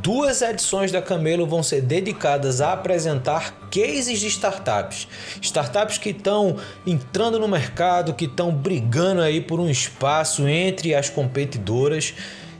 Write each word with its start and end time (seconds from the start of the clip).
Duas 0.00 0.40
edições 0.40 0.90
da 0.90 1.02
Camelo 1.02 1.46
vão 1.46 1.62
ser 1.62 1.82
dedicadas 1.82 2.60
a 2.60 2.72
apresentar 2.72 3.68
cases 3.70 4.20
de 4.20 4.26
startups. 4.26 5.06
Startups 5.40 5.98
que 5.98 6.10
estão 6.10 6.56
entrando 6.86 7.38
no 7.38 7.46
mercado, 7.46 8.14
que 8.14 8.24
estão 8.24 8.50
brigando 8.50 9.20
aí 9.20 9.40
por 9.40 9.60
um 9.60 9.68
espaço 9.68 10.48
entre 10.48 10.94
as 10.94 11.10
competidoras. 11.10 12.14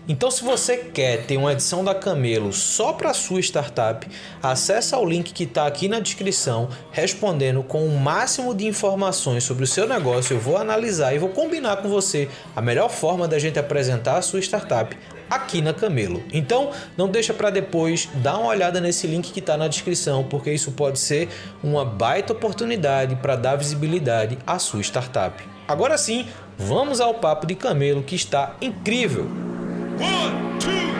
Então, 0.06 0.32
se 0.32 0.42
você 0.42 0.76
quer 0.76 1.26
ter 1.26 1.36
uma 1.36 1.52
edição 1.52 1.84
da 1.84 1.94
Camelo 1.94 2.52
só 2.52 2.92
para 2.92 3.14
sua 3.14 3.40
startup, 3.40 4.06
acessa 4.42 4.98
o 4.98 5.06
link 5.06 5.32
que 5.32 5.44
está 5.44 5.64
aqui 5.64 5.88
na 5.88 6.00
descrição, 6.00 6.68
respondendo 6.90 7.62
com 7.62 7.86
o 7.86 7.98
máximo 7.98 8.52
de 8.52 8.66
informações 8.66 9.44
sobre 9.44 9.62
o 9.62 9.66
seu 9.66 9.86
negócio. 9.86 10.34
Eu 10.34 10.40
vou 10.40 10.56
analisar 10.56 11.14
e 11.14 11.18
vou 11.18 11.28
combinar 11.28 11.76
com 11.76 11.88
você 11.88 12.28
a 12.54 12.60
melhor 12.60 12.90
forma 12.90 13.28
da 13.28 13.38
gente 13.38 13.60
apresentar 13.60 14.18
a 14.18 14.22
sua 14.22 14.40
startup 14.40 14.96
aqui 15.34 15.60
na 15.60 15.72
Camelo. 15.72 16.22
Então, 16.32 16.70
não 16.96 17.08
deixa 17.08 17.32
para 17.32 17.50
depois, 17.50 18.08
dá 18.14 18.36
uma 18.36 18.48
olhada 18.48 18.80
nesse 18.80 19.06
link 19.06 19.32
que 19.32 19.40
está 19.40 19.56
na 19.56 19.68
descrição, 19.68 20.24
porque 20.24 20.52
isso 20.52 20.72
pode 20.72 20.98
ser 20.98 21.28
uma 21.62 21.84
baita 21.84 22.32
oportunidade 22.32 23.16
para 23.16 23.36
dar 23.36 23.56
visibilidade 23.56 24.38
à 24.46 24.58
sua 24.58 24.80
startup. 24.80 25.42
Agora 25.66 25.96
sim, 25.96 26.26
vamos 26.58 27.00
ao 27.00 27.14
papo 27.14 27.46
de 27.46 27.54
Camelo 27.54 28.02
que 28.02 28.14
está 28.14 28.56
incrível. 28.60 29.24
One, 30.00 30.58
two. 30.58 30.91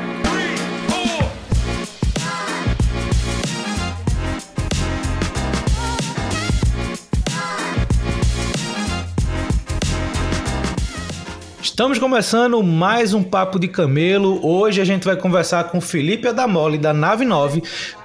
Estamos 11.63 11.97
começando 11.97 12.61
mais 12.61 13.15
um 13.15 13.23
Papo 13.23 13.57
de 13.57 13.69
Camelo. 13.69 14.45
Hoje 14.45 14.81
a 14.81 14.85
gente 14.85 15.05
vai 15.05 15.15
conversar 15.15 15.71
com 15.71 15.81
Felipe 15.81 16.27
Adamoli, 16.27 16.77
da 16.77 16.93
Nave 16.93 17.25
9, 17.25 17.63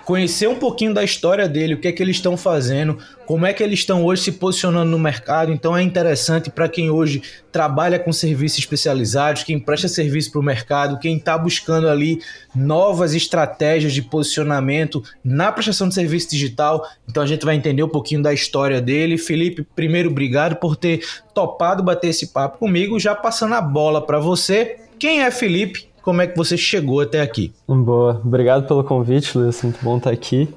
conhecer 0.08 0.47
um 0.47 0.55
pouquinho 0.55 0.94
da 0.94 1.03
história 1.03 1.50
dele, 1.50 1.73
o 1.73 1.81
que 1.81 1.89
é 1.89 1.91
que 1.91 2.02
eles 2.02 2.16
estão 2.16 2.38
fazendo, 2.38 2.97
como 3.25 3.45
é 3.45 3.52
que 3.52 3.61
eles 3.61 3.80
estão 3.80 4.05
hoje 4.05 4.22
se 4.22 4.31
posicionando 4.31 4.89
no 4.89 4.97
mercado. 4.97 5.52
Então 5.52 5.75
é 5.75 5.83
interessante 5.83 6.49
para 6.49 6.69
quem 6.69 6.89
hoje 6.89 7.22
trabalha 7.52 7.99
com 7.99 8.14
serviços 8.14 8.59
especializados, 8.59 9.44
quem 9.44 9.59
presta 9.59 9.89
serviço 9.89 10.31
para 10.31 10.39
o 10.39 10.44
mercado, 10.44 10.97
quem 10.97 11.17
está 11.17 11.38
buscando 11.38 11.89
ali 11.89 12.22
novas 12.55 13.14
estratégias 13.14 13.91
de 13.91 14.02
posicionamento 14.02 15.03
na 15.22 15.52
prestação 15.52 15.89
de 15.89 15.95
serviço 15.95 16.31
digital. 16.31 16.88
Então 17.05 17.21
a 17.21 17.27
gente 17.27 17.44
vai 17.44 17.58
entender 17.58 17.83
um 17.83 17.89
pouquinho 17.89 18.23
da 18.23 18.33
história 18.33 18.80
dele. 18.80 19.17
Felipe, 19.17 19.67
primeiro, 19.75 20.09
obrigado 20.09 20.55
por 20.55 20.77
ter 20.77 21.05
topado 21.33 21.83
bater 21.83 22.11
esse 22.11 22.27
papo 22.27 22.59
comigo. 22.59 22.97
Já 22.97 23.14
passando 23.14 23.55
a 23.55 23.61
bola 23.61 24.02
para 24.02 24.19
você. 24.19 24.77
Quem 24.97 25.21
é 25.23 25.30
Felipe? 25.30 25.89
Como 26.08 26.22
é 26.22 26.27
que 26.27 26.38
você 26.38 26.55
chegou 26.55 27.02
até 27.02 27.19
aqui. 27.19 27.53
Boa, 27.67 28.22
obrigado 28.23 28.66
pelo 28.66 28.81
convite, 28.81 29.38
Luiz, 29.38 29.61
muito 29.61 29.83
bom 29.83 29.98
estar 29.98 30.09
aqui. 30.09 30.48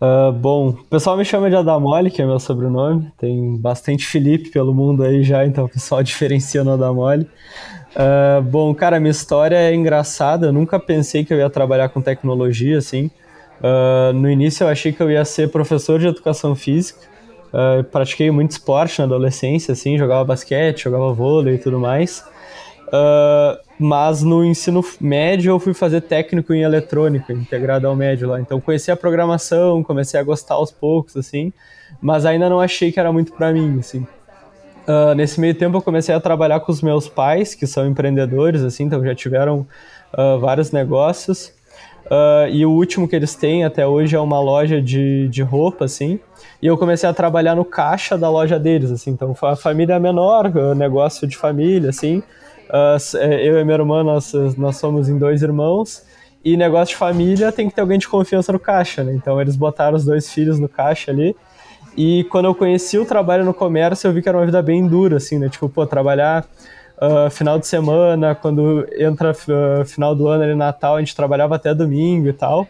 Uh, 0.00 0.32
bom, 0.32 0.70
o 0.70 0.84
pessoal 0.84 1.18
me 1.18 1.24
chama 1.26 1.50
de 1.50 1.56
Adamoli, 1.56 2.10
que 2.10 2.22
é 2.22 2.24
meu 2.24 2.38
sobrenome. 2.38 3.12
Tem 3.18 3.58
bastante 3.58 4.06
Felipe 4.06 4.48
pelo 4.48 4.72
mundo 4.72 5.02
aí 5.02 5.22
já, 5.22 5.44
então 5.44 5.66
o 5.66 5.68
pessoal 5.68 6.00
diferencia 6.02 6.64
no 6.64 6.72
Adamoli. 6.72 7.24
Uh, 7.24 8.40
bom, 8.40 8.74
cara, 8.74 8.98
minha 8.98 9.10
história 9.10 9.56
é 9.56 9.74
engraçada. 9.74 10.46
Eu 10.46 10.52
nunca 10.54 10.80
pensei 10.80 11.26
que 11.26 11.34
eu 11.34 11.36
ia 11.36 11.50
trabalhar 11.50 11.90
com 11.90 12.00
tecnologia, 12.00 12.78
assim. 12.78 13.10
Uh, 13.60 14.14
no 14.14 14.30
início 14.30 14.64
eu 14.64 14.68
achei 14.68 14.92
que 14.92 15.02
eu 15.02 15.10
ia 15.10 15.26
ser 15.26 15.50
professor 15.50 16.00
de 16.00 16.06
educação 16.06 16.54
física. 16.54 17.00
Uh, 17.48 17.84
pratiquei 17.84 18.30
muito 18.30 18.52
esporte 18.52 18.98
na 19.00 19.04
adolescência, 19.04 19.72
assim, 19.72 19.98
jogava 19.98 20.24
basquete, 20.24 20.84
jogava 20.84 21.12
vôlei 21.12 21.56
e 21.56 21.58
tudo 21.58 21.78
mais. 21.78 22.24
Uh, 22.88 23.65
mas 23.78 24.22
no 24.22 24.44
ensino 24.44 24.82
médio 25.00 25.50
eu 25.50 25.58
fui 25.58 25.74
fazer 25.74 26.00
técnico 26.02 26.54
em 26.54 26.62
eletrônica, 26.62 27.32
integrado 27.32 27.86
ao 27.86 27.94
médio 27.94 28.28
lá. 28.28 28.40
Então 28.40 28.60
conheci 28.60 28.90
a 28.90 28.96
programação, 28.96 29.82
comecei 29.82 30.18
a 30.18 30.22
gostar 30.22 30.54
aos 30.54 30.70
poucos, 30.70 31.16
assim, 31.16 31.52
mas 32.00 32.24
ainda 32.24 32.48
não 32.48 32.60
achei 32.60 32.90
que 32.90 32.98
era 32.98 33.12
muito 33.12 33.32
para 33.32 33.52
mim, 33.52 33.78
assim. 33.78 34.06
Uh, 34.86 35.14
nesse 35.16 35.40
meio 35.40 35.54
tempo 35.54 35.76
eu 35.76 35.82
comecei 35.82 36.14
a 36.14 36.20
trabalhar 36.20 36.60
com 36.60 36.70
os 36.70 36.80
meus 36.80 37.08
pais, 37.08 37.54
que 37.54 37.66
são 37.66 37.86
empreendedores, 37.86 38.62
assim, 38.62 38.84
então 38.84 39.04
já 39.04 39.14
tiveram 39.14 39.66
uh, 40.14 40.38
vários 40.38 40.70
negócios. 40.70 41.52
Uh, 42.06 42.48
e 42.52 42.64
o 42.64 42.70
último 42.70 43.08
que 43.08 43.16
eles 43.16 43.34
têm 43.34 43.64
até 43.64 43.84
hoje 43.84 44.14
é 44.14 44.20
uma 44.20 44.40
loja 44.40 44.80
de, 44.80 45.26
de 45.28 45.42
roupa, 45.42 45.84
assim. 45.86 46.20
E 46.62 46.66
eu 46.66 46.78
comecei 46.78 47.08
a 47.08 47.12
trabalhar 47.12 47.56
no 47.56 47.64
caixa 47.64 48.16
da 48.16 48.30
loja 48.30 48.60
deles, 48.60 48.92
assim. 48.92 49.10
Então, 49.10 49.34
a 49.42 49.56
família 49.56 49.94
é 49.94 49.98
menor, 49.98 50.52
negócio 50.76 51.26
de 51.26 51.36
família, 51.36 51.90
assim. 51.90 52.22
Uh, 52.68 53.16
eu 53.18 53.58
e 53.58 53.64
minha 53.64 53.76
irmã, 53.76 54.02
nós, 54.02 54.32
nós 54.56 54.76
somos 54.76 55.08
em 55.08 55.18
dois 55.18 55.42
irmãos. 55.42 56.04
E 56.44 56.56
negócio 56.56 56.94
de 56.94 56.96
família 56.96 57.50
tem 57.50 57.68
que 57.68 57.74
ter 57.74 57.80
alguém 57.80 57.98
de 57.98 58.06
confiança 58.06 58.52
no 58.52 58.58
caixa, 58.60 59.02
né? 59.02 59.12
Então 59.14 59.40
eles 59.40 59.56
botaram 59.56 59.96
os 59.96 60.04
dois 60.04 60.30
filhos 60.30 60.60
no 60.60 60.68
caixa 60.68 61.10
ali. 61.10 61.34
E 61.96 62.24
quando 62.24 62.44
eu 62.44 62.54
conheci 62.54 62.98
o 62.98 63.04
trabalho 63.04 63.44
no 63.44 63.54
comércio, 63.54 64.06
eu 64.06 64.12
vi 64.12 64.22
que 64.22 64.28
era 64.28 64.38
uma 64.38 64.46
vida 64.46 64.62
bem 64.62 64.86
dura, 64.86 65.16
assim, 65.16 65.38
né? 65.38 65.48
Tipo, 65.48 65.68
pô, 65.68 65.86
trabalhar 65.86 66.46
uh, 66.96 67.30
final 67.30 67.58
de 67.58 67.66
semana, 67.66 68.34
quando 68.34 68.86
entra 68.98 69.32
uh, 69.32 69.84
final 69.84 70.14
do 70.14 70.28
ano 70.28 70.44
ali, 70.44 70.54
Natal, 70.54 70.96
a 70.96 70.98
gente 71.00 71.16
trabalhava 71.16 71.56
até 71.56 71.74
domingo 71.74 72.28
e 72.28 72.32
tal. 72.32 72.66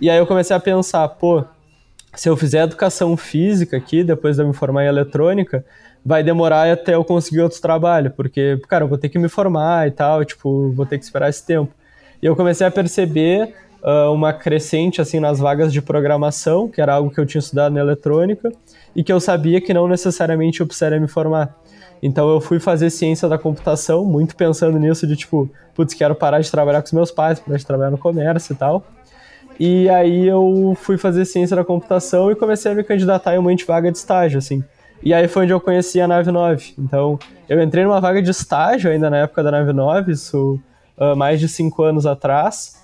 E 0.00 0.08
aí 0.08 0.18
eu 0.18 0.26
comecei 0.26 0.54
a 0.54 0.60
pensar, 0.60 1.06
pô, 1.08 1.44
se 2.14 2.28
eu 2.28 2.36
fizer 2.36 2.62
educação 2.62 3.16
física 3.16 3.76
aqui, 3.76 4.02
depois 4.02 4.36
de 4.36 4.42
eu 4.42 4.48
me 4.48 4.54
formar 4.54 4.84
em 4.84 4.88
eletrônica, 4.88 5.64
vai 6.04 6.22
demorar 6.22 6.70
até 6.70 6.94
eu 6.94 7.04
conseguir 7.04 7.40
outro 7.40 7.60
trabalho, 7.60 8.10
porque, 8.10 8.60
cara, 8.68 8.84
eu 8.84 8.88
vou 8.88 8.98
ter 8.98 9.08
que 9.08 9.18
me 9.18 9.28
formar 9.28 9.86
e 9.88 9.90
tal, 9.90 10.24
tipo, 10.24 10.70
vou 10.72 10.86
ter 10.86 10.98
que 10.98 11.04
esperar 11.04 11.28
esse 11.28 11.44
tempo. 11.44 11.72
E 12.22 12.26
eu 12.26 12.34
comecei 12.36 12.66
a 12.66 12.70
perceber 12.70 13.54
uh, 13.82 14.12
uma 14.12 14.32
crescente, 14.32 15.00
assim, 15.00 15.20
nas 15.20 15.38
vagas 15.38 15.72
de 15.72 15.80
programação, 15.82 16.68
que 16.68 16.80
era 16.80 16.94
algo 16.94 17.10
que 17.10 17.20
eu 17.20 17.26
tinha 17.26 17.40
estudado 17.40 17.72
na 17.74 17.80
eletrônica, 17.80 18.50
e 18.94 19.02
que 19.04 19.12
eu 19.12 19.20
sabia 19.20 19.60
que 19.60 19.72
não 19.72 19.86
necessariamente 19.86 20.60
eu 20.60 20.66
precisaria 20.66 21.00
me 21.00 21.08
formar. 21.08 21.56
Então 22.02 22.30
eu 22.30 22.40
fui 22.40 22.58
fazer 22.58 22.88
ciência 22.88 23.28
da 23.28 23.36
computação, 23.36 24.04
muito 24.04 24.34
pensando 24.34 24.78
nisso 24.78 25.06
de, 25.06 25.16
tipo, 25.16 25.50
putz, 25.74 25.94
quero 25.94 26.14
parar 26.14 26.40
de 26.40 26.50
trabalhar 26.50 26.80
com 26.80 26.86
os 26.86 26.92
meus 26.92 27.10
pais, 27.10 27.38
parar 27.38 27.58
de 27.58 27.66
trabalhar 27.66 27.90
no 27.90 27.98
comércio 27.98 28.54
e 28.54 28.56
tal. 28.56 28.84
E 29.58 29.88
aí 29.90 30.26
eu 30.26 30.74
fui 30.80 30.96
fazer 30.96 31.26
ciência 31.26 31.54
da 31.54 31.62
computação 31.62 32.30
e 32.30 32.34
comecei 32.34 32.72
a 32.72 32.74
me 32.74 32.82
candidatar 32.82 33.34
em 33.34 33.38
uma 33.38 33.54
vaga 33.66 33.92
de 33.92 33.98
estágio, 33.98 34.38
assim. 34.38 34.64
E 35.02 35.14
aí 35.14 35.26
foi 35.28 35.44
onde 35.44 35.52
eu 35.52 35.60
conheci 35.60 36.00
a 36.00 36.06
Nave 36.06 36.30
9. 36.30 36.74
Então, 36.78 37.18
eu 37.48 37.60
entrei 37.62 37.84
numa 37.84 38.00
vaga 38.00 38.20
de 38.20 38.30
estágio 38.30 38.90
ainda 38.90 39.08
na 39.08 39.18
época 39.18 39.42
da 39.42 39.50
Nave 39.50 39.72
9, 39.72 40.12
isso 40.12 40.60
uh, 40.98 41.16
mais 41.16 41.40
de 41.40 41.48
cinco 41.48 41.82
anos 41.82 42.04
atrás. 42.04 42.78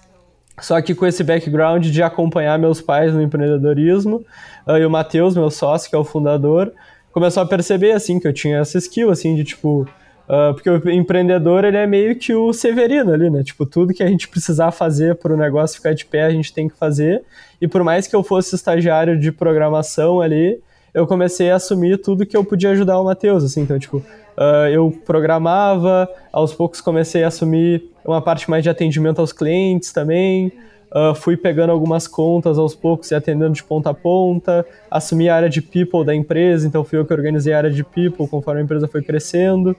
Só 0.58 0.80
que 0.80 0.94
com 0.94 1.04
esse 1.04 1.22
background 1.22 1.84
de 1.86 2.02
acompanhar 2.02 2.58
meus 2.58 2.80
pais 2.80 3.12
no 3.12 3.20
empreendedorismo, 3.20 4.24
uh, 4.66 4.78
e 4.78 4.86
o 4.86 4.90
Matheus, 4.90 5.36
meu 5.36 5.50
sócio, 5.50 5.90
que 5.90 5.94
é 5.94 5.98
o 5.98 6.04
fundador, 6.04 6.72
começou 7.12 7.42
a 7.42 7.46
perceber, 7.46 7.92
assim, 7.92 8.18
que 8.18 8.26
eu 8.26 8.32
tinha 8.32 8.58
essa 8.58 8.78
skill, 8.78 9.10
assim, 9.10 9.34
de, 9.34 9.44
tipo... 9.44 9.86
Uh, 10.26 10.52
porque 10.54 10.68
o 10.68 10.90
empreendedor, 10.90 11.64
ele 11.64 11.76
é 11.76 11.86
meio 11.86 12.16
que 12.16 12.34
o 12.34 12.52
Severino 12.52 13.12
ali, 13.12 13.30
né? 13.30 13.44
Tipo, 13.44 13.64
tudo 13.64 13.94
que 13.94 14.02
a 14.02 14.08
gente 14.08 14.26
precisar 14.26 14.72
fazer 14.72 15.14
para 15.14 15.32
o 15.32 15.36
negócio 15.36 15.76
ficar 15.76 15.94
de 15.94 16.04
pé, 16.04 16.24
a 16.24 16.30
gente 16.30 16.52
tem 16.52 16.66
que 16.68 16.76
fazer. 16.76 17.22
E 17.60 17.68
por 17.68 17.84
mais 17.84 18.08
que 18.08 18.16
eu 18.16 18.24
fosse 18.24 18.56
estagiário 18.56 19.16
de 19.16 19.30
programação 19.30 20.20
ali, 20.20 20.60
eu 20.96 21.06
comecei 21.06 21.50
a 21.50 21.56
assumir 21.56 21.98
tudo 21.98 22.24
que 22.24 22.34
eu 22.34 22.42
podia 22.42 22.70
ajudar 22.70 22.98
o 22.98 23.04
Matheus, 23.04 23.44
assim, 23.44 23.60
então, 23.60 23.78
tipo, 23.78 23.98
uh, 23.98 24.66
eu 24.72 24.90
programava, 25.04 26.08
aos 26.32 26.54
poucos 26.54 26.80
comecei 26.80 27.22
a 27.22 27.28
assumir 27.28 27.90
uma 28.02 28.22
parte 28.22 28.48
mais 28.48 28.62
de 28.62 28.70
atendimento 28.70 29.18
aos 29.18 29.30
clientes 29.30 29.92
também, 29.92 30.50
uh, 30.90 31.14
fui 31.14 31.36
pegando 31.36 31.68
algumas 31.68 32.08
contas 32.08 32.58
aos 32.58 32.74
poucos 32.74 33.10
e 33.10 33.14
atendendo 33.14 33.52
de 33.52 33.62
ponta 33.62 33.90
a 33.90 33.94
ponta, 33.94 34.64
assumi 34.90 35.28
a 35.28 35.36
área 35.36 35.50
de 35.50 35.60
people 35.60 36.02
da 36.02 36.14
empresa, 36.14 36.66
então 36.66 36.82
fui 36.82 36.98
eu 36.98 37.04
que 37.04 37.12
organizei 37.12 37.52
a 37.52 37.58
área 37.58 37.70
de 37.70 37.84
people 37.84 38.26
conforme 38.26 38.62
a 38.62 38.64
empresa 38.64 38.88
foi 38.88 39.02
crescendo, 39.02 39.76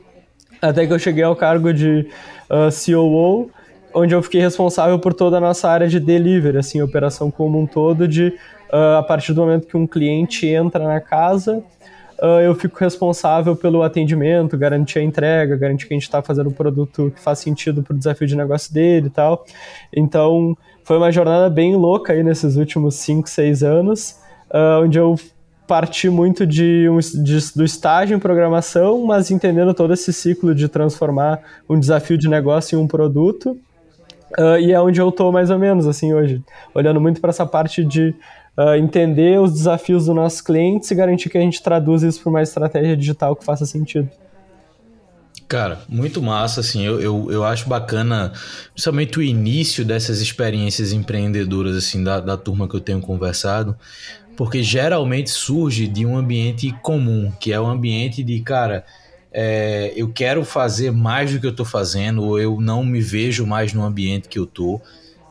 até 0.62 0.86
que 0.86 0.94
eu 0.94 1.00
cheguei 1.00 1.24
ao 1.24 1.36
cargo 1.36 1.74
de 1.74 2.08
uh, 2.48 2.70
COO, 2.94 3.50
onde 3.92 4.14
eu 4.14 4.22
fiquei 4.22 4.40
responsável 4.40 5.00
por 5.00 5.16
toda 5.16 5.38
a 5.38 5.40
nossa 5.40 5.68
área 5.68 5.88
de 5.88 6.00
delivery, 6.00 6.60
assim, 6.60 6.80
operação 6.80 7.32
como 7.32 7.60
um 7.60 7.66
todo 7.66 8.08
de 8.08 8.34
uh, 8.72 8.98
a 8.98 9.04
partir 9.04 9.34
do 9.34 9.42
momento 9.42 9.68
que 9.68 9.78
um 9.78 9.88
cliente 9.88 10.48
entra 10.48 10.84
na 10.84 11.00
casa, 11.00 11.64
uh, 12.22 12.40
eu 12.44 12.56
fico 12.56 12.78
responsável 12.80 13.56
pelo 13.56 13.84
atendimento, 13.84 14.58
garantir 14.58 15.00
a 15.00 15.04
entrega, 15.04 15.56
garantir 15.56 15.88
que 15.88 15.94
a 15.94 15.98
gente 15.98 16.04
está 16.04 16.22
fazendo 16.22 16.50
um 16.50 16.54
produto 16.54 17.12
que 17.16 17.22
faz 17.22 17.40
sentido 17.40 17.84
para 17.84 17.94
o 17.94 17.98
desafio 17.98 18.28
de 18.28 18.36
negócio 18.36 18.74
dele 18.74 19.08
e 19.08 19.12
tal. 19.12 19.46
Então, 19.96 20.56
foi 20.84 20.98
uma 20.98 21.12
jornada 21.12 21.50
bem 21.50 21.76
louca 21.76 22.14
aí 22.14 22.24
nesses 22.24 22.56
últimos 22.56 22.96
5, 22.96 23.30
6 23.30 23.64
anos, 23.64 24.20
uh, 24.50 24.84
onde 24.84 24.98
eu 24.98 25.16
parti 25.68 26.10
muito 26.10 26.48
de, 26.48 26.88
um, 26.90 26.98
de, 26.98 27.54
do 27.54 27.66
estágio 27.66 28.16
em 28.16 28.20
programação, 28.20 29.06
mas 29.06 29.30
entendendo 29.30 29.74
todo 29.74 29.94
esse 29.94 30.14
ciclo 30.14 30.56
de 30.56 30.70
transformar 30.70 31.42
um 31.70 31.78
desafio 31.78 32.18
de 32.18 32.30
negócio 32.30 32.80
em 32.80 32.82
um 32.82 32.88
produto. 32.88 33.58
Uh, 34.40 34.60
e 34.60 34.72
é 34.72 34.80
onde 34.80 35.00
eu 35.00 35.10
estou 35.10 35.32
mais 35.32 35.50
ou 35.50 35.60
menos 35.60 35.88
assim 35.88 36.14
hoje, 36.14 36.42
olhando 36.74 37.00
muito 37.00 37.22
para 37.22 37.30
essa 37.30 37.46
parte 37.46 37.84
de 37.84 38.14
uh, 38.58 38.76
entender 38.76 39.40
os 39.40 39.54
desafios 39.54 40.06
dos 40.06 40.16
nossos 40.16 40.42
clientes 40.42 40.90
e 40.90 40.96
garantir 40.96 41.30
que 41.30 41.38
a 41.38 41.42
gente 41.42 41.62
traduz 41.62 42.04
isso 42.04 42.22
para 42.22 42.30
uma 42.30 42.42
estratégia 42.42 42.98
digital 42.98 43.36
que 43.36 43.46
faça 43.46 43.66
sentido. 43.66 44.10
Cara, 45.48 45.80
muito 45.88 46.22
massa, 46.22 46.60
assim, 46.60 46.84
eu, 46.84 47.00
eu, 47.00 47.32
eu 47.32 47.46
acho 47.46 47.70
bacana, 47.70 48.34
principalmente 48.74 49.18
o 49.18 49.22
início 49.22 49.86
dessas 49.86 50.20
experiências 50.20 50.92
empreendedoras, 50.92 51.78
assim, 51.78 52.04
da, 52.04 52.20
da 52.20 52.36
turma 52.36 52.68
que 52.68 52.76
eu 52.76 52.82
tenho 52.82 53.00
conversado, 53.00 53.74
porque 54.36 54.62
geralmente 54.62 55.30
surge 55.30 55.88
de 55.88 56.06
um 56.06 56.18
ambiente 56.18 56.76
comum, 56.82 57.32
que 57.40 57.54
é 57.54 57.60
o 57.60 57.64
um 57.64 57.70
ambiente 57.70 58.24
de, 58.24 58.42
cara, 58.42 58.84
é, 59.32 59.94
eu 59.96 60.12
quero 60.12 60.44
fazer 60.44 60.92
mais 60.92 61.32
do 61.32 61.40
que 61.40 61.46
eu 61.46 61.52
estou 61.52 61.66
fazendo, 61.66 62.24
ou 62.24 62.40
eu 62.40 62.60
não 62.60 62.84
me 62.84 63.00
vejo 63.00 63.46
mais 63.46 63.72
no 63.72 63.84
ambiente 63.84 64.28
que 64.28 64.40
eu 64.40 64.46
tô. 64.46 64.82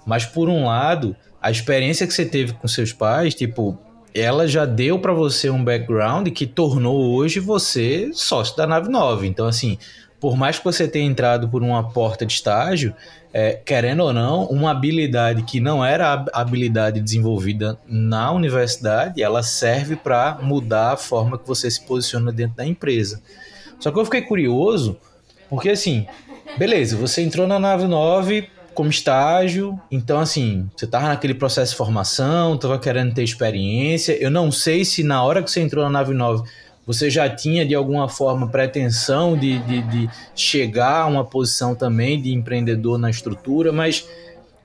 Mas 0.06 0.25
por 0.25 0.49
um 0.49 0.67
lado, 0.67 1.14
a 1.46 1.50
experiência 1.52 2.08
que 2.08 2.12
você 2.12 2.26
teve 2.26 2.54
com 2.54 2.66
seus 2.66 2.93
pais, 2.93 3.32
tipo, 3.32 3.78
ela 4.12 4.48
já 4.48 4.66
deu 4.66 4.98
para 4.98 5.12
você 5.12 5.48
um 5.48 5.62
background 5.62 6.26
que 6.31 6.44
tornou 6.44 7.14
hoje 7.14 7.38
você 7.38 8.10
sócio 8.12 8.56
da 8.56 8.66
Nave 8.66 8.88
9. 8.88 9.28
Então, 9.28 9.46
assim, 9.46 9.78
por 10.19 10.37
mais 10.37 10.58
que 10.58 10.64
você 10.64 10.88
tenha 10.88 11.06
entrado 11.06 11.48
por 11.48 11.62
uma 11.62 11.88
porta 11.90 12.26
de 12.26 12.32
estágio, 12.32 12.93
é, 13.32 13.52
querendo 13.64 14.02
ou 14.02 14.12
não, 14.12 14.46
uma 14.46 14.72
habilidade 14.72 15.44
que 15.44 15.60
não 15.60 15.84
era 15.84 16.26
a 16.32 16.40
habilidade 16.40 17.00
desenvolvida 17.00 17.78
na 17.87 18.32
universidade, 18.32 19.22
ela 19.22 19.40
serve 19.44 19.94
para 19.94 20.40
mudar 20.43 20.94
a 20.94 20.96
forma 20.96 21.38
que 21.38 21.46
você 21.46 21.70
se 21.70 21.81
posiciona 21.87 22.32
dentro 22.32 22.56
da 22.56 22.66
empresa. 22.66 23.22
Só 23.78 23.93
que 23.93 24.00
eu 24.00 24.04
fiquei 24.04 24.22
curioso, 24.22 24.96
porque 25.48 25.69
assim, 25.69 26.08
beleza, 26.58 26.96
você 26.96 27.22
entrou 27.22 27.46
na 27.46 27.60
nave 27.60 27.87
9 27.87 28.56
como 28.76 28.90
estágio, 28.90 29.81
então 29.90 30.20
assim, 30.20 30.69
você 30.76 30.87
tava 30.87 31.08
naquele 31.08 31.34
processo 31.34 31.73
de 31.73 31.78
formação, 31.78 32.56
tava 32.56 32.78
querendo 32.78 33.14
ter 33.14 33.25
experiência. 33.25 34.12
Eu 34.23 34.31
não 34.31 34.52
sei 34.52 34.84
se 34.84 35.02
na 35.02 35.25
hora 35.25 35.43
que 35.43 35.50
você 35.50 35.61
entrou 35.61 35.82
na 35.84 35.90
nave 35.90 36.14
9 36.14 36.49
você 36.87 37.11
já 37.11 37.28
tinha 37.28 37.67
de 37.67 37.75
alguma 37.75 38.08
forma 38.08 38.46
pretensão 38.46 39.37
de, 39.37 39.58
de, 39.61 39.82
de 39.82 40.11
chegar 40.37 41.00
a 41.00 41.06
uma 41.06 41.25
posição 41.25 41.75
também 41.75 42.23
de 42.23 42.32
empreendedor 42.32 42.96
na 42.96 43.11
estrutura, 43.11 43.73
mas 43.73 44.06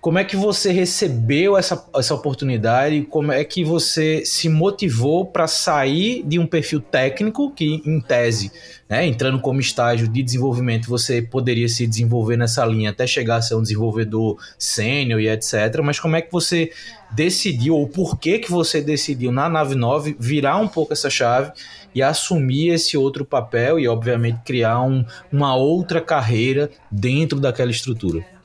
como 0.01 0.17
é 0.17 0.23
que 0.23 0.35
você 0.35 0.71
recebeu 0.71 1.55
essa, 1.55 1.85
essa 1.95 2.15
oportunidade? 2.15 3.03
Como 3.03 3.31
é 3.31 3.43
que 3.43 3.63
você 3.63 4.25
se 4.25 4.49
motivou 4.49 5.27
para 5.27 5.45
sair 5.45 6.23
de 6.23 6.39
um 6.39 6.47
perfil 6.47 6.81
técnico, 6.81 7.51
que 7.51 7.83
em 7.85 8.01
tese, 8.01 8.51
né, 8.89 9.05
entrando 9.05 9.39
como 9.39 9.59
estágio 9.59 10.07
de 10.07 10.23
desenvolvimento, 10.23 10.89
você 10.89 11.21
poderia 11.21 11.69
se 11.69 11.85
desenvolver 11.85 12.35
nessa 12.35 12.65
linha 12.65 12.89
até 12.89 13.05
chegar 13.05 13.35
a 13.35 13.41
ser 13.43 13.53
um 13.53 13.61
desenvolvedor 13.61 14.39
sênior 14.57 15.21
e 15.21 15.29
etc. 15.29 15.53
Mas 15.83 15.99
como 15.99 16.15
é 16.15 16.21
que 16.23 16.31
você 16.31 16.71
decidiu, 17.11 17.75
ou 17.75 17.87
por 17.87 18.17
que, 18.17 18.39
que 18.39 18.49
você 18.49 18.81
decidiu 18.81 19.31
na 19.31 19.47
Nave 19.47 19.75
9 19.75 20.15
virar 20.19 20.57
um 20.57 20.67
pouco 20.67 20.93
essa 20.93 21.11
chave 21.11 21.51
e 21.93 22.01
assumir 22.01 22.69
esse 22.69 22.97
outro 22.97 23.23
papel 23.23 23.79
e, 23.79 23.87
obviamente, 23.87 24.39
criar 24.43 24.81
um, 24.81 25.05
uma 25.31 25.55
outra 25.55 26.01
carreira 26.01 26.71
dentro 26.89 27.39
daquela 27.39 27.69
estrutura? 27.69 28.40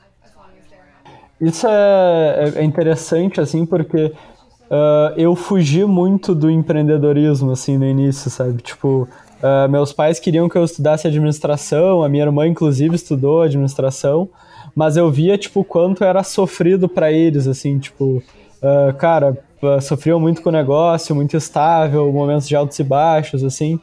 Isso 1.39 1.67
é, 1.67 2.53
é, 2.55 2.59
é 2.59 2.63
interessante, 2.63 3.39
assim, 3.39 3.65
porque 3.65 4.05
uh, 4.05 5.13
eu 5.15 5.35
fugi 5.35 5.85
muito 5.85 6.33
do 6.33 6.49
empreendedorismo, 6.49 7.51
assim, 7.51 7.77
no 7.77 7.85
início, 7.85 8.29
sabe? 8.31 8.61
Tipo, 8.61 9.07
uh, 9.41 9.69
meus 9.69 9.93
pais 9.93 10.19
queriam 10.19 10.49
que 10.49 10.57
eu 10.57 10.63
estudasse 10.63 11.07
administração, 11.07 12.03
a 12.03 12.09
minha 12.09 12.23
irmã, 12.23 12.47
inclusive, 12.47 12.95
estudou 12.95 13.43
administração, 13.43 14.27
mas 14.75 14.97
eu 14.97 15.11
via, 15.11 15.37
tipo, 15.37 15.63
quanto 15.63 16.03
era 16.03 16.23
sofrido 16.23 16.89
para 16.89 17.11
eles, 17.11 17.47
assim, 17.47 17.77
tipo, 17.77 18.23
uh, 18.61 18.93
cara, 18.97 19.37
sofriam 19.81 20.19
muito 20.19 20.41
com 20.41 20.49
o 20.49 20.51
negócio, 20.51 21.15
muito 21.15 21.37
estável, 21.37 22.11
momentos 22.11 22.47
de 22.47 22.55
altos 22.55 22.77
e 22.77 22.83
baixos, 22.83 23.43
assim. 23.43 23.79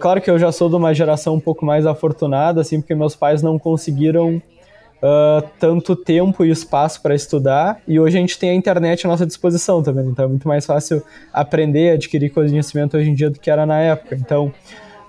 claro 0.00 0.20
que 0.20 0.28
eu 0.28 0.36
já 0.36 0.50
sou 0.50 0.68
de 0.68 0.74
uma 0.74 0.92
geração 0.92 1.36
um 1.36 1.40
pouco 1.40 1.64
mais 1.64 1.86
afortunada, 1.86 2.60
assim, 2.60 2.80
porque 2.80 2.96
meus 2.96 3.14
pais 3.14 3.40
não 3.40 3.60
conseguiram 3.60 4.42
uh, 5.02 5.46
tanto 5.58 5.96
tempo 5.96 6.44
e 6.44 6.50
espaço 6.50 7.00
para 7.02 7.14
estudar, 7.14 7.80
e 7.86 7.98
hoje 7.98 8.16
a 8.16 8.20
gente 8.20 8.38
tem 8.38 8.50
a 8.50 8.54
internet 8.54 9.06
à 9.06 9.08
nossa 9.08 9.26
disposição 9.26 9.82
também, 9.82 10.06
então 10.06 10.24
é 10.24 10.28
muito 10.28 10.46
mais 10.46 10.64
fácil 10.66 11.02
aprender, 11.32 11.92
adquirir 11.92 12.30
conhecimento 12.30 12.96
hoje 12.96 13.10
em 13.10 13.14
dia 13.14 13.30
do 13.30 13.38
que 13.38 13.50
era 13.50 13.64
na 13.64 13.78
época. 13.78 14.14
Então, 14.14 14.52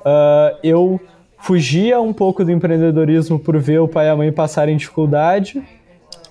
uh, 0.01 0.57
eu 0.63 0.99
fugia 1.37 1.99
um 1.99 2.13
pouco 2.13 2.43
do 2.43 2.51
empreendedorismo 2.51 3.39
por 3.39 3.57
ver 3.57 3.79
o 3.79 3.87
pai 3.87 4.07
e 4.07 4.09
a 4.09 4.15
mãe 4.15 4.31
passarem 4.31 4.75
dificuldade, 4.75 5.61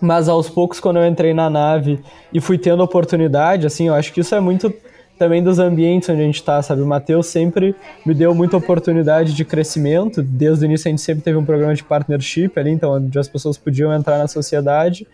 mas 0.00 0.28
aos 0.28 0.49
poucos, 0.49 0.78
quando 0.78 0.99
eu 0.99 1.06
entrei 1.06 1.34
na 1.34 1.50
nave 1.50 1.99
e 2.32 2.40
fui 2.40 2.56
tendo 2.56 2.82
oportunidade, 2.82 3.66
assim, 3.66 3.88
eu 3.88 3.94
acho 3.94 4.12
que 4.12 4.20
isso 4.20 4.34
é 4.34 4.40
muito 4.40 4.72
também 5.19 5.43
dos 5.43 5.59
ambientes 5.59 6.09
onde 6.09 6.23
a 6.23 6.25
gente 6.25 6.37
está, 6.37 6.62
sabe? 6.62 6.81
O 6.81 6.87
Matheus 6.87 7.26
sempre 7.26 7.75
me 8.06 8.15
deu 8.15 8.35
muita 8.35 8.56
oportunidade 8.56 9.35
de 9.35 9.44
crescimento. 9.44 10.23
Desde 10.23 10.65
o 10.65 10.67
início 10.67 10.88
a 10.88 10.91
gente 10.91 11.03
sempre 11.03 11.23
teve 11.23 11.37
um 11.37 11.44
programa 11.44 11.75
de 11.75 11.85
partnership 11.85 12.53
ali, 12.56 12.70
então 12.70 12.93
onde 12.93 13.19
as 13.19 13.29
pessoas 13.29 13.59
podiam 13.59 13.93
entrar 13.93 14.19
na 14.19 14.29
sociedade. 14.29 15.06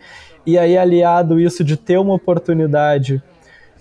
E 0.46 0.58
aí, 0.58 0.76
aliado 0.76 1.40
isso 1.40 1.64
de 1.64 1.76
ter 1.76 1.98
uma 1.98 2.14
oportunidade, 2.14 3.22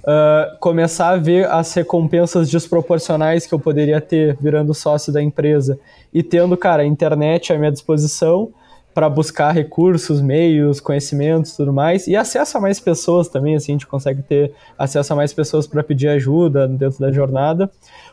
uh, 0.03 0.57
começar 0.59 1.09
a 1.09 1.17
ver 1.17 1.45
as 1.47 1.73
recompensas 1.73 2.49
desproporcionais 2.49 3.45
que 3.45 3.53
eu 3.53 3.59
poderia 3.59 3.99
ter 3.99 4.37
virando 4.39 4.73
sócio 4.73 5.11
da 5.11 5.21
empresa 5.21 5.77
e 6.13 6.23
tendo, 6.23 6.55
cara, 6.55 6.83
a 6.83 6.85
internet 6.85 7.51
à 7.51 7.57
minha 7.57 7.71
disposição 7.71 8.53
para 8.93 9.09
buscar 9.09 9.51
recursos, 9.51 10.21
meios, 10.21 10.79
conhecimentos, 10.79 11.55
tudo 11.55 11.73
mais, 11.73 12.07
e 12.07 12.15
acesso 12.15 12.57
a 12.57 12.61
mais 12.61 12.79
pessoas 12.79 13.27
também, 13.27 13.55
assim, 13.55 13.71
a 13.71 13.75
gente 13.75 13.87
consegue 13.87 14.21
ter 14.21 14.53
acesso 14.77 15.13
a 15.13 15.15
mais 15.15 15.33
pessoas 15.33 15.65
para 15.65 15.83
pedir 15.83 16.07
ajuda 16.09 16.67
dentro 16.67 16.99
da 16.99 17.11
jornada. 17.11 17.69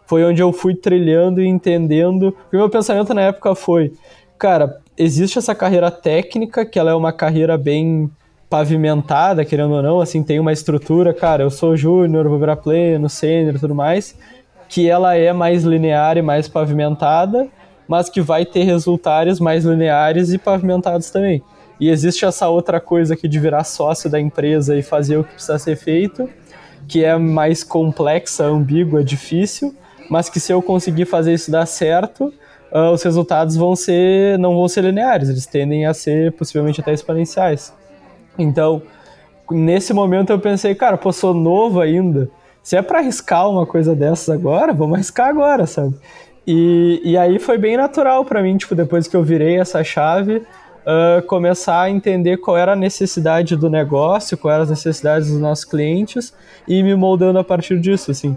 Foi 0.07 0.25
onde 0.25 0.43
eu 0.43 0.53
fui 0.53 0.75
trilhando 0.75 1.41
e 1.41 1.47
entendendo. 1.47 2.35
O 2.53 2.57
meu 2.57 2.71
pensamento 2.71 3.13
na 3.13 3.23
época 3.23 3.55
foi, 3.55 3.93
cara, 4.39 4.81
existe 4.97 5.39
essa 5.39 5.55
carreira 5.55 5.91
técnica, 5.91 6.65
que 6.65 6.79
ela 6.79 6.91
é 6.91 6.95
uma 6.95 7.13
carreira 7.13 7.59
bem 7.59 8.11
pavimentada, 8.49 9.45
querendo 9.45 9.75
ou 9.75 9.83
não, 9.83 10.01
assim, 10.01 10.25
tem 10.25 10.41
uma 10.41 10.53
estrutura, 10.53 11.15
cara, 11.15 11.45
eu 11.45 11.51
sou 11.51 11.77
júnior, 11.77 12.29
vou 12.29 12.39
virar 12.39 12.57
pleno, 12.57 13.09
sênior 13.09 13.61
tudo 13.61 13.77
mais, 13.77 14.19
que 14.69 14.91
ela 14.91 15.15
é 15.15 15.33
mais 15.33 15.63
linear 15.63 16.17
e 16.17 16.23
mais 16.23 16.49
pavimentada, 16.49 17.49
mas 17.91 18.09
que 18.09 18.21
vai 18.21 18.47
ter 18.47 18.63
resultados 18.63 19.41
mais 19.41 19.65
lineares 19.65 20.33
e 20.33 20.39
pavimentados 20.39 21.11
também. 21.11 21.43
E 21.81 21.91
existe 21.91 22.25
essa 22.25 22.49
outra 22.49 22.81
coisa 22.81 23.15
aqui 23.15 23.27
de 23.27 23.41
virar 23.41 23.65
sócio 23.65 24.09
da 24.09 24.21
empresa 24.21 24.77
e 24.77 24.83
fazer 24.83 25.17
o 25.17 25.25
que 25.25 25.33
precisa 25.33 25.59
ser 25.59 25.75
feito, 25.75 26.31
que 26.87 27.05
é 27.05 27.19
mais 27.19 27.65
complexa, 27.65 28.45
ambígua, 28.45 29.03
difícil, 29.03 29.75
mas 30.09 30.29
que 30.29 30.39
se 30.39 30.53
eu 30.53 30.63
conseguir 30.63 31.05
fazer 31.05 31.35
isso 31.35 31.51
dar 31.51 31.67
certo, 31.67 32.33
uh, 32.71 32.93
os 32.93 33.03
resultados 33.03 33.57
vão 33.57 33.75
ser 33.75 34.39
não 34.39 34.55
vão 34.55 34.69
ser 34.69 34.85
lineares, 34.85 35.29
eles 35.29 35.47
tendem 35.47 35.85
a 35.85 35.93
ser 35.93 36.31
possivelmente 36.35 36.81
até 36.81 36.93
exponenciais. 36.93 37.75
Então, 38.39 38.83
nesse 39.51 39.93
momento 39.93 40.31
eu 40.31 40.39
pensei, 40.39 40.77
cara, 40.77 40.97
pô, 40.97 41.13
sou 41.13 41.35
novo 41.35 41.81
ainda. 41.81 42.31
Se 42.63 42.77
é 42.77 42.83
para 42.83 43.01
arriscar 43.01 43.51
uma 43.51 43.67
coisa 43.67 43.97
dessas 43.97 44.29
agora, 44.29 44.73
vamos 44.73 44.95
arriscar 44.95 45.29
agora, 45.29 45.67
sabe? 45.67 45.97
E, 46.53 47.01
e 47.05 47.17
aí 47.17 47.39
foi 47.39 47.57
bem 47.57 47.77
natural 47.77 48.25
para 48.25 48.43
mim, 48.43 48.57
tipo, 48.57 48.75
depois 48.75 49.07
que 49.07 49.17
eu 49.17 49.23
virei 49.23 49.61
essa 49.61 49.85
chave, 49.85 50.39
uh, 50.39 51.25
começar 51.29 51.83
a 51.83 51.89
entender 51.89 52.39
qual 52.39 52.57
era 52.57 52.73
a 52.73 52.77
necessidade 52.77 53.55
do 53.55 53.71
negócio, 53.71 54.37
quais 54.37 54.55
eram 54.55 54.65
as 54.65 54.71
necessidades 54.71 55.31
dos 55.31 55.39
nossos 55.39 55.65
clientes 55.65 56.35
e 56.67 56.83
me 56.83 56.97
moldando 56.97 57.39
a 57.39 57.45
partir 57.45 57.79
disso, 57.79 58.11
assim. 58.11 58.31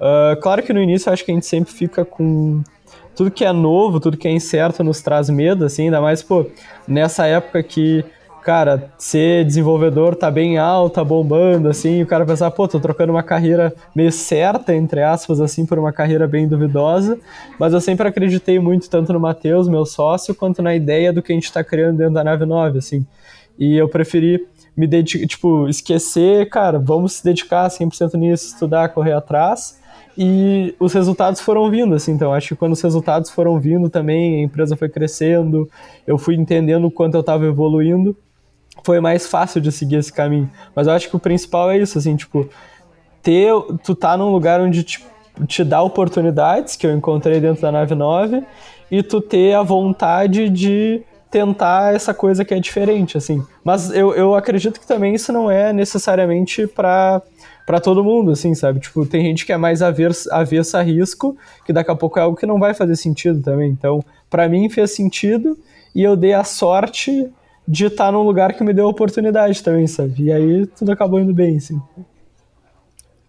Uh, 0.00 0.40
claro 0.40 0.62
que 0.62 0.72
no 0.72 0.80
início 0.80 1.12
acho 1.12 1.22
que 1.22 1.30
a 1.30 1.34
gente 1.34 1.44
sempre 1.44 1.70
fica 1.70 2.06
com 2.06 2.62
tudo 3.14 3.30
que 3.30 3.44
é 3.44 3.52
novo, 3.52 4.00
tudo 4.00 4.16
que 4.16 4.26
é 4.26 4.32
incerto 4.32 4.82
nos 4.82 5.02
traz 5.02 5.28
medo, 5.28 5.66
assim, 5.66 5.84
ainda 5.84 6.00
mais, 6.00 6.22
pô, 6.22 6.46
nessa 6.86 7.26
época 7.26 7.62
que 7.62 8.02
cara, 8.48 8.90
ser 8.96 9.44
desenvolvedor 9.44 10.16
tá 10.16 10.30
bem 10.30 10.56
alto, 10.56 10.94
tá 10.94 11.04
bombando, 11.04 11.68
assim, 11.68 11.98
e 11.98 12.02
o 12.02 12.06
cara 12.06 12.24
pensar, 12.24 12.50
pô, 12.50 12.66
tô 12.66 12.80
trocando 12.80 13.12
uma 13.12 13.22
carreira 13.22 13.74
meio 13.94 14.10
certa, 14.10 14.74
entre 14.74 15.02
aspas, 15.02 15.38
assim, 15.38 15.66
por 15.66 15.78
uma 15.78 15.92
carreira 15.92 16.26
bem 16.26 16.48
duvidosa, 16.48 17.18
mas 17.58 17.74
eu 17.74 17.80
sempre 17.82 18.08
acreditei 18.08 18.58
muito 18.58 18.88
tanto 18.88 19.12
no 19.12 19.20
Matheus, 19.20 19.68
meu 19.68 19.84
sócio, 19.84 20.34
quanto 20.34 20.62
na 20.62 20.74
ideia 20.74 21.12
do 21.12 21.22
que 21.22 21.30
a 21.30 21.34
gente 21.34 21.52
tá 21.52 21.62
criando 21.62 21.98
dentro 21.98 22.14
da 22.14 22.24
nave 22.24 22.46
9, 22.46 22.78
assim, 22.78 23.06
e 23.58 23.76
eu 23.76 23.86
preferi 23.86 24.46
me 24.74 24.86
dedicar, 24.86 25.26
tipo, 25.26 25.68
esquecer, 25.68 26.48
cara, 26.48 26.78
vamos 26.78 27.16
se 27.16 27.24
dedicar 27.24 27.68
100% 27.68 28.14
nisso, 28.14 28.46
estudar, 28.46 28.88
correr 28.94 29.12
atrás, 29.12 29.78
e 30.16 30.74
os 30.80 30.94
resultados 30.94 31.42
foram 31.42 31.70
vindo, 31.70 31.94
assim, 31.94 32.12
então 32.12 32.32
acho 32.32 32.48
que 32.48 32.56
quando 32.56 32.72
os 32.72 32.80
resultados 32.80 33.28
foram 33.28 33.60
vindo 33.60 33.90
também, 33.90 34.36
a 34.36 34.42
empresa 34.42 34.74
foi 34.74 34.88
crescendo, 34.88 35.68
eu 36.06 36.16
fui 36.16 36.34
entendendo 36.34 36.86
o 36.86 36.90
quanto 36.90 37.14
eu 37.14 37.20
estava 37.20 37.44
evoluindo, 37.44 38.16
foi 38.88 39.00
mais 39.00 39.26
fácil 39.26 39.60
de 39.60 39.70
seguir 39.70 39.96
esse 39.96 40.10
caminho. 40.10 40.50
Mas 40.74 40.86
eu 40.86 40.94
acho 40.94 41.10
que 41.10 41.14
o 41.14 41.18
principal 41.18 41.70
é 41.70 41.76
isso, 41.76 41.98
assim, 41.98 42.16
tipo, 42.16 42.48
ter, 43.22 43.52
tu 43.84 43.94
tá 43.94 44.16
num 44.16 44.30
lugar 44.30 44.62
onde 44.62 44.82
te, 44.82 45.04
te 45.46 45.62
dá 45.62 45.82
oportunidades, 45.82 46.74
que 46.74 46.86
eu 46.86 46.96
encontrei 46.96 47.38
dentro 47.38 47.60
da 47.60 47.70
nave 47.70 47.94
9, 47.94 48.42
e 48.90 49.02
tu 49.02 49.20
ter 49.20 49.52
a 49.52 49.62
vontade 49.62 50.48
de 50.48 51.02
tentar 51.30 51.94
essa 51.94 52.14
coisa 52.14 52.46
que 52.46 52.54
é 52.54 52.58
diferente, 52.58 53.18
assim. 53.18 53.44
Mas 53.62 53.90
eu, 53.90 54.14
eu 54.14 54.34
acredito 54.34 54.80
que 54.80 54.86
também 54.86 55.14
isso 55.14 55.34
não 55.34 55.50
é 55.50 55.70
necessariamente 55.70 56.66
para 56.66 57.20
para 57.66 57.80
todo 57.82 58.02
mundo, 58.02 58.30
assim, 58.30 58.54
sabe? 58.54 58.80
Tipo, 58.80 59.04
tem 59.04 59.22
gente 59.22 59.44
que 59.44 59.52
é 59.52 59.58
mais 59.58 59.82
avessa, 59.82 60.34
avessa 60.34 60.78
a 60.78 60.82
risco, 60.82 61.36
que 61.66 61.74
daqui 61.74 61.90
a 61.90 61.94
pouco 61.94 62.18
é 62.18 62.22
algo 62.22 62.34
que 62.34 62.46
não 62.46 62.58
vai 62.58 62.72
fazer 62.72 62.96
sentido 62.96 63.42
também. 63.42 63.70
Então, 63.70 64.02
para 64.30 64.48
mim 64.48 64.70
fez 64.70 64.92
sentido 64.92 65.58
e 65.94 66.02
eu 66.02 66.16
dei 66.16 66.32
a 66.32 66.42
sorte 66.42 67.30
de 67.68 67.84
estar 67.84 68.10
num 68.10 68.22
lugar 68.22 68.54
que 68.54 68.64
me 68.64 68.72
deu 68.72 68.88
oportunidade 68.88 69.62
também, 69.62 69.86
sabe? 69.86 70.22
E 70.22 70.32
aí 70.32 70.66
tudo 70.66 70.90
acabou 70.90 71.20
indo 71.20 71.34
bem, 71.34 71.58
assim. 71.58 71.78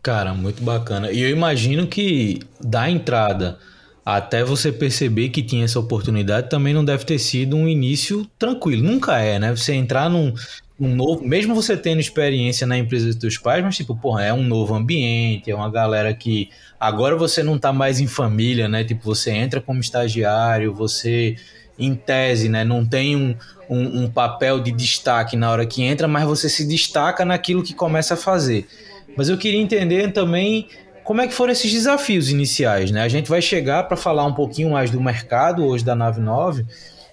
Cara, 0.02 0.34
muito 0.34 0.64
bacana. 0.64 1.12
E 1.12 1.20
eu 1.20 1.30
imagino 1.30 1.86
que 1.86 2.40
da 2.64 2.90
entrada 2.90 3.60
até 4.06 4.42
você 4.42 4.72
perceber 4.72 5.28
que 5.28 5.44
tinha 5.44 5.66
essa 5.66 5.78
oportunidade 5.78 6.50
também 6.50 6.74
não 6.74 6.86
deve 6.86 7.04
ter 7.04 7.20
sido 7.20 7.58
um 7.58 7.68
início 7.68 8.26
tranquilo. 8.40 8.82
Nunca 8.82 9.20
é, 9.20 9.38
né? 9.38 9.54
Você 9.54 9.74
entrar 9.74 10.10
num, 10.10 10.34
um 10.80 10.96
novo, 10.96 11.28
mesmo 11.28 11.54
você 11.54 11.76
tendo 11.76 12.00
experiência 12.00 12.66
na 12.66 12.78
empresa 12.78 13.08
dos 13.08 13.20
seus 13.20 13.38
pais, 13.38 13.62
mas 13.62 13.76
tipo, 13.76 13.94
porra, 13.94 14.24
é 14.24 14.34
um 14.34 14.44
novo 14.44 14.74
ambiente, 14.74 15.52
é 15.52 15.56
uma 15.56 15.70
galera 15.70 16.14
que 16.14 16.50
agora 16.80 17.18
você 17.18 17.44
não 17.44 17.60
tá 17.60 17.74
mais 17.74 18.00
em 18.00 18.08
família, 18.08 18.70
né? 18.70 18.86
Tipo, 18.86 19.04
você 19.04 19.32
entra 19.32 19.60
como 19.60 19.82
estagiário, 19.82 20.74
você 20.74 21.36
em 21.80 21.96
tese, 21.96 22.50
né, 22.50 22.64
não 22.64 22.86
tem 22.86 23.16
um, 23.16 23.36
um, 23.70 24.04
um 24.04 24.12
papel 24.12 24.60
de 24.60 24.72
destaque 24.72 25.38
na 25.38 25.50
hora 25.50 25.66
que 25.66 25.82
entra, 25.82 26.08
mas 26.08 26.26
você 26.26 26.50
se 26.50 26.68
destaca 26.68 27.24
naquilo 27.24 27.64
que 27.64 27.74
começa 27.74 28.16
a 28.16 28.18
fazer. 28.18 28.68
Mas 29.16 29.30
eu 29.30 29.38
queria 29.38 29.60
entender 29.60 30.12
também 30.12 30.68
como 31.04 31.22
é 31.22 31.28
que 31.28 31.34
foram 31.34 31.52
esses 31.52 31.72
desafios 31.72 32.30
iniciais, 32.30 32.92
né? 32.92 33.02
A 33.02 33.08
gente 33.08 33.30
vai 33.30 33.42
chegar 33.42 33.84
para 33.84 33.98
falar 33.98 34.26
um 34.26 34.34
pouquinho 34.34 34.72
mais 34.72 34.92
do 34.92 35.02
mercado 35.02 35.66
hoje 35.66 35.84
da 35.84 35.96
Nave 35.96 36.22
9, 36.22 36.66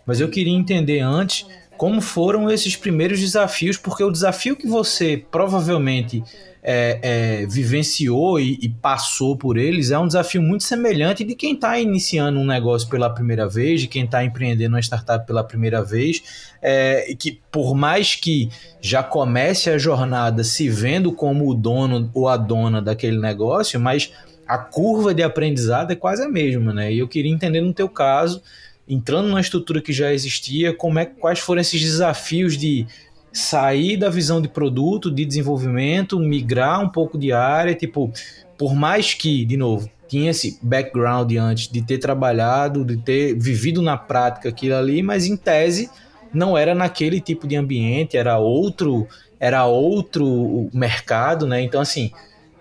mas 0.05 0.21
eu 0.21 0.29
queria 0.29 0.53
entender 0.53 1.01
antes 1.01 1.47
como 1.77 2.01
foram 2.01 2.51
esses 2.51 2.77
primeiros 2.77 3.21
desafios, 3.21 3.77
porque 3.77 4.03
o 4.03 4.11
desafio 4.11 4.57
que 4.57 4.67
você 4.67 5.25
provavelmente 5.31 6.23
é, 6.69 6.99
é, 7.01 7.47
vivenciou 7.47 8.41
e, 8.41 8.59
e, 8.61 8.69
passou 8.69 9.37
por 9.37 9.57
eles 9.57 9.93
é 9.93 9.99
um 9.99 10.09
desafio 10.09 10.43
muito 10.43 10.65
semelhante 10.65 11.23
de 11.23 11.37
quem 11.37 11.55
está 11.55 11.79
iniciando 11.79 12.41
um 12.41 12.45
negócio 12.45 12.89
pela 12.89 13.09
primeira 13.09 13.49
vez, 13.49 13.83
de 13.83 13.87
quem 13.87 14.05
está 14.05 14.25
empreendendo 14.25 14.75
uma 14.75 14.81
startup 14.81 15.25
pela 15.25 15.45
primeira 15.45 15.85
vez, 15.85 16.51
é, 16.61 17.15
que 17.17 17.41
por 17.53 17.73
mais 17.77 18.17
que 18.17 18.49
já 18.81 19.01
comece 19.01 19.71
a 19.71 19.79
jornada 19.79 20.43
se 20.43 20.69
vendo 20.69 21.13
como 21.13 21.49
o 21.49 21.55
dono 21.55 22.11
ou 22.13 22.29
a 22.29 22.37
dona 22.37 22.83
daquele 22.83 23.21
negócio, 23.21 23.79
mas 23.79 24.13
a 24.45 24.59
curva 24.59 25.15
de 25.15 25.23
aprendizado 25.23 25.93
é 25.93 25.95
quase 25.95 26.25
a 26.25 26.29
mesma, 26.29 26.75
né? 26.75 26.93
E 26.93 26.99
eu 26.99 27.07
queria 27.07 27.33
entender 27.33 27.61
no 27.61 27.73
teu 27.73 27.89
caso, 27.89 28.43
entrando 28.89 29.29
numa 29.29 29.41
estrutura 29.41 29.81
que 29.81 29.93
já 29.93 30.13
existia, 30.13 30.75
como 30.75 30.99
é, 30.99 31.07
quais 31.07 31.39
foram 31.39 31.61
esses 31.61 31.81
desafios 31.81 32.57
de 32.57 32.89
sair 33.37 33.99
da 33.99 34.09
visão 34.09 34.41
de 34.41 34.49
produto, 34.49 35.11
de 35.11 35.23
desenvolvimento, 35.27 36.19
migrar 36.19 36.81
um 36.81 36.89
pouco 36.89 37.19
de 37.19 37.33
área, 37.33 37.75
tipo, 37.75 38.11
por 38.57 38.75
mais 38.75 39.13
que, 39.13 39.45
de 39.45 39.59
novo, 39.59 39.91
tinha 40.09 40.31
esse 40.31 40.59
background 40.63 41.31
antes 41.37 41.69
de 41.69 41.83
ter 41.83 41.99
trabalhado, 41.99 42.83
de 42.83 42.97
ter 42.97 43.35
vivido 43.35 43.83
na 43.83 43.95
prática 43.95 44.49
aquilo 44.49 44.77
ali, 44.77 45.03
mas 45.03 45.27
em 45.27 45.37
tese 45.37 45.91
não 46.33 46.57
era 46.57 46.75
naquele 46.75 47.21
tipo 47.21 47.47
de 47.47 47.57
ambiente, 47.57 48.17
era 48.17 48.39
outro, 48.39 49.07
era 49.39 49.67
outro 49.67 50.71
mercado, 50.73 51.47
né? 51.47 51.61
Então 51.61 51.83
assim, 51.83 52.11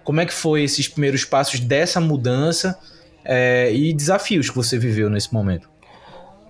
como 0.04 0.20
é 0.20 0.26
que 0.26 0.34
foi 0.34 0.64
esses 0.64 0.90
primeiros 0.90 1.24
passos 1.24 1.62
dessa 1.62 2.02
mudança 2.02 2.78
é, 3.24 3.74
e 3.74 3.94
desafios 3.94 4.50
que 4.50 4.56
você 4.58 4.78
viveu 4.78 5.10
nesse 5.10 5.34
momento? 5.34 5.70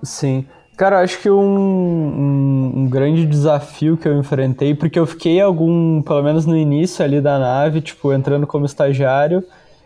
Sim. 0.02 0.48
Cara, 0.78 1.00
acho 1.00 1.22
que 1.22 1.30
um, 1.30 1.42
um, 1.42 2.72
um, 2.80 2.90
grande 2.90 3.26
desafio 3.26 3.96
que 3.96 4.08
eu 4.08 4.20
enfrentei, 4.20 4.76
porque 4.76 5.00
eu 5.00 5.06
fiquei 5.06 5.40
algum, 5.40 6.02
pelo 6.02 6.22
menos 6.22 6.46
no 6.46 6.56
início 6.56 7.04
ali 7.04 7.22
da 7.22 7.40
nave, 7.40 7.80
tipo, 7.80 8.12
entrando 8.12 8.46
como 8.46 8.66
estagiário, 8.66 9.40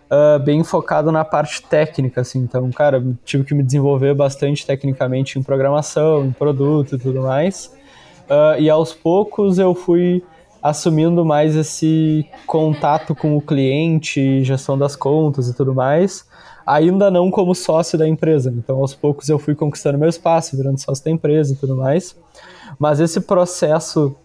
uh, 0.09 0.39
bem 0.43 0.63
focado 0.63 1.11
na 1.11 1.23
parte 1.23 1.61
técnica, 1.61 2.21
assim. 2.21 2.39
Então, 2.39 2.71
cara, 2.71 3.03
tive 3.23 3.43
que 3.43 3.53
me 3.53 3.61
desenvolver 3.61 4.15
bastante 4.15 4.65
tecnicamente 4.65 5.37
em 5.37 5.43
programação, 5.43 6.25
em 6.25 6.31
produto 6.31 6.95
e 6.95 6.97
tudo 6.97 7.21
mais. 7.21 7.71
Uh, 8.27 8.59
e 8.59 8.67
aos 8.67 8.91
poucos 8.91 9.59
eu 9.59 9.75
fui 9.75 10.23
assumindo 10.61 11.23
mais 11.23 11.55
esse 11.55 12.25
contato 12.47 13.13
com 13.13 13.37
o 13.37 13.41
cliente, 13.41 14.43
gestão 14.43 14.75
das 14.75 14.95
contas 14.95 15.47
e 15.47 15.55
tudo 15.55 15.73
mais 15.73 16.27
ainda 16.69 17.09
não 17.09 17.31
como 17.31 17.55
sócio 17.55 17.97
da 17.97 18.07
empresa. 18.07 18.53
Então, 18.55 18.77
aos 18.77 18.93
poucos 18.93 19.27
eu 19.27 19.39
fui 19.39 19.55
conquistando 19.55 19.97
meu 19.97 20.07
espaço, 20.07 20.55
virando 20.55 20.79
sócio 20.79 21.03
da 21.03 21.09
empresa 21.09 21.53
e 21.53 21.55
tudo 21.55 21.75
mais. 21.75 22.15
Mas 22.77 22.99
esse 22.99 23.19
processo 23.21 24.15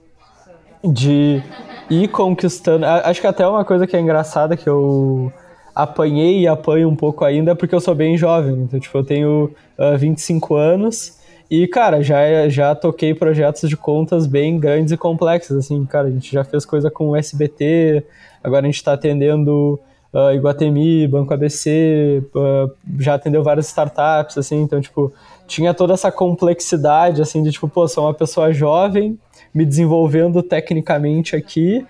de 0.84 1.42
ir 1.88 2.08
conquistando, 2.08 2.84
acho 2.84 3.20
que 3.20 3.26
até 3.26 3.48
uma 3.48 3.64
coisa 3.64 3.86
que 3.86 3.96
é 3.96 4.00
engraçada 4.00 4.58
que 4.58 4.68
eu 4.68 5.32
apanhei 5.74 6.40
e 6.40 6.46
apanho 6.46 6.90
um 6.90 6.94
pouco 6.94 7.24
ainda 7.24 7.52
é 7.52 7.54
porque 7.54 7.74
eu 7.74 7.80
sou 7.80 7.94
bem 7.94 8.18
jovem. 8.18 8.60
Então, 8.60 8.78
tipo, 8.78 8.98
eu 8.98 9.04
tenho 9.04 9.50
uh, 9.78 9.96
25 9.96 10.54
anos 10.54 11.18
e, 11.50 11.66
cara, 11.66 12.02
já, 12.02 12.46
já 12.50 12.74
toquei 12.74 13.14
projetos 13.14 13.70
de 13.70 13.76
contas 13.76 14.26
bem 14.26 14.60
grandes 14.60 14.92
e 14.92 14.98
complexos, 14.98 15.56
assim, 15.56 15.82
cara, 15.86 16.08
a 16.08 16.10
gente 16.10 16.30
já 16.30 16.44
fez 16.44 16.66
coisa 16.66 16.90
com 16.90 17.10
o 17.10 17.16
SBT, 17.16 18.04
agora 18.42 18.66
a 18.66 18.66
gente 18.66 18.76
está 18.76 18.92
atendendo 18.92 19.80
uh, 20.14 20.32
Iguatemi, 20.32 21.08
Banco 21.08 21.34
ABC, 21.34 22.22
uh, 22.34 22.70
já 22.98 23.14
atendeu 23.14 23.42
várias 23.42 23.66
startups, 23.66 24.38
assim, 24.38 24.62
então, 24.62 24.80
tipo, 24.80 25.12
tinha 25.46 25.74
toda 25.74 25.92
essa 25.92 26.12
complexidade, 26.12 27.20
assim, 27.20 27.42
de, 27.42 27.50
tipo, 27.50 27.68
pô, 27.68 27.88
sou 27.88 28.04
uma 28.04 28.14
pessoa 28.14 28.52
jovem, 28.52 29.18
me 29.52 29.66
desenvolvendo 29.66 30.42
tecnicamente 30.42 31.34
aqui 31.34 31.84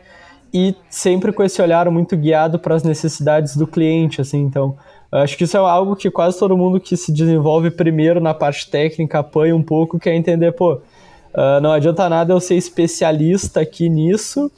e 0.53 0.75
sempre 0.89 1.33
com 1.33 1.43
esse 1.43 1.61
olhar 1.61 1.91
muito 1.91 2.17
guiado 2.17 2.59
para 2.59 2.75
as 2.75 2.83
necessidades 2.83 3.57
do 3.57 3.67
cliente, 3.67 4.21
assim, 4.21 4.41
então, 4.41 4.77
acho 5.13 5.37
que 5.37 5.45
isso 5.45 5.57
é 5.57 5.61
algo 5.61 5.95
que 5.95 6.11
quase 6.11 6.39
todo 6.39 6.57
mundo 6.57 6.81
que 6.81 6.97
se 6.97 7.13
desenvolve 7.13 7.71
primeiro 7.71 8.21
na 8.21 8.33
parte 8.33 8.71
técnica 8.71 9.19
apanha 9.19 9.55
um 9.55 9.63
pouco, 9.63 9.99
quer 9.99 10.15
entender, 10.15 10.53
pô, 10.53 10.75
uh, 10.75 11.61
não 11.61 11.73
adianta 11.73 12.09
nada 12.09 12.33
eu 12.33 12.41
ser 12.41 12.55
especialista 12.55 13.61
aqui 13.61 13.89
nisso 13.89 14.51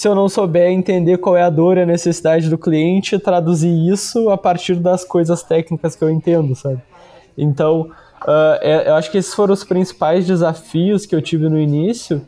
se 0.00 0.08
eu 0.08 0.14
não 0.14 0.30
souber 0.30 0.70
entender 0.70 1.18
qual 1.18 1.36
é 1.36 1.42
a 1.42 1.50
dor 1.50 1.76
e 1.76 1.82
a 1.82 1.84
necessidade 1.84 2.48
do 2.48 2.56
cliente, 2.56 3.18
traduzir 3.18 3.68
isso 3.92 4.30
a 4.30 4.38
partir 4.38 4.76
das 4.76 5.04
coisas 5.04 5.42
técnicas 5.42 5.94
que 5.94 6.02
eu 6.02 6.08
entendo, 6.08 6.54
sabe? 6.54 6.80
Então, 7.36 7.90
uh, 8.22 8.56
é, 8.62 8.88
eu 8.88 8.94
acho 8.94 9.10
que 9.10 9.18
esses 9.18 9.34
foram 9.34 9.52
os 9.52 9.62
principais 9.62 10.26
desafios 10.26 11.04
que 11.04 11.14
eu 11.14 11.20
tive 11.20 11.50
no 11.50 11.60
início, 11.60 12.22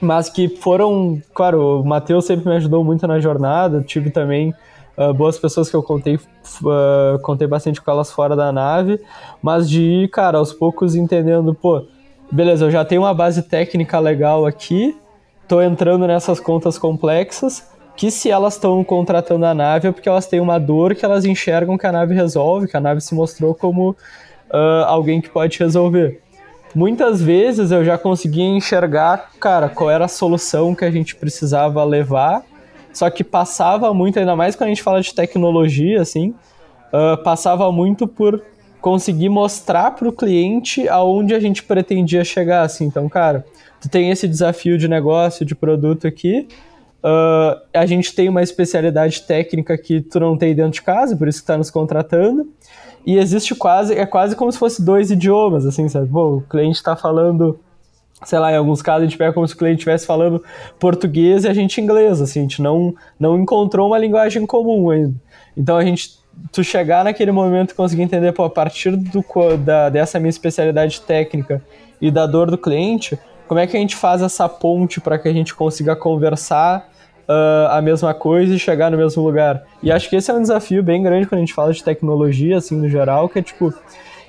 mas 0.00 0.30
que 0.30 0.48
foram, 0.48 1.20
claro, 1.34 1.82
o 1.82 1.84
Matheus 1.84 2.24
sempre 2.24 2.48
me 2.48 2.56
ajudou 2.56 2.82
muito 2.82 3.06
na 3.06 3.20
jornada, 3.20 3.82
tive 3.82 4.08
também 4.08 4.54
uh, 4.96 5.12
boas 5.12 5.38
pessoas 5.38 5.68
que 5.68 5.76
eu 5.76 5.82
contei, 5.82 6.14
uh, 6.14 7.18
contei 7.20 7.46
bastante 7.46 7.78
com 7.82 7.90
elas 7.90 8.10
fora 8.10 8.34
da 8.34 8.50
nave, 8.50 8.98
mas 9.42 9.68
de 9.68 9.82
ir, 9.82 10.08
cara, 10.08 10.38
aos 10.38 10.54
poucos 10.54 10.94
entendendo, 10.94 11.52
pô, 11.52 11.84
beleza, 12.30 12.64
eu 12.64 12.70
já 12.70 12.86
tenho 12.86 13.02
uma 13.02 13.12
base 13.12 13.42
técnica 13.42 13.98
legal 13.98 14.46
aqui, 14.46 14.96
tô 15.48 15.60
entrando 15.60 16.06
nessas 16.06 16.40
contas 16.40 16.78
complexas 16.78 17.70
que 17.96 18.10
se 18.10 18.30
elas 18.30 18.54
estão 18.54 18.82
contratando 18.82 19.44
a 19.44 19.54
nave 19.54 19.88
é 19.88 19.92
porque 19.92 20.08
elas 20.08 20.26
têm 20.26 20.40
uma 20.40 20.58
dor 20.58 20.94
que 20.94 21.04
elas 21.04 21.24
enxergam 21.24 21.76
que 21.76 21.86
a 21.86 21.92
nave 21.92 22.14
resolve, 22.14 22.68
que 22.68 22.76
a 22.76 22.80
nave 22.80 23.00
se 23.00 23.14
mostrou 23.14 23.54
como 23.54 23.90
uh, 23.90 24.84
alguém 24.86 25.20
que 25.20 25.28
pode 25.28 25.58
resolver. 25.58 26.20
Muitas 26.74 27.20
vezes 27.20 27.70
eu 27.70 27.84
já 27.84 27.98
conseguia 27.98 28.46
enxergar, 28.46 29.30
cara, 29.38 29.68
qual 29.68 29.90
era 29.90 30.06
a 30.06 30.08
solução 30.08 30.74
que 30.74 30.84
a 30.84 30.90
gente 30.90 31.14
precisava 31.14 31.84
levar, 31.84 32.42
só 32.92 33.10
que 33.10 33.22
passava 33.22 33.92
muito, 33.92 34.18
ainda 34.18 34.34
mais 34.34 34.56
quando 34.56 34.68
a 34.68 34.70
gente 34.70 34.82
fala 34.82 35.02
de 35.02 35.14
tecnologia, 35.14 36.00
assim, 36.00 36.34
uh, 36.92 37.22
passava 37.22 37.70
muito 37.70 38.08
por 38.08 38.42
conseguir 38.82 39.28
mostrar 39.28 39.92
para 39.92 40.08
o 40.08 40.12
cliente 40.12 40.88
aonde 40.88 41.34
a 41.34 41.40
gente 41.40 41.62
pretendia 41.62 42.24
chegar, 42.24 42.62
assim. 42.62 42.84
Então, 42.84 43.08
cara, 43.08 43.46
tu 43.80 43.88
tem 43.88 44.10
esse 44.10 44.26
desafio 44.26 44.76
de 44.76 44.88
negócio, 44.88 45.46
de 45.46 45.54
produto 45.54 46.06
aqui. 46.06 46.48
Uh, 46.98 47.58
a 47.72 47.86
gente 47.86 48.14
tem 48.14 48.28
uma 48.28 48.42
especialidade 48.42 49.22
técnica 49.22 49.78
que 49.78 50.00
tu 50.00 50.18
não 50.18 50.36
tem 50.36 50.54
dentro 50.54 50.72
de 50.72 50.82
casa, 50.82 51.16
por 51.16 51.28
isso 51.28 51.38
que 51.38 51.44
está 51.44 51.56
nos 51.56 51.70
contratando. 51.70 52.52
E 53.06 53.16
existe 53.18 53.54
quase, 53.54 53.94
é 53.94 54.04
quase 54.04 54.34
como 54.34 54.50
se 54.50 54.58
fosse 54.58 54.84
dois 54.84 55.10
idiomas, 55.12 55.64
assim, 55.64 55.88
sabe? 55.88 56.08
Pô, 56.08 56.36
o 56.36 56.40
cliente 56.42 56.76
está 56.76 56.96
falando, 56.96 57.58
sei 58.24 58.38
lá, 58.38 58.52
em 58.52 58.56
alguns 58.56 58.82
casos 58.82 59.02
a 59.02 59.04
gente 59.06 59.18
pega 59.18 59.32
como 59.32 59.46
se 59.46 59.54
o 59.54 59.56
cliente 59.56 59.78
estivesse 59.78 60.06
falando 60.06 60.42
português 60.78 61.44
e 61.44 61.48
a 61.48 61.54
gente 61.54 61.80
inglês, 61.80 62.20
assim, 62.20 62.40
a 62.40 62.42
gente 62.42 62.60
não, 62.60 62.94
não 63.18 63.38
encontrou 63.38 63.86
uma 63.86 63.98
linguagem 63.98 64.44
comum 64.44 64.90
ainda. 64.90 65.14
Então 65.56 65.76
a 65.76 65.84
gente, 65.84 66.21
tu 66.50 66.62
chegar 66.62 67.04
naquele 67.04 67.32
momento 67.32 67.72
e 67.72 67.74
conseguir 67.74 68.02
entender, 68.02 68.32
pô, 68.32 68.44
a 68.44 68.50
partir 68.50 68.96
do, 68.96 69.24
da, 69.58 69.88
dessa 69.88 70.18
minha 70.18 70.30
especialidade 70.30 71.00
técnica 71.00 71.62
e 72.00 72.10
da 72.10 72.26
dor 72.26 72.50
do 72.50 72.58
cliente, 72.58 73.18
como 73.46 73.60
é 73.60 73.66
que 73.66 73.76
a 73.76 73.80
gente 73.80 73.96
faz 73.96 74.22
essa 74.22 74.48
ponte 74.48 75.00
para 75.00 75.18
que 75.18 75.28
a 75.28 75.32
gente 75.32 75.54
consiga 75.54 75.94
conversar 75.94 76.88
uh, 77.28 77.68
a 77.70 77.82
mesma 77.82 78.14
coisa 78.14 78.54
e 78.54 78.58
chegar 78.58 78.90
no 78.90 78.96
mesmo 78.96 79.22
lugar? 79.22 79.62
E 79.82 79.92
acho 79.92 80.08
que 80.08 80.16
esse 80.16 80.30
é 80.30 80.34
um 80.34 80.40
desafio 80.40 80.82
bem 80.82 81.02
grande 81.02 81.26
quando 81.26 81.38
a 81.38 81.44
gente 81.44 81.54
fala 81.54 81.72
de 81.72 81.82
tecnologia, 81.82 82.58
assim, 82.58 82.76
no 82.76 82.88
geral, 82.88 83.28
que 83.28 83.38
é 83.38 83.42
tipo 83.42 83.72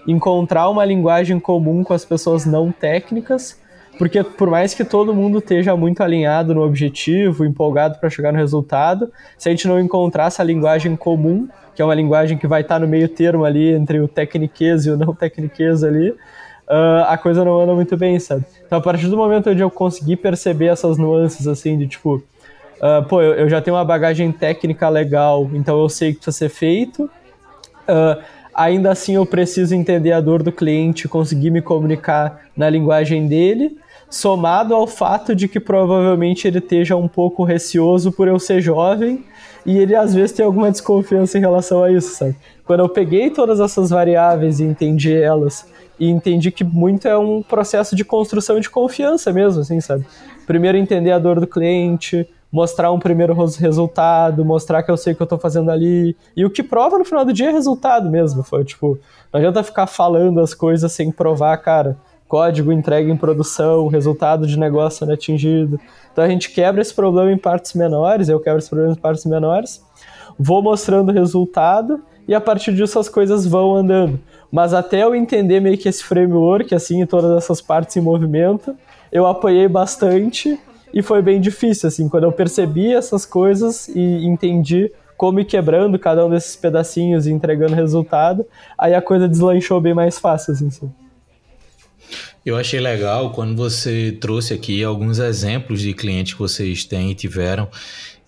encontrar 0.08 0.70
uma 0.70 0.84
linguagem 0.84 1.40
comum 1.40 1.84
com 1.84 1.94
as 1.94 2.04
pessoas 2.04 2.46
não 2.46 2.72
técnicas, 2.72 3.60
porque 3.98 4.24
por 4.24 4.50
mais 4.50 4.74
que 4.74 4.84
todo 4.84 5.14
mundo 5.14 5.40
esteja 5.40 5.76
muito 5.76 6.02
alinhado 6.02 6.54
no 6.54 6.62
objetivo, 6.62 7.46
empolgado 7.46 8.00
para 8.00 8.10
chegar 8.10 8.32
no 8.32 8.40
resultado, 8.40 9.12
se 9.38 9.50
a 9.50 9.52
gente 9.52 9.68
não 9.68 9.80
encontrar 9.80 10.28
essa 10.28 10.44
linguagem 10.44 10.96
comum, 10.96 11.48
que 11.76 11.82
é 11.82 11.86
uma 11.86 11.96
linguagem 11.96 12.38
que 12.38 12.48
vai 12.48 12.62
estar 12.62 12.80
no 12.80 12.88
meio 12.88 13.08
termo 13.08 13.46
ali 13.46 13.74
entre 13.74 14.00
o 14.00 14.08
tecniquez 14.08 14.86
e 14.86 14.92
o 14.92 14.98
não 14.98 15.14
tecniquez 15.14 15.84
ali, 15.84 16.10
uh, 16.10 17.06
a 17.08 17.18
coisa 17.18 17.44
não 17.44 17.60
anda 17.60 17.74
muito 17.74 17.96
bem, 17.98 18.20
sabe? 18.20 18.46
Então 18.66 18.80
a 18.80 18.82
partir 18.82 19.08
do 19.08 19.18
momento 19.18 19.50
onde 19.50 19.62
eu 19.62 19.70
consegui 19.70 20.16
perceber 20.16 20.68
essas 20.68 20.98
nuances 20.98 21.48
assim 21.48 21.78
de 21.78 21.88
tipo, 21.88 22.16
uh, 22.16 23.04
pô, 23.08 23.22
eu, 23.22 23.34
eu, 23.34 23.50
já 23.50 23.62
tenho 23.62 23.76
uma 23.76 23.86
bagagem 23.86 24.32
técnica 24.32 24.90
legal, 24.90 25.50
então 25.54 25.80
eu 25.80 25.90
sei 25.90 26.10
o 26.10 26.14
que 26.14 26.20
precisa 26.20 26.38
ser 26.38 26.50
feito. 26.50 27.10
Uh, 27.88 28.22
ainda 28.54 28.92
assim 28.92 29.16
eu 29.16 29.26
preciso 29.26 29.76
entender 29.76 30.12
a 30.12 30.22
dor 30.22 30.44
do 30.44 30.52
cliente, 30.52 31.08
conseguir 31.08 31.50
me 31.50 31.62
comunicar 31.62 32.42
na 32.56 32.70
linguagem 32.70 33.28
dele, 33.28 33.78
somado 34.14 34.76
ao 34.76 34.86
fato 34.86 35.36
de 35.36 35.48
que 35.48 35.60
provavelmente 35.60 36.48
ele 36.48 36.60
esteja 36.60 36.96
um 36.96 37.08
pouco 37.08 37.44
receoso 37.44 38.12
por 38.12 38.28
eu 38.28 38.38
ser 38.38 38.62
jovem 38.62 39.26
e 39.66 39.80
ele 39.80 39.96
às 39.96 40.14
vezes 40.14 40.34
tem 40.34 40.46
alguma 40.46 40.70
desconfiança 40.70 41.36
em 41.36 41.42
relação 41.42 41.84
a 41.84 41.92
isso, 41.92 42.16
sabe? 42.16 42.36
Quando 42.64 42.82
eu 42.82 42.90
peguei 42.90 43.32
todas 43.32 43.60
essas 43.60 43.90
variáveis 43.90 44.60
e 44.60 44.66
entendi 44.66 45.12
elas 45.12 45.66
e 46.00 46.08
entendi 46.08 46.52
que 46.52 46.64
muito 46.64 47.08
é 47.08 47.18
um 47.18 47.42
processo 47.42 47.96
de 47.96 48.06
construção 48.06 48.60
de 48.60 48.70
confiança 48.70 49.34
mesmo, 49.34 49.62
assim, 49.62 49.82
sabe? 49.82 50.06
Primeiro 50.46 50.78
entender 50.78 51.12
a 51.12 51.18
dor 51.18 51.40
do 51.40 51.48
cliente, 51.48 52.30
mostrar 52.52 52.92
um 52.92 53.00
primeiro 53.00 53.34
resultado, 53.34 54.46
mostrar 54.46 54.84
que 54.84 54.92
eu 54.92 54.98
sei 54.98 55.14
o 55.14 55.16
que 55.16 55.24
eu 55.24 55.28
tô 55.28 55.40
fazendo 55.40 55.72
ali. 55.72 56.16
E 56.38 56.46
o 56.46 56.52
que 56.52 56.62
prova 56.62 57.00
no 57.00 57.06
final 57.06 57.26
do 57.26 57.34
dia 57.34 57.50
é 57.50 57.52
resultado 57.52 58.12
mesmo. 58.12 58.44
Foi 58.44 58.64
tipo, 58.64 59.00
não 59.34 59.40
adianta 59.40 59.64
ficar 59.64 59.88
falando 59.88 60.40
as 60.40 60.54
coisas 60.54 60.92
sem 60.92 61.12
provar, 61.12 61.58
cara. 61.58 61.98
Código 62.28 62.72
entregue 62.72 63.12
em 63.12 63.18
produção, 63.18 63.88
resultado 63.88 64.48
de 64.48 64.58
negócio 64.58 65.00
sendo 65.00 65.14
atingido. 65.14 65.80
Então 66.12 66.24
a 66.24 66.28
gente 66.28 66.52
quebra 66.52 66.82
esse 66.82 66.94
problema 66.94 67.32
em 67.32 67.38
partes 67.38 67.74
menores, 67.74 68.30
eu 68.30 68.40
quebro 68.40 68.60
esse 68.60 68.70
problema 68.70 68.94
em 68.94 68.96
partes 68.96 69.26
menores, 69.26 69.84
vou 70.38 70.62
mostrando 70.62 71.10
o 71.10 71.14
resultado 71.14 72.02
e 72.28 72.34
a 72.34 72.42
partir 72.42 72.74
disso 72.74 72.98
as 72.98 73.10
coisas 73.10 73.46
vão 73.46 73.76
andando. 73.76 74.20
Mas 74.52 74.74
até 74.74 75.04
eu 75.04 75.16
entender 75.16 75.60
meio 75.60 75.78
que 75.78 75.90
esse 75.90 76.04
framework, 76.04 76.74
assim, 76.74 77.06
todas 77.06 77.36
essas 77.38 77.62
partes 77.62 77.98
em 77.98 78.02
movimento, 78.02 78.76
eu 79.12 79.26
apoiei 79.26 79.68
bastante 79.68 80.60
e 80.94 81.02
foi 81.02 81.22
bem 81.22 81.42
difícil, 81.42 81.88
assim, 81.88 82.08
quando 82.08 82.26
eu 82.26 82.32
percebi 82.32 82.94
essas 82.94 83.26
coisas 83.26 83.88
e 83.88 84.26
entendi 84.26 84.92
como 85.18 85.40
ir 85.40 85.46
quebrando 85.46 85.98
cada 85.98 86.26
um 86.26 86.30
desses 86.30 86.56
pedacinhos 86.56 87.26
e 87.26 87.32
entregando 87.32 87.74
resultado, 87.74 88.46
aí 88.78 88.94
a 88.94 89.02
coisa 89.02 89.28
deslanchou 89.28 89.80
bem 89.82 89.94
mais 89.94 90.20
fácil, 90.20 90.54
assim. 90.54 90.68
assim. 90.68 91.03
Eu 92.46 92.58
achei 92.58 92.80
legal 92.80 93.32
quando 93.32 93.56
você 93.56 94.18
trouxe 94.20 94.54
aqui 94.54 94.84
alguns 94.84 95.20
exemplos 95.20 95.80
de 95.80 95.94
clientes 95.94 96.34
que 96.34 96.40
vocês 96.40 96.84
têm 96.84 97.12
e 97.12 97.16
tiveram. 97.16 97.70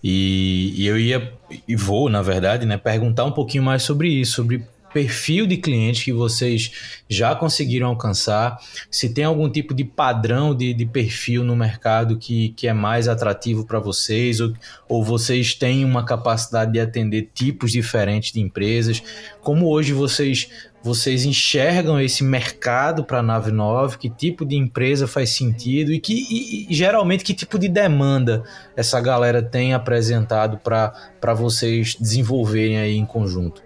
E, 0.02 0.72
e 0.76 0.86
eu 0.86 0.98
ia 0.98 1.32
e 1.66 1.76
vou, 1.76 2.08
na 2.08 2.22
verdade, 2.22 2.64
né, 2.64 2.78
perguntar 2.78 3.24
um 3.24 3.32
pouquinho 3.32 3.62
mais 3.62 3.82
sobre 3.82 4.08
isso, 4.08 4.36
sobre 4.36 4.64
perfil 4.96 5.46
de 5.46 5.58
cliente 5.58 6.06
que 6.06 6.12
vocês 6.12 6.72
já 7.06 7.36
conseguiram 7.36 7.88
alcançar, 7.88 8.58
se 8.90 9.12
tem 9.12 9.24
algum 9.24 9.46
tipo 9.46 9.74
de 9.74 9.84
padrão 9.84 10.54
de, 10.54 10.72
de 10.72 10.86
perfil 10.86 11.44
no 11.44 11.54
mercado 11.54 12.16
que, 12.16 12.48
que 12.56 12.66
é 12.66 12.72
mais 12.72 13.06
atrativo 13.06 13.66
para 13.66 13.78
vocês, 13.78 14.40
ou, 14.40 14.54
ou 14.88 15.04
vocês 15.04 15.52
têm 15.52 15.84
uma 15.84 16.02
capacidade 16.02 16.72
de 16.72 16.80
atender 16.80 17.28
tipos 17.34 17.72
diferentes 17.72 18.32
de 18.32 18.40
empresas, 18.40 19.02
como 19.42 19.68
hoje 19.68 19.92
vocês 19.92 20.48
vocês 20.82 21.24
enxergam 21.24 22.00
esse 22.00 22.22
mercado 22.22 23.04
para 23.04 23.18
a 23.18 23.22
Nave 23.22 23.50
9, 23.50 23.98
que 23.98 24.08
tipo 24.08 24.46
de 24.46 24.54
empresa 24.54 25.08
faz 25.08 25.30
sentido? 25.30 25.92
E 25.92 25.98
que 25.98 26.14
e, 26.14 26.70
e, 26.70 26.74
geralmente 26.74 27.24
que 27.24 27.34
tipo 27.34 27.58
de 27.58 27.68
demanda 27.68 28.44
essa 28.76 29.00
galera 29.00 29.42
tem 29.42 29.74
apresentado 29.74 30.58
para 30.58 31.34
vocês 31.34 31.96
desenvolverem 31.96 32.78
aí 32.78 32.96
em 32.96 33.04
conjunto? 33.04 33.65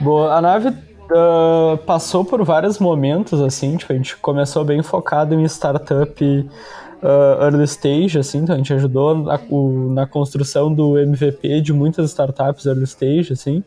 Boa, 0.00 0.34
a 0.34 0.42
nave 0.42 0.68
uh, 0.68 1.78
passou 1.86 2.24
por 2.24 2.44
vários 2.44 2.78
momentos, 2.78 3.40
assim, 3.40 3.76
tipo, 3.76 3.92
a 3.92 3.96
gente 3.96 4.16
começou 4.18 4.64
bem 4.64 4.82
focado 4.82 5.34
em 5.34 5.44
startup 5.44 6.22
uh, 6.22 7.42
early 7.42 7.64
stage, 7.64 8.18
assim, 8.18 8.38
então 8.38 8.54
a 8.54 8.58
gente 8.58 8.72
ajudou 8.74 9.16
na, 9.16 9.40
o, 9.48 9.90
na 9.90 10.06
construção 10.06 10.72
do 10.72 10.98
MVP 10.98 11.62
de 11.62 11.72
muitas 11.72 12.10
startups 12.10 12.66
early 12.66 12.84
stage, 12.84 13.32
assim. 13.32 13.64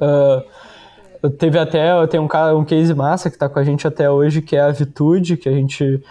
Uh, 0.00 1.30
teve 1.30 1.58
até, 1.58 2.06
tem 2.08 2.18
um, 2.18 2.28
um 2.56 2.64
case 2.64 2.94
massa 2.94 3.30
que 3.30 3.36
está 3.36 3.48
com 3.48 3.58
a 3.60 3.64
gente 3.64 3.86
até 3.86 4.10
hoje, 4.10 4.42
que 4.42 4.56
é 4.56 4.60
a 4.60 4.70
Vitude, 4.70 5.36
que 5.36 5.48
a 5.48 5.52
gente 5.52 6.02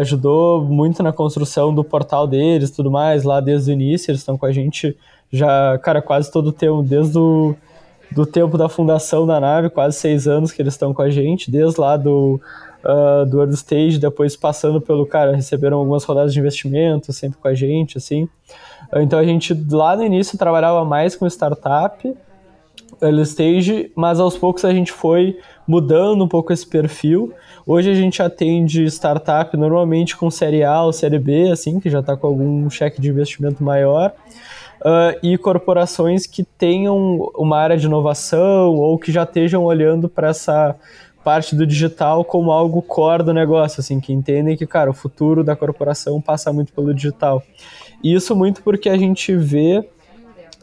ajudou 0.00 0.64
muito 0.64 1.04
na 1.04 1.12
construção 1.12 1.72
do 1.72 1.84
portal 1.84 2.26
deles 2.26 2.72
tudo 2.72 2.90
mais, 2.90 3.22
lá 3.22 3.40
desde 3.40 3.70
o 3.70 3.72
início, 3.72 4.10
eles 4.10 4.20
estão 4.20 4.36
com 4.36 4.44
a 4.44 4.50
gente 4.50 4.96
já, 5.30 5.78
cara, 5.78 6.02
quase 6.02 6.32
todo 6.32 6.48
o 6.48 6.52
tempo, 6.52 6.82
desde 6.82 7.16
o 7.16 7.54
do 8.10 8.24
tempo 8.24 8.56
da 8.56 8.68
fundação 8.68 9.26
da 9.26 9.40
nave, 9.40 9.70
quase 9.70 9.96
seis 9.96 10.26
anos 10.26 10.52
que 10.52 10.62
eles 10.62 10.74
estão 10.74 10.94
com 10.94 11.02
a 11.02 11.10
gente, 11.10 11.50
desde 11.50 11.80
lá 11.80 11.96
do, 11.96 12.40
uh, 12.84 13.26
do 13.26 13.40
early 13.40 13.54
stage, 13.54 13.98
depois 13.98 14.36
passando 14.36 14.80
pelo, 14.80 15.06
cara, 15.06 15.34
receberam 15.34 15.78
algumas 15.78 16.04
rodadas 16.04 16.32
de 16.32 16.40
investimento, 16.40 17.12
sempre 17.12 17.38
com 17.38 17.48
a 17.48 17.54
gente, 17.54 17.98
assim. 17.98 18.28
Então 18.96 19.18
a 19.18 19.24
gente, 19.24 19.54
lá 19.70 19.96
no 19.96 20.02
início, 20.02 20.38
trabalhava 20.38 20.84
mais 20.84 21.14
com 21.14 21.26
startup, 21.26 22.14
early 23.02 23.22
stage, 23.22 23.92
mas 23.94 24.18
aos 24.18 24.36
poucos 24.36 24.64
a 24.64 24.72
gente 24.72 24.90
foi 24.90 25.38
mudando 25.66 26.24
um 26.24 26.28
pouco 26.28 26.52
esse 26.52 26.66
perfil. 26.66 27.32
Hoje 27.66 27.90
a 27.90 27.94
gente 27.94 28.22
atende 28.22 28.84
startup 28.86 29.54
normalmente 29.56 30.16
com 30.16 30.30
série 30.30 30.64
A 30.64 30.82
ou 30.82 30.92
série 30.92 31.18
B, 31.18 31.50
assim, 31.50 31.78
que 31.78 31.90
já 31.90 32.00
está 32.00 32.16
com 32.16 32.26
algum 32.26 32.70
cheque 32.70 33.00
de 33.00 33.10
investimento 33.10 33.62
maior 33.62 34.14
uh, 34.80 35.18
e 35.22 35.36
corporações 35.38 36.26
que 36.26 36.44
tenham 36.44 37.30
uma 37.36 37.58
área 37.58 37.76
de 37.76 37.86
inovação 37.86 38.74
ou 38.74 38.98
que 38.98 39.12
já 39.12 39.22
estejam 39.22 39.64
olhando 39.64 40.08
para 40.08 40.28
essa 40.28 40.76
parte 41.24 41.54
do 41.54 41.66
digital 41.66 42.24
como 42.24 42.50
algo 42.50 42.80
core 42.80 43.22
do 43.22 43.34
negócio, 43.34 43.80
assim, 43.80 44.00
que 44.00 44.12
entendem 44.12 44.56
que, 44.56 44.66
cara, 44.66 44.90
o 44.90 44.94
futuro 44.94 45.44
da 45.44 45.54
corporação 45.54 46.20
passa 46.20 46.52
muito 46.52 46.72
pelo 46.72 46.94
digital. 46.94 47.42
E 48.02 48.14
isso 48.14 48.34
muito 48.34 48.62
porque 48.62 48.88
a 48.88 48.96
gente 48.96 49.34
vê 49.36 49.86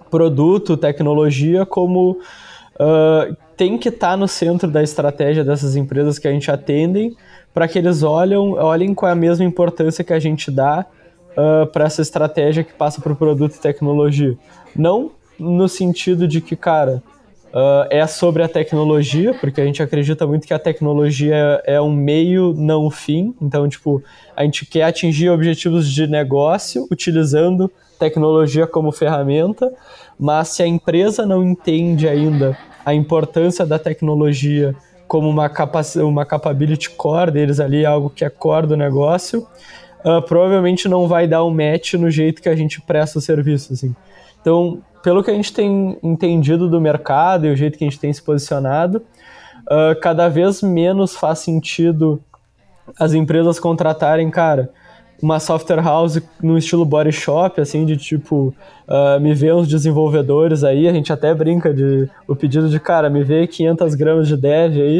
produto, 0.09 0.77
tecnologia 0.77 1.65
como 1.65 2.11
uh, 2.11 3.35
tem 3.57 3.77
que 3.77 3.89
estar 3.89 4.11
tá 4.11 4.17
no 4.17 4.27
centro 4.27 4.69
da 4.69 4.81
estratégia 4.81 5.43
dessas 5.43 5.75
empresas 5.75 6.17
que 6.17 6.27
a 6.27 6.31
gente 6.31 6.49
atendem, 6.49 7.15
para 7.53 7.67
que 7.67 7.77
eles 7.77 8.03
olham, 8.03 8.53
olhem 8.53 8.93
com 8.93 9.05
a 9.05 9.15
mesma 9.15 9.45
importância 9.45 10.03
que 10.03 10.13
a 10.13 10.19
gente 10.19 10.51
dá 10.51 10.85
uh, 11.37 11.63
ah, 11.63 11.65
para 11.67 11.85
essa 11.85 12.01
estratégia 12.01 12.63
que 12.63 12.73
passa 12.73 13.01
por 13.01 13.15
produto 13.15 13.55
e 13.55 13.59
tecnologia. 13.59 14.37
Não 14.75 15.11
no 15.37 15.67
sentido 15.67 16.27
de 16.27 16.39
que, 16.41 16.55
cara, 16.55 17.03
uh, 17.55 17.87
é 17.89 18.05
sobre 18.07 18.43
a 18.43 18.49
tecnologia, 18.49 19.33
porque 19.33 19.61
a 19.61 19.65
gente 19.65 19.81
acredita 19.81 20.25
muito 20.27 20.45
que 20.45 20.53
a 20.53 20.59
tecnologia 20.59 21.61
é 21.65 21.79
um 21.79 21.91
meio, 21.91 22.53
não 22.53 22.85
um 22.87 22.91
fim. 22.91 23.33
Então, 23.41 23.67
tipo, 23.67 24.03
a 24.35 24.43
gente 24.43 24.65
quer 24.65 24.83
atingir 24.83 25.29
objetivos 25.29 25.89
de 25.89 26.07
negócio 26.07 26.87
utilizando 26.91 27.71
tecnologia 27.99 28.67
como 28.67 28.91
ferramenta, 28.91 29.71
mas 30.19 30.49
se 30.49 30.63
a 30.63 30.67
empresa 30.67 31.25
não 31.25 31.43
entende 31.43 32.07
ainda 32.07 32.57
a 32.85 32.93
importância 32.93 33.65
da 33.65 33.79
tecnologia 33.79 34.75
como 35.07 35.29
uma, 35.29 35.49
uma 36.03 36.25
capability 36.25 36.89
core 36.89 37.31
deles 37.31 37.59
ali, 37.59 37.85
algo 37.85 38.09
que 38.09 38.25
é 38.25 38.29
core 38.29 38.67
do 38.67 38.75
negócio, 38.75 39.47
uh, 40.05 40.21
provavelmente 40.21 40.87
não 40.87 41.07
vai 41.07 41.27
dar 41.27 41.43
um 41.43 41.49
match 41.49 41.95
no 41.95 42.09
jeito 42.11 42.41
que 42.41 42.49
a 42.49 42.55
gente 42.55 42.79
presta 42.79 43.17
o 43.17 43.21
serviço, 43.21 43.73
assim. 43.73 43.95
Então, 44.39 44.79
pelo 45.03 45.23
que 45.23 45.31
a 45.31 45.33
gente 45.33 45.51
tem 45.51 45.97
entendido 46.03 46.69
do 46.69 46.79
mercado 46.79 47.47
e 47.47 47.51
o 47.51 47.55
jeito 47.55 47.77
que 47.77 47.83
a 47.83 47.89
gente 47.89 47.99
tem 47.99 48.13
se 48.13 48.21
posicionado, 48.21 49.03
uh, 49.65 49.99
cada 50.01 50.29
vez 50.29 50.61
menos 50.61 51.15
faz 51.15 51.39
sentido 51.39 52.21
as 52.99 53.13
empresas 53.13 53.59
contratarem, 53.59 54.29
cara, 54.29 54.69
uma 55.21 55.39
software 55.39 55.81
house 55.81 56.21
no 56.41 56.57
estilo 56.57 56.85
body 56.85 57.11
shop, 57.11 57.59
assim, 57.59 57.85
de 57.85 57.97
tipo, 57.97 58.53
uh, 58.87 59.19
me 59.19 59.33
vê 59.33 59.51
uns 59.51 59.67
desenvolvedores 59.67 60.63
aí, 60.63 60.87
a 60.87 60.93
gente 60.93 61.11
até 61.11 61.33
brinca 61.33 61.73
de 61.73 62.07
o 62.27 62.35
pedido 62.35 62.69
de, 62.69 62.79
cara, 62.79 63.09
me 63.09 63.23
vê 63.23 63.47
500 63.47 63.95
gramas 63.95 64.27
de 64.27 64.37
dev 64.37 64.73
aí, 64.75 64.99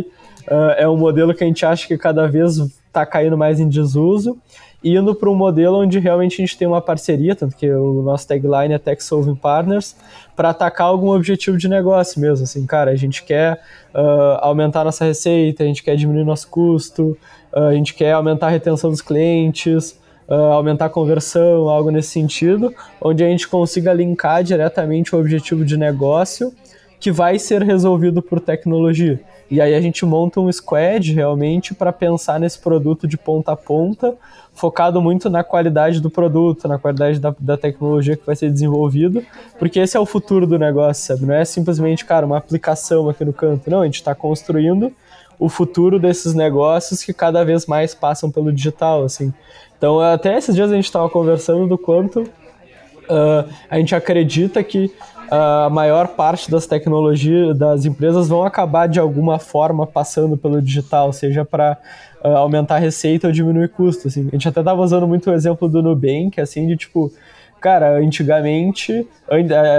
uh, 0.49 0.71
é 0.77 0.89
um 0.89 0.97
modelo 0.97 1.33
que 1.33 1.43
a 1.43 1.47
gente 1.47 1.65
acha 1.65 1.87
que 1.87 1.97
cada 1.97 2.27
vez 2.27 2.57
está 2.95 3.05
caindo 3.05 3.37
mais 3.37 3.59
em 3.59 3.67
desuso, 3.67 4.37
indo 4.83 5.13
para 5.13 5.29
um 5.29 5.35
modelo 5.35 5.81
onde 5.81 5.99
realmente 5.99 6.35
a 6.35 6.45
gente 6.45 6.57
tem 6.57 6.67
uma 6.67 6.81
parceria, 6.81 7.35
tanto 7.35 7.55
que 7.55 7.69
o 7.69 8.01
nosso 8.01 8.27
tagline 8.27 8.73
é 8.73 8.77
Tech 8.77 9.03
Solving 9.03 9.35
Partners, 9.35 9.95
para 10.35 10.51
atacar 10.51 10.87
algum 10.87 11.09
objetivo 11.09 11.57
de 11.57 11.67
negócio 11.67 12.21
mesmo. 12.21 12.43
Assim, 12.43 12.65
cara, 12.65 12.91
a 12.91 12.95
gente 12.95 13.23
quer 13.23 13.59
uh, 13.93 14.37
aumentar 14.39 14.83
nossa 14.83 15.03
receita, 15.03 15.63
a 15.63 15.67
gente 15.67 15.83
quer 15.83 15.95
diminuir 15.95 16.23
nosso 16.23 16.47
custo, 16.47 17.17
uh, 17.51 17.63
a 17.63 17.73
gente 17.73 17.93
quer 17.93 18.13
aumentar 18.13 18.47
a 18.47 18.51
retenção 18.51 18.91
dos 18.91 19.01
clientes, 19.01 19.99
uh, 20.29 20.33
aumentar 20.33 20.85
a 20.85 20.89
conversão, 20.89 21.67
algo 21.67 21.89
nesse 21.89 22.09
sentido, 22.09 22.73
onde 23.01 23.23
a 23.23 23.27
gente 23.27 23.47
consiga 23.47 23.91
linkar 23.91 24.43
diretamente 24.43 25.15
o 25.15 25.19
objetivo 25.19 25.65
de 25.65 25.77
negócio 25.77 26.53
que 26.99 27.11
vai 27.11 27.37
ser 27.37 27.61
resolvido 27.61 28.21
por 28.21 28.39
tecnologia. 28.39 29.19
E 29.49 29.61
aí 29.61 29.75
a 29.75 29.81
gente 29.81 30.03
monta 30.05 30.39
um 30.39 30.51
squad 30.51 31.13
realmente 31.13 31.73
para 31.73 31.93
pensar 31.93 32.39
nesse 32.39 32.57
produto 32.57 33.07
de 33.07 33.17
ponta 33.17 33.51
a 33.51 33.55
ponta, 33.55 34.15
focado 34.53 35.01
muito 35.01 35.29
na 35.29 35.43
qualidade 35.43 36.01
do 36.01 36.09
produto, 36.09 36.67
na 36.67 36.79
qualidade 36.79 37.19
da, 37.19 37.35
da 37.37 37.55
tecnologia 37.55 38.15
que 38.15 38.25
vai 38.25 38.35
ser 38.35 38.49
desenvolvido, 38.49 39.23
porque 39.59 39.79
esse 39.79 39.95
é 39.95 39.99
o 39.99 40.05
futuro 40.05 40.47
do 40.47 40.57
negócio, 40.57 41.05
sabe? 41.05 41.27
Não 41.27 41.35
é 41.35 41.45
simplesmente, 41.45 42.05
cara, 42.05 42.25
uma 42.25 42.37
aplicação 42.37 43.07
aqui 43.07 43.23
no 43.23 43.33
canto. 43.33 43.69
Não, 43.69 43.81
a 43.81 43.85
gente 43.85 43.95
está 43.95 44.15
construindo 44.15 44.91
o 45.37 45.49
futuro 45.49 45.99
desses 45.99 46.33
negócios 46.33 47.03
que 47.03 47.13
cada 47.13 47.43
vez 47.43 47.65
mais 47.65 47.93
passam 47.93 48.31
pelo 48.31 48.51
digital, 48.51 49.03
assim. 49.03 49.33
Então, 49.77 49.99
até 49.99 50.37
esses 50.37 50.55
dias 50.55 50.71
a 50.71 50.75
gente 50.75 50.85
estava 50.85 51.09
conversando 51.09 51.67
do 51.67 51.77
quanto 51.77 52.21
uh, 52.21 53.49
a 53.69 53.77
gente 53.77 53.93
acredita 53.93 54.63
que 54.63 54.91
a 55.29 55.69
maior 55.69 56.09
parte 56.09 56.49
das 56.49 56.65
tecnologias 56.65 57.57
das 57.57 57.85
empresas 57.85 58.27
vão 58.27 58.43
acabar 58.43 58.87
de 58.87 58.99
alguma 58.99 59.39
forma 59.39 59.85
passando 59.85 60.37
pelo 60.37 60.61
digital, 60.61 61.11
seja 61.11 61.43
para 61.43 61.77
uh, 62.23 62.27
ah, 62.27 62.37
aumentar 62.39 62.75
a 62.75 62.79
receita 62.79 63.27
ou 63.27 63.33
diminuir 63.33 63.69
custo. 63.69 64.07
Assim. 64.07 64.27
A 64.27 64.31
gente 64.31 64.47
até 64.47 64.59
estava 64.59 64.81
usando 64.81 65.07
muito 65.07 65.29
o 65.29 65.33
exemplo 65.33 65.67
do 65.67 65.81
Nubank, 65.81 66.39
assim, 66.39 66.67
de 66.67 66.77
tipo, 66.77 67.11
cara, 67.59 67.97
antigamente, 67.97 69.07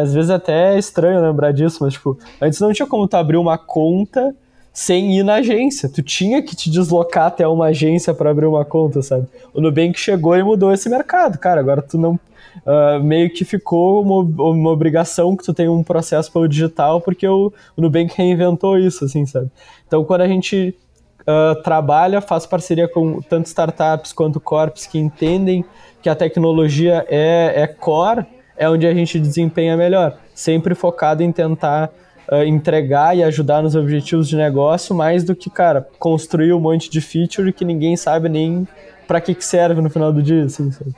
às 0.03 0.13
vezes 0.13 0.31
até 0.31 0.75
é 0.75 0.79
estranho 0.79 1.21
lembrar 1.21 1.53
disso, 1.53 1.79
mas 1.81 1.95
tipo, 1.95 2.19
antes 2.41 2.61
não 2.61 2.73
tinha 2.73 2.87
como 2.87 3.07
tu 3.07 3.17
abrir 3.17 3.37
uma 3.37 3.57
conta 3.57 4.35
sem 4.73 5.19
ir 5.19 5.23
na 5.23 5.37
agência. 5.37 5.89
Tu 5.89 6.03
tinha 6.03 6.43
que 6.43 6.55
te 6.55 6.71
deslocar 6.71 7.27
até 7.29 7.49
uma 7.49 7.67
agência 7.69 8.13
para 8.13 8.31
abrir 8.31 8.45
uma 8.45 8.65
conta, 8.65 9.01
sabe? 9.01 9.27
O 9.55 9.61
Nubank 9.61 9.99
chegou 9.99 10.37
e 10.37 10.43
mudou 10.43 10.71
esse 10.71 10.89
mercado, 10.91 11.39
cara. 11.39 11.61
Agora 11.61 11.81
tu 11.81 11.97
não 11.97 12.21
uh, 12.65 13.03
meio 13.03 13.31
que 13.31 13.45
ficou 13.45 14.03
uma, 14.03 14.45
uma, 14.51 14.71
obrigação 14.71 15.37
que 15.37 15.45
tu 15.45 15.53
tenha 15.53 15.71
um 15.71 15.83
processo 15.83 16.31
pelo 16.33 16.49
digital, 16.49 17.01
porque 17.01 17.27
o, 17.27 17.53
o 17.77 17.81
Nubank 17.81 18.15
reinventou 18.17 18.79
isso, 18.79 19.05
assim, 19.05 19.27
sabe? 19.27 19.51
Então, 19.87 20.05
quando 20.05 20.23
a 20.23 20.29
gente 20.29 20.75
uh, 21.23 21.61
trabalha, 21.63 22.21
faz 22.21 22.47
parceria 22.47 22.89
com 22.89 23.21
tanto 23.21 23.47
startups 23.47 24.13
quanto 24.13 24.41
corps 24.41 24.87
que 24.87 24.99
entendem 24.99 25.65
que 26.01 26.09
a 26.09 26.15
tecnologia 26.15 27.05
é, 27.09 27.63
é 27.63 27.67
core, 27.67 28.25
é 28.57 28.69
onde 28.69 28.87
a 28.87 28.95
gente 28.95 29.19
desempenha 29.19 29.77
melhor, 29.77 30.17
sempre 30.35 30.75
focado 30.75 31.23
em 31.23 31.31
tentar 31.31 31.91
uh, 32.31 32.43
entregar 32.43 33.17
e 33.17 33.23
ajudar 33.23 33.63
nos 33.63 33.75
objetivos 33.75 34.29
de 34.29 34.37
negócio, 34.37 34.95
mais 34.95 35.25
do 35.25 35.35
que, 35.35 35.51
cara, 35.51 35.87
construir 35.99 36.53
um 36.53 36.61
monte 36.61 36.91
de 36.91 37.01
feature 37.01 37.53
que 37.53 37.65
ninguém 37.65 37.97
sabe 37.97 38.29
nem 38.29 38.67
para 39.07 39.21
que, 39.21 39.35
que 39.35 39.45
serve 39.45 39.81
no 39.81 39.91
final 39.91 40.13
do 40.13 40.23
dia, 40.23 40.45
assim, 40.45 40.71
sabe? 40.73 40.95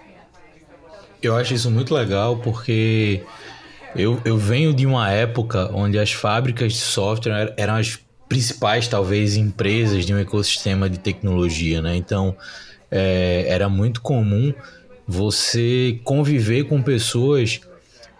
Eu 1.22 1.36
acho 1.36 1.54
isso 1.54 1.70
muito 1.70 1.92
legal 1.94 2.36
porque 2.38 3.22
eu, 3.96 4.20
eu 4.24 4.36
venho 4.36 4.72
de 4.72 4.86
uma 4.86 5.10
época 5.10 5.70
onde 5.72 5.98
as 5.98 6.12
fábricas 6.12 6.72
de 6.72 6.78
software 6.78 7.54
eram 7.56 7.74
as 7.74 7.98
principais, 8.28 8.86
talvez, 8.86 9.36
empresas 9.36 10.04
de 10.04 10.14
um 10.14 10.18
ecossistema 10.18 10.88
de 10.88 10.98
tecnologia, 10.98 11.80
né? 11.80 11.96
Então, 11.96 12.36
é, 12.90 13.46
era 13.48 13.68
muito 13.68 14.00
comum 14.00 14.52
você 15.06 15.98
conviver 16.04 16.64
com 16.64 16.82
pessoas 16.82 17.60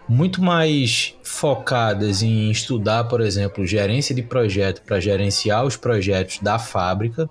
muito 0.07 0.41
mais 0.41 1.13
focadas 1.21 2.23
em 2.23 2.49
estudar, 2.49 3.03
por 3.03 3.21
exemplo, 3.21 3.65
gerência 3.65 4.15
de 4.15 4.23
projeto 4.23 4.81
para 4.81 4.99
gerenciar 4.99 5.63
os 5.63 5.77
projetos 5.77 6.39
da 6.39 6.57
fábrica, 6.57 7.29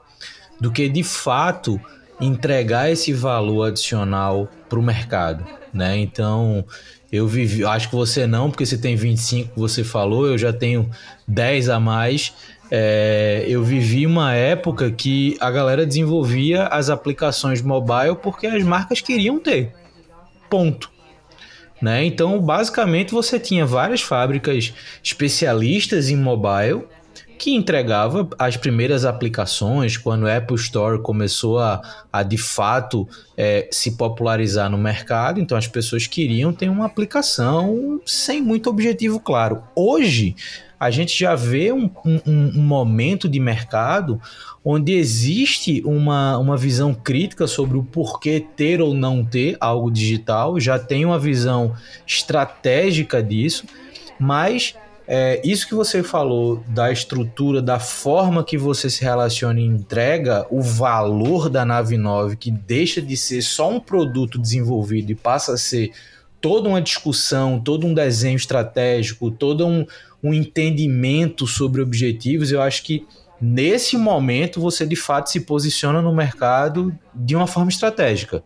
do 0.61 0.70
que 0.70 0.88
de 0.88 1.02
fato 1.02 1.81
entregar 2.20 2.88
esse 2.88 3.12
valor 3.12 3.64
adicional 3.64 4.48
para 4.68 4.78
o 4.78 4.83
mercado, 4.83 5.44
né? 5.72 5.96
Então, 5.98 6.64
eu 7.11 7.26
vivi, 7.26 7.64
acho 7.64 7.88
que 7.88 7.96
você 7.96 8.26
não, 8.26 8.50
porque 8.50 8.66
você 8.66 8.76
tem 8.76 8.96
25, 8.96 9.52
você 9.59 9.83
falou, 9.83 10.26
eu 10.26 10.37
já 10.37 10.52
tenho 10.52 10.90
10 11.26 11.68
a 11.70 11.81
mais. 11.81 12.35
É, 12.70 13.44
eu 13.48 13.64
vivi 13.64 14.07
uma 14.07 14.35
época 14.35 14.90
que 14.90 15.37
a 15.40 15.50
galera 15.50 15.87
desenvolvia 15.87 16.66
as 16.66 16.90
aplicações 16.90 17.62
mobile 17.62 18.16
porque 18.22 18.46
as 18.46 18.62
marcas 18.62 19.00
queriam 19.00 19.38
ter. 19.38 19.72
Ponto. 20.50 20.90
Né? 21.81 22.04
Então, 22.04 22.38
basicamente, 22.40 23.12
você 23.12 23.38
tinha 23.38 23.64
várias 23.64 24.02
fábricas 24.02 24.74
especialistas 25.02 26.11
em 26.11 26.16
mobile 26.16 26.85
que 27.38 27.55
entregava 27.55 28.29
as 28.38 28.57
primeiras 28.57 29.05
aplicações 29.05 29.96
quando 29.96 30.24
o 30.24 30.31
Apple 30.31 30.57
Store 30.57 31.01
começou 31.01 31.59
a, 31.59 31.81
a 32.12 32.22
de 32.22 32.37
fato 32.37 33.09
é, 33.37 33.68
se 33.70 33.96
popularizar 33.96 34.68
no 34.68 34.77
mercado. 34.77 35.40
Então 35.40 35.57
as 35.57 35.68
pessoas 35.68 36.07
queriam 36.07 36.53
ter 36.53 36.68
uma 36.68 36.85
aplicação 36.85 38.01
sem 38.05 38.42
muito 38.42 38.68
objetivo 38.68 39.20
claro. 39.20 39.62
Hoje 39.74 40.35
a 40.81 40.90
gente 40.90 41.18
já 41.18 41.35
vê 41.35 41.72
um, 41.72 41.90
um, 42.05 42.20
um 42.27 42.62
momento 42.62 43.29
de 43.29 43.40
mercado 43.40 44.20
onde 44.64 44.92
existe 44.92 45.83
uma, 45.85 46.38
uma 46.38 46.57
visão 46.57 46.92
crítica 46.92 47.46
sobre 47.46 47.79
o 47.79 47.83
porquê 47.83 48.44
ter 48.57 48.81
ou 48.81 48.94
não 48.94 49.24
ter 49.24 49.57
algo 49.61 49.90
digital, 49.90 50.61
já 50.61 50.79
tem 50.79 51.05
uma 51.05 51.18
visão 51.18 51.74
estratégica 52.07 53.22
disso, 53.22 53.64
mas 54.20 54.74
é, 55.11 55.40
isso 55.42 55.66
que 55.66 55.75
você 55.75 56.03
falou 56.03 56.62
da 56.68 56.92
estrutura, 56.92 57.62
da 57.62 57.81
forma 57.81 58.44
que 58.44 58.59
você 58.59 58.90
se 58.90 59.03
relaciona 59.03 59.59
e 59.59 59.64
entrega, 59.64 60.47
o 60.51 60.61
valor 60.61 61.49
da 61.49 61.64
nave 61.64 61.97
9, 61.97 62.37
que 62.37 62.51
deixa 62.51 63.01
de 63.01 63.16
ser 63.16 63.40
só 63.40 63.71
um 63.71 63.81
produto 63.81 64.38
desenvolvido 64.38 65.11
e 65.11 65.14
passa 65.14 65.55
a 65.55 65.57
ser 65.57 65.92
toda 66.42 66.68
uma 66.68 66.83
discussão, 66.83 67.59
todo 67.59 67.87
um 67.87 67.94
desenho 67.94 68.37
estratégico, 68.37 69.31
todo 69.31 69.66
um, 69.66 69.87
um 70.23 70.35
entendimento 70.35 71.47
sobre 71.47 71.81
objetivos, 71.81 72.53
eu 72.53 72.61
acho 72.61 72.83
que 72.83 73.07
nesse 73.40 73.97
momento 73.97 74.61
você 74.61 74.85
de 74.85 74.97
fato 74.97 75.31
se 75.31 75.40
posiciona 75.40 76.03
no 76.03 76.14
mercado 76.14 76.94
de 77.14 77.35
uma 77.35 77.47
forma 77.47 77.71
estratégica. 77.71 78.44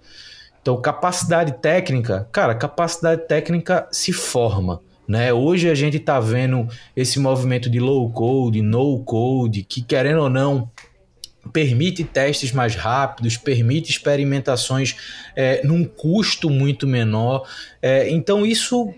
Então, 0.61 0.81
capacidade 0.81 1.61
técnica, 1.61 2.29
cara, 2.31 2.55
capacidade 2.55 3.27
técnica 3.27 3.89
se 3.91 4.13
forma. 4.13 4.81
Né? 5.07 5.33
Hoje 5.33 5.69
a 5.69 5.75
gente 5.75 5.97
está 5.97 6.21
vendo 6.21 6.69
esse 6.97 7.19
movimento 7.19 7.69
de 7.69 7.81
low 7.81 8.09
code, 8.11 8.63
no 8.63 9.01
code, 9.01 9.63
que 9.63 9.83
querendo 9.83 10.21
ou 10.23 10.31
não 10.31 10.71
permite 11.53 12.05
testes 12.05 12.53
mais 12.53 12.75
rápidos, 12.75 13.37
permite 13.37 13.91
experimentações 13.91 14.95
é, 15.35 15.61
num 15.65 15.85
custo 15.85 16.49
muito 16.49 16.87
menor. 16.87 17.47
É, 17.81 18.09
então 18.11 18.47
isso, 18.47 18.93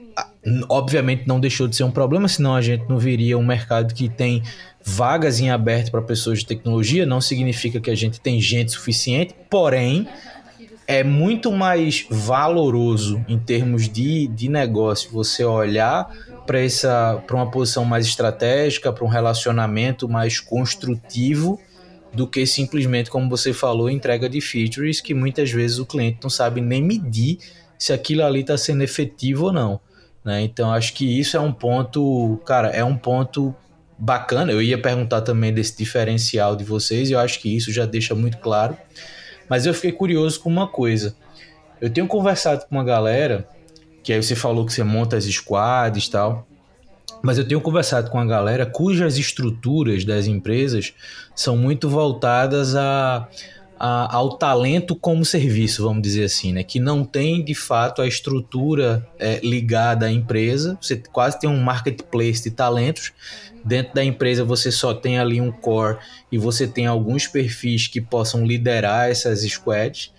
obviamente, 0.68 1.26
não 1.26 1.40
deixou 1.40 1.66
de 1.66 1.74
ser 1.74 1.84
um 1.84 1.90
problema, 1.90 2.28
senão 2.28 2.54
a 2.54 2.60
gente 2.60 2.84
não 2.88 2.98
viria 2.98 3.38
um 3.38 3.44
mercado 3.44 3.94
que 3.94 4.08
tem 4.08 4.42
vagas 4.84 5.40
em 5.40 5.50
aberto 5.50 5.90
para 5.90 6.02
pessoas 6.02 6.40
de 6.40 6.46
tecnologia. 6.46 7.06
Não 7.06 7.20
significa 7.20 7.80
que 7.80 7.90
a 7.90 7.94
gente 7.94 8.20
tem 8.20 8.38
gente 8.40 8.72
suficiente, 8.72 9.34
porém 9.48 10.06
é 10.86 11.02
muito 11.02 11.50
mais 11.50 12.06
valoroso 12.10 13.24
em 13.28 13.38
termos 13.38 13.88
de, 13.88 14.26
de 14.28 14.48
negócio 14.48 15.10
você 15.10 15.44
olhar 15.44 16.10
para 16.46 16.60
essa 16.60 17.22
para 17.26 17.36
uma 17.36 17.50
posição 17.50 17.84
mais 17.84 18.06
estratégica, 18.06 18.92
para 18.92 19.04
um 19.04 19.08
relacionamento 19.08 20.08
mais 20.08 20.40
construtivo 20.40 21.58
do 22.12 22.26
que 22.28 22.46
simplesmente, 22.46 23.10
como 23.10 23.28
você 23.28 23.52
falou, 23.52 23.90
entrega 23.90 24.28
de 24.28 24.40
features 24.40 25.00
que 25.00 25.14
muitas 25.14 25.50
vezes 25.50 25.78
o 25.78 25.86
cliente 25.86 26.18
não 26.22 26.30
sabe 26.30 26.60
nem 26.60 26.82
medir 26.82 27.38
se 27.78 27.92
aquilo 27.92 28.24
ali 28.24 28.40
está 28.40 28.56
sendo 28.56 28.82
efetivo 28.82 29.46
ou 29.46 29.52
não. 29.52 29.80
Né? 30.24 30.42
Então 30.42 30.72
acho 30.72 30.94
que 30.94 31.18
isso 31.18 31.36
é 31.36 31.40
um 31.40 31.52
ponto, 31.52 32.40
cara, 32.44 32.68
é 32.68 32.84
um 32.84 32.96
ponto 32.96 33.54
bacana. 33.98 34.52
Eu 34.52 34.62
ia 34.62 34.80
perguntar 34.80 35.22
também 35.22 35.52
desse 35.52 35.76
diferencial 35.76 36.56
de 36.56 36.64
vocês, 36.64 37.10
e 37.10 37.12
eu 37.12 37.18
acho 37.18 37.40
que 37.40 37.54
isso 37.54 37.72
já 37.72 37.84
deixa 37.84 38.14
muito 38.14 38.38
claro. 38.38 38.76
Mas 39.48 39.66
eu 39.66 39.74
fiquei 39.74 39.92
curioso 39.92 40.40
com 40.40 40.48
uma 40.48 40.66
coisa. 40.66 41.14
Eu 41.80 41.90
tenho 41.90 42.06
conversado 42.06 42.66
com 42.66 42.76
uma 42.76 42.84
galera, 42.84 43.48
que 44.02 44.12
aí 44.12 44.22
você 44.22 44.34
falou 44.34 44.64
que 44.64 44.72
você 44.72 44.84
monta 44.84 45.16
as 45.16 45.24
squads 45.24 46.06
e 46.06 46.10
tal. 46.10 46.46
Mas 47.22 47.38
eu 47.38 47.46
tenho 47.46 47.60
conversado 47.60 48.10
com 48.10 48.18
a 48.18 48.24
galera 48.24 48.66
cujas 48.66 49.16
estruturas 49.16 50.04
das 50.04 50.26
empresas 50.26 50.92
são 51.34 51.56
muito 51.56 51.88
voltadas 51.88 52.76
a, 52.76 53.28
a, 53.86 54.16
ao 54.16 54.38
talento 54.38 54.96
como 54.96 55.26
serviço, 55.26 55.82
vamos 55.82 56.00
dizer 56.00 56.24
assim, 56.24 56.54
né? 56.54 56.64
Que 56.64 56.80
não 56.80 57.04
tem 57.04 57.44
de 57.44 57.54
fato 57.54 58.00
a 58.00 58.06
estrutura 58.06 59.06
é, 59.18 59.40
ligada 59.42 60.06
à 60.06 60.10
empresa. 60.10 60.78
Você 60.80 60.96
quase 61.12 61.38
tem 61.38 61.50
um 61.50 61.60
marketplace 61.60 62.42
de 62.42 62.50
talentos. 62.50 63.12
Dentro 63.62 63.92
da 63.92 64.02
empresa 64.02 64.42
você 64.42 64.72
só 64.72 64.94
tem 64.94 65.18
ali 65.18 65.38
um 65.38 65.52
core 65.52 65.98
e 66.32 66.38
você 66.38 66.66
tem 66.66 66.86
alguns 66.86 67.26
perfis 67.26 67.86
que 67.86 68.00
possam 68.00 68.46
liderar 68.46 69.10
essas 69.10 69.42
squads. 69.42 70.10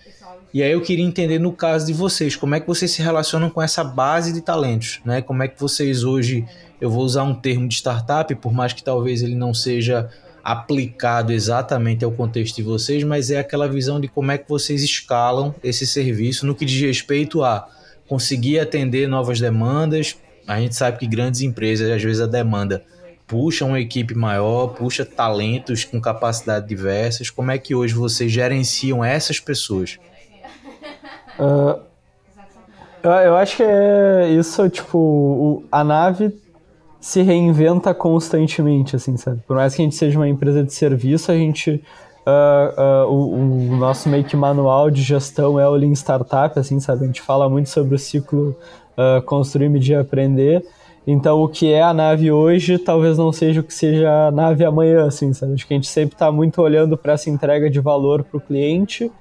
E 0.54 0.62
aí 0.62 0.70
eu 0.70 0.80
queria 0.80 1.04
entender 1.04 1.40
no 1.40 1.50
caso 1.50 1.86
de 1.86 1.92
vocês, 1.92 2.36
como 2.36 2.54
é 2.54 2.60
que 2.60 2.68
vocês 2.68 2.92
se 2.92 3.02
relacionam 3.02 3.50
com 3.50 3.60
essa 3.60 3.82
base 3.82 4.32
de 4.32 4.42
talentos, 4.42 5.00
né? 5.04 5.20
Como 5.20 5.42
é 5.42 5.48
que 5.48 5.60
vocês 5.60 6.04
hoje, 6.04 6.46
eu 6.80 6.88
vou 6.88 7.02
usar 7.02 7.24
um 7.24 7.34
termo 7.34 7.66
de 7.66 7.74
startup, 7.74 8.32
por 8.36 8.52
mais 8.52 8.72
que 8.72 8.84
talvez 8.84 9.22
ele 9.22 9.34
não 9.34 9.52
seja 9.52 10.08
aplicado 10.46 11.32
exatamente 11.32 12.04
ao 12.04 12.12
contexto 12.12 12.54
de 12.54 12.62
vocês, 12.62 13.02
mas 13.02 13.32
é 13.32 13.38
aquela 13.40 13.66
visão 13.66 14.00
de 14.00 14.06
como 14.06 14.30
é 14.30 14.38
que 14.38 14.48
vocês 14.48 14.80
escalam 14.80 15.52
esse 15.60 15.84
serviço 15.84 16.46
no 16.46 16.54
que 16.54 16.64
diz 16.64 16.80
respeito 16.80 17.42
a 17.42 17.66
conseguir 18.08 18.60
atender 18.60 19.08
novas 19.08 19.40
demandas. 19.40 20.16
A 20.46 20.60
gente 20.60 20.76
sabe 20.76 20.98
que 20.98 21.06
grandes 21.08 21.40
empresas, 21.40 21.90
às 21.90 22.00
vezes 22.00 22.20
a 22.22 22.28
demanda 22.28 22.84
puxa 23.26 23.64
uma 23.64 23.80
equipe 23.80 24.14
maior, 24.14 24.68
puxa 24.68 25.04
talentos 25.04 25.84
com 25.84 26.00
capacidades 26.00 26.68
diversas. 26.68 27.28
Como 27.28 27.50
é 27.50 27.58
que 27.58 27.74
hoje 27.74 27.94
vocês 27.94 28.30
gerenciam 28.30 29.04
essas 29.04 29.40
pessoas? 29.40 29.98
Uh, 31.40 31.80
eu, 33.02 33.10
eu, 33.10 33.36
acho 33.36 33.56
que 33.56 33.64
é 33.64 34.28
isso, 34.28 34.68
tipo, 34.70 34.96
o, 34.96 35.64
a 35.72 35.82
nave 35.82 36.32
se 37.06 37.22
reinventa 37.22 37.94
constantemente, 37.94 38.96
assim, 38.96 39.16
sabe? 39.16 39.40
Por 39.46 39.54
mais 39.54 39.72
que 39.76 39.80
a 39.80 39.84
gente 39.84 39.94
seja 39.94 40.18
uma 40.18 40.28
empresa 40.28 40.64
de 40.64 40.74
serviço, 40.74 41.30
a 41.30 41.36
gente... 41.36 41.80
Uh, 42.26 43.06
uh, 43.06 43.08
o, 43.08 43.34
o, 43.34 43.76
nosso 43.76 44.08
meio 44.08 44.24
que 44.24 44.34
manual 44.34 44.90
de 44.90 45.00
gestão 45.00 45.60
é 45.60 45.68
o 45.68 45.76
Lean 45.76 45.92
Startup, 45.92 46.58
assim, 46.58 46.80
sabe? 46.80 47.04
A 47.04 47.06
gente 47.06 47.22
fala 47.22 47.48
muito 47.48 47.68
sobre 47.68 47.94
o 47.94 47.98
ciclo 47.98 48.56
construir, 49.24 49.68
medir, 49.68 49.94
aprender. 49.94 50.64
Então, 51.06 51.40
o 51.40 51.48
que 51.48 51.72
é 51.72 51.80
a 51.80 51.94
nave 51.94 52.32
hoje 52.32 52.76
talvez 52.76 53.16
não 53.16 53.30
seja 53.30 53.60
o 53.60 53.62
que 53.62 53.72
seja 53.72 54.26
a 54.26 54.32
nave 54.32 54.64
amanhã, 54.64 55.06
assim, 55.06 55.32
sabe? 55.32 55.52
Acho 55.52 55.64
que 55.64 55.74
a 55.74 55.76
gente 55.76 55.86
sempre 55.86 56.16
está 56.16 56.32
muito 56.32 56.60
olhando 56.60 56.96
para 56.96 57.12
essa 57.12 57.30
entrega 57.30 57.70
de 57.70 57.78
valor 57.78 58.24
para 58.24 58.38
o 58.38 58.40
cliente 58.40 59.12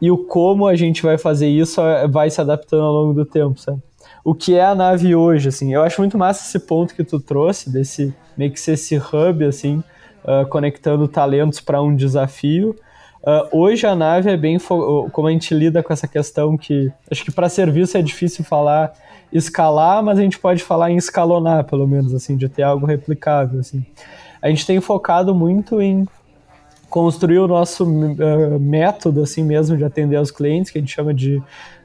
e 0.00 0.12
o 0.12 0.18
como 0.18 0.64
a 0.64 0.76
gente 0.76 1.02
vai 1.02 1.18
fazer 1.18 1.48
isso 1.48 1.80
é, 1.80 2.06
vai 2.06 2.30
se 2.30 2.40
adaptando 2.40 2.84
ao 2.84 2.92
longo 2.92 3.14
do 3.14 3.24
tempo, 3.24 3.58
sabe? 3.58 3.82
O 4.26 4.34
que 4.34 4.56
é 4.56 4.64
a 4.64 4.74
nave 4.74 5.14
hoje, 5.14 5.50
assim, 5.50 5.72
eu 5.72 5.84
acho 5.84 6.00
muito 6.00 6.18
massa 6.18 6.44
esse 6.44 6.66
ponto 6.66 6.96
que 6.96 7.04
tu 7.04 7.20
trouxe, 7.20 7.70
desse 7.70 8.12
meio 8.36 8.50
que 8.50 8.58
ser 8.58 8.72
esse 8.72 8.96
hub, 8.96 9.44
assim, 9.44 9.84
uh, 10.24 10.44
conectando 10.48 11.06
talentos 11.06 11.60
para 11.60 11.80
um 11.80 11.94
desafio. 11.94 12.74
Uh, 13.22 13.56
hoje 13.56 13.86
a 13.86 13.94
nave 13.94 14.28
é 14.28 14.36
bem, 14.36 14.58
como 14.58 15.28
a 15.28 15.30
gente 15.30 15.54
lida 15.54 15.80
com 15.80 15.92
essa 15.92 16.08
questão 16.08 16.56
que, 16.56 16.90
acho 17.08 17.24
que 17.24 17.30
para 17.30 17.48
serviço 17.48 17.96
é 17.96 18.02
difícil 18.02 18.44
falar 18.44 18.94
escalar, 19.32 20.02
mas 20.02 20.18
a 20.18 20.22
gente 20.22 20.40
pode 20.40 20.60
falar 20.60 20.90
em 20.90 20.96
escalonar, 20.96 21.62
pelo 21.62 21.86
menos, 21.86 22.12
assim, 22.12 22.36
de 22.36 22.48
ter 22.48 22.64
algo 22.64 22.84
replicável, 22.84 23.60
assim. 23.60 23.86
A 24.42 24.48
gente 24.48 24.66
tem 24.66 24.80
focado 24.80 25.36
muito 25.36 25.80
em 25.80 26.04
construir 26.90 27.38
o 27.38 27.46
nosso 27.46 27.84
uh, 27.84 28.58
método 28.58 29.22
assim 29.22 29.44
mesmo 29.44 29.76
de 29.76 29.84
atender 29.84 30.16
aos 30.16 30.32
clientes, 30.32 30.72
que 30.72 30.78
a 30.78 30.80
gente 30.80 30.92
chama 30.92 31.14
de 31.14 31.36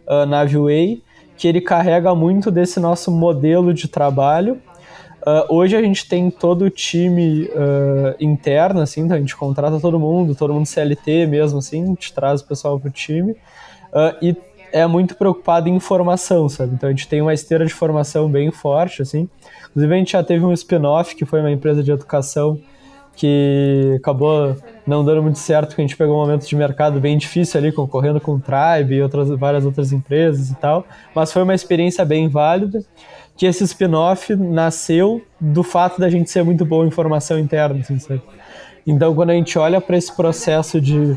uh, 0.08 0.25
Naveway, 0.25 1.04
que 1.41 1.47
ele 1.47 1.60
carrega 1.60 2.13
muito 2.13 2.51
desse 2.51 2.80
nosso 2.80 3.10
modelo 3.10 3.73
de 3.73 3.88
trabalho. 3.88 4.62
Uh, 5.23 5.56
hoje 5.56 5.75
a 5.75 5.82
gente 5.82 6.08
tem 6.08 6.30
todo 6.30 6.65
o 6.65 6.69
time 6.69 7.45
uh, 7.45 8.15
interno, 8.19 8.80
assim, 8.80 9.01
então 9.01 9.17
a 9.17 9.19
gente 9.19 9.36
contrata 9.36 9.80
todo 9.80 9.99
mundo, 9.99 10.36
todo 10.36 10.54
mundo 10.54 10.67
CLT 10.67 11.25
mesmo, 11.25 11.58
assim, 11.58 11.82
a 11.82 11.88
gente 11.88 12.13
traz 12.13 12.41
o 12.41 12.47
pessoal 12.47 12.80
para 12.80 12.89
o 12.89 12.91
time. 12.91 13.32
Uh, 13.32 14.15
e 14.21 14.38
é 14.71 14.86
muito 14.86 15.15
preocupado 15.15 15.67
em 15.67 15.80
formação, 15.80 16.47
sabe? 16.47 16.75
Então 16.75 16.88
a 16.88 16.91
gente 16.91 17.08
tem 17.08 17.23
uma 17.23 17.34
esteira 17.34 17.65
de 17.65 17.73
formação 17.73 18.30
bem 18.30 18.51
forte, 18.51 19.01
assim. 19.01 19.27
Inclusive 19.71 19.95
a 19.95 19.97
gente 19.97 20.12
já 20.12 20.23
teve 20.23 20.45
um 20.45 20.54
spin-off, 20.54 21.15
que 21.15 21.25
foi 21.25 21.39
uma 21.39 21.51
empresa 21.51 21.82
de 21.82 21.91
educação 21.91 22.62
que 23.15 23.95
acabou 23.97 24.56
não 24.86 25.04
dando 25.04 25.21
muito 25.21 25.38
certo, 25.38 25.69
porque 25.69 25.82
a 25.82 25.86
gente 25.86 25.97
pegou 25.97 26.15
um 26.15 26.21
momento 26.21 26.47
de 26.47 26.56
mercado 26.56 27.00
bem 27.00 27.17
difícil 27.17 27.60
ali, 27.60 27.71
concorrendo 27.71 28.19
com 28.19 28.36
o 28.36 28.39
Tribe 28.39 28.95
e 28.95 29.02
outras, 29.02 29.30
várias 29.30 29.65
outras 29.65 29.91
empresas 29.91 30.50
e 30.50 30.56
tal, 30.56 30.86
mas 31.13 31.32
foi 31.32 31.43
uma 31.43 31.54
experiência 31.54 32.04
bem 32.04 32.28
válida, 32.28 32.84
que 33.38 33.45
esse 33.45 33.63
spin-off 33.63 34.36
nasceu 34.36 35.21
do 35.39 35.63
fato 35.63 36.00
da 36.00 36.10
gente 36.10 36.30
ser 36.30 36.43
muito 36.43 36.65
bom 36.65 36.86
em 36.86 36.91
formação 36.91 37.39
interna, 37.39 37.80
assim, 37.80 38.00
sabe? 38.00 38.21
Então, 38.86 39.13
quando 39.13 39.30
a 39.30 39.34
gente 39.34 39.58
olha 39.58 39.80
para 39.80 39.97
esse 39.97 40.15
processo 40.15 40.82
de 40.82 41.15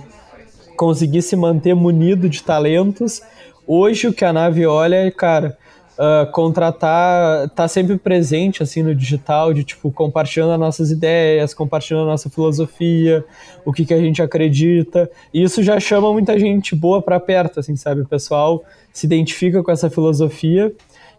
conseguir 0.77 1.23
se 1.23 1.37
manter 1.37 1.75
munido 1.75 2.29
de 2.29 2.43
talentos, 2.43 3.23
hoje 3.67 4.09
o 4.09 4.13
que 4.13 4.25
a 4.25 4.33
nave 4.33 4.67
olha 4.67 4.97
é, 4.97 5.11
cara, 5.11 5.57
uh, 5.99 6.31
contratar, 6.33 7.49
tá 7.51 7.67
sempre 7.69 7.97
presente 7.97 8.63
assim 8.63 8.83
no 8.83 8.95
digital, 8.95 9.53
de 9.53 9.65
tipo 9.65 9.91
compartilhando 9.91 10.53
as 10.53 10.61
nossas 10.61 10.91
ideias, 10.91 11.55
compartilhando 11.55 12.05
a 12.05 12.13
nossa 12.13 12.29
filosofia, 12.31 13.25
o 13.65 13.73
que, 13.73 13.85
que 13.85 13.95
a 13.95 13.99
gente 13.99 14.23
acredita. 14.23 15.11
E 15.33 15.43
isso 15.43 15.63
já 15.63 15.79
chama 15.81 16.13
muita 16.13 16.39
gente 16.39 16.75
boa 16.75 17.01
para 17.03 17.19
perto, 17.21 17.61
assim, 17.61 17.77
sabe? 17.77 18.03
O 18.03 18.07
pessoal 18.07 18.65
se 18.93 19.07
identifica 19.07 19.63
com 19.63 19.71
essa 19.71 19.91
filosofia 19.91 20.73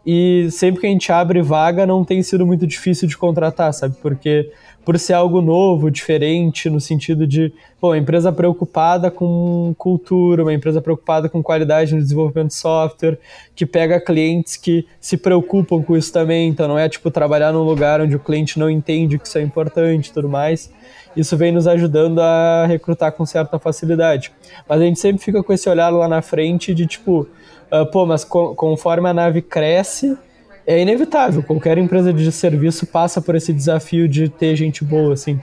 e 0.06 0.50
sempre 0.52 0.82
que 0.82 0.88
a 0.88 0.90
gente 0.90 1.12
abre 1.12 1.42
vaga 1.42 1.86
não 1.86 2.06
tem 2.06 2.22
sido 2.22 2.46
muito 2.46 2.68
difícil 2.68 3.08
de 3.08 3.18
contratar, 3.18 3.74
sabe? 3.74 3.96
Porque 4.02 4.52
por 4.86 5.00
ser 5.00 5.14
algo 5.14 5.42
novo, 5.42 5.90
diferente, 5.90 6.70
no 6.70 6.80
sentido 6.80 7.26
de, 7.26 7.52
pô, 7.82 7.96
empresa 7.96 8.32
preocupada 8.32 9.10
com 9.10 9.74
cultura, 9.80 10.44
uma 10.44 10.54
empresa 10.54 10.80
preocupada 10.80 11.28
com 11.28 11.42
qualidade 11.42 11.96
no 11.96 12.02
desenvolvimento 12.02 12.50
de 12.50 12.54
software, 12.54 13.18
que 13.56 13.66
pega 13.66 14.00
clientes 14.00 14.56
que 14.56 14.86
se 15.02 15.18
preocupam 15.18 15.82
com 15.82 15.98
isso 15.98 16.14
também, 16.14 16.50
então 16.50 16.68
não 16.68 16.78
é 16.78 16.88
tipo 16.88 17.10
trabalhar 17.10 17.52
num 17.52 17.64
lugar 17.64 18.00
onde 18.00 18.16
o 18.16 18.20
cliente 18.20 18.60
não 18.60 18.70
entende 18.70 19.18
que 19.18 19.28
isso 19.28 19.40
é 19.40 19.42
importante 19.42 20.10
e 20.10 20.14
tudo 20.14 20.30
mais. 20.30 20.72
Isso 21.18 21.36
vem 21.36 21.52
nos 21.52 21.66
ajudando 21.66 22.20
a 22.20 22.66
recrutar 22.68 23.12
com 23.14 23.26
certa 23.26 23.58
facilidade. 23.58 24.32
Mas 24.68 24.82
a 24.82 24.84
gente 24.84 25.00
sempre 25.00 25.24
fica 25.24 25.42
com 25.42 25.52
esse 25.52 25.68
olhar 25.68 25.90
lá 25.90 26.08
na 26.08 26.22
frente 26.22 26.76
de 26.76 26.86
tipo, 26.86 27.28
uh, 27.72 27.90
pô, 27.92 28.06
mas 28.06 28.24
co 28.24 28.56
conforme 28.56 29.10
a 29.10 29.14
nave 29.14 29.42
cresce, 29.42 30.18
é 30.66 30.82
inevitável. 30.82 31.44
Qualquer 31.44 31.78
empresa 31.78 32.12
de 32.12 32.32
serviço 32.32 32.88
passa 32.88 33.22
por 33.22 33.36
esse 33.36 33.54
desafio 33.54 34.08
de 34.08 34.30
ter 34.30 34.56
gente 34.56 34.84
boa, 34.84 35.14
assim. 35.14 35.40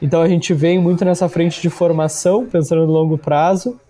Então 0.00 0.20
a 0.20 0.28
gente 0.28 0.52
vem 0.52 0.78
muito 0.78 1.04
nessa 1.04 1.28
frente 1.28 1.60
de 1.60 1.70
formação, 1.70 2.46
pensando 2.46 2.86
no 2.86 2.92
longo 2.92 3.16
prazo, 3.16 3.80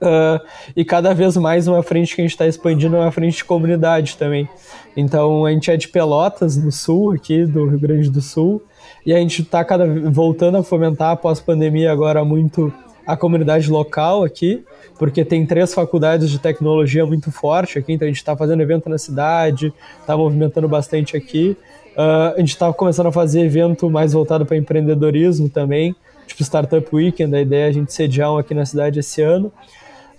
uh, 0.00 0.40
e 0.74 0.84
cada 0.84 1.12
vez 1.12 1.36
mais 1.36 1.68
uma 1.68 1.82
frente 1.82 2.14
que 2.14 2.22
a 2.22 2.24
gente 2.24 2.32
está 2.32 2.46
expandindo 2.46 2.96
é 2.96 3.00
uma 3.00 3.12
frente 3.12 3.36
de 3.36 3.44
comunidade 3.44 4.16
também. 4.16 4.48
Então 4.96 5.44
a 5.44 5.50
gente 5.50 5.70
é 5.70 5.76
de 5.76 5.88
Pelotas, 5.88 6.56
no 6.56 6.72
sul, 6.72 7.12
aqui 7.12 7.44
do 7.44 7.66
Rio 7.66 7.78
Grande 7.78 8.10
do 8.10 8.22
Sul, 8.22 8.62
e 9.04 9.12
a 9.12 9.18
gente 9.18 9.42
está 9.42 9.64
voltando 10.10 10.56
a 10.56 10.62
fomentar 10.62 11.12
após 11.12 11.38
pandemia 11.38 11.92
agora 11.92 12.24
muito 12.24 12.72
a 13.06 13.16
comunidade 13.16 13.70
local 13.70 14.24
aqui 14.24 14.64
porque 14.98 15.24
tem 15.24 15.44
três 15.44 15.72
faculdades 15.74 16.30
de 16.30 16.38
tecnologia 16.38 17.04
muito 17.04 17.30
forte 17.30 17.78
aqui, 17.78 17.92
então 17.92 18.06
a 18.06 18.08
gente 18.08 18.18
está 18.18 18.36
fazendo 18.36 18.62
evento 18.62 18.88
na 18.88 18.98
cidade, 18.98 19.72
está 20.00 20.16
movimentando 20.16 20.68
bastante 20.68 21.16
aqui. 21.16 21.56
Uh, 21.96 22.34
a 22.36 22.38
gente 22.38 22.50
está 22.50 22.72
começando 22.72 23.06
a 23.06 23.12
fazer 23.12 23.40
evento 23.40 23.90
mais 23.90 24.12
voltado 24.12 24.44
para 24.44 24.56
empreendedorismo 24.56 25.48
também, 25.48 25.94
tipo 26.26 26.42
Startup 26.42 26.86
Weekend, 26.94 27.34
a 27.34 27.40
ideia 27.40 27.66
é 27.66 27.68
a 27.68 27.72
gente 27.72 27.92
sediar 27.92 28.32
um 28.32 28.38
aqui 28.38 28.54
na 28.54 28.66
cidade 28.66 29.00
esse 29.00 29.22
ano, 29.22 29.50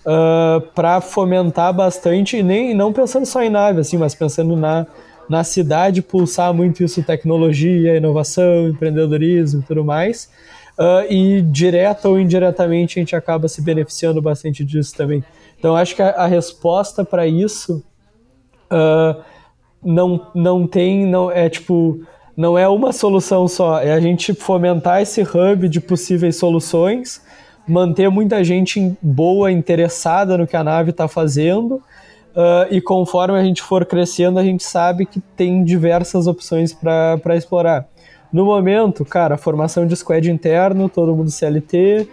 uh, 0.02 0.62
para 0.74 1.02
fomentar 1.02 1.74
bastante, 1.74 2.38
e 2.38 2.44
nem, 2.44 2.74
não 2.74 2.92
pensando 2.94 3.26
só 3.26 3.44
em 3.44 3.50
nave, 3.50 3.82
assim, 3.82 3.98
mas 3.98 4.16
pensando 4.16 4.56
na, 4.56 4.88
na 5.30 5.44
cidade, 5.44 6.02
pulsar 6.02 6.54
muito 6.54 6.84
isso, 6.84 7.04
tecnologia, 7.04 7.98
inovação, 7.98 8.70
empreendedorismo 8.70 9.62
e 9.62 9.64
tudo 9.64 9.84
mais. 9.84 10.30
Uh, 10.78 11.12
e 11.12 11.42
direta 11.42 12.08
ou 12.08 12.20
indiretamente 12.20 13.00
a 13.00 13.02
gente 13.02 13.16
acaba 13.16 13.48
se 13.48 13.64
beneficiando 13.64 14.22
bastante 14.22 14.64
disso 14.64 14.96
também. 14.96 15.24
Então 15.58 15.76
acho 15.76 15.96
que 15.96 16.04
a, 16.04 16.10
a 16.10 16.28
resposta 16.28 17.04
para 17.04 17.26
isso 17.26 17.84
uh, 18.72 19.20
não, 19.84 20.28
não 20.36 20.68
tem, 20.68 21.06
não 21.06 21.32
é 21.32 21.50
tipo, 21.50 22.00
não 22.36 22.58
é 22.58 22.68
uma 22.68 22.94
solução 22.94 23.48
só, 23.48 23.80
é 23.80 23.92
a 23.92 24.00
gente 24.00 24.34
fomentar 24.34 25.02
esse 25.02 25.24
hub 25.24 25.68
de 25.68 25.82
possíveis 25.82 26.36
soluções, 26.36 27.22
manter 27.68 28.10
muita 28.10 28.44
gente 28.44 28.96
boa, 29.02 29.52
interessada 29.52 30.38
no 30.38 30.46
que 30.46 30.56
a 30.56 30.64
nave 30.64 30.92
está 30.92 31.08
fazendo. 31.08 31.82
Uh, 32.36 32.70
e 32.70 32.80
conforme 32.80 33.40
a 33.40 33.44
gente 33.44 33.64
for 33.64 33.84
crescendo, 33.84 34.38
a 34.38 34.44
gente 34.44 34.64
sabe 34.64 35.08
que 35.08 35.20
tem 35.20 35.64
diversas 35.64 36.28
opções 36.28 36.72
para 36.72 37.36
explorar. 37.36 37.88
No 38.32 38.46
momento, 38.46 39.06
cara, 39.06 39.38
formação 39.38 39.86
de 39.86 39.96
squad 39.96 40.30
interno, 40.30 40.90
todo 40.90 41.16
mundo 41.16 41.32
CLT, 41.32 42.08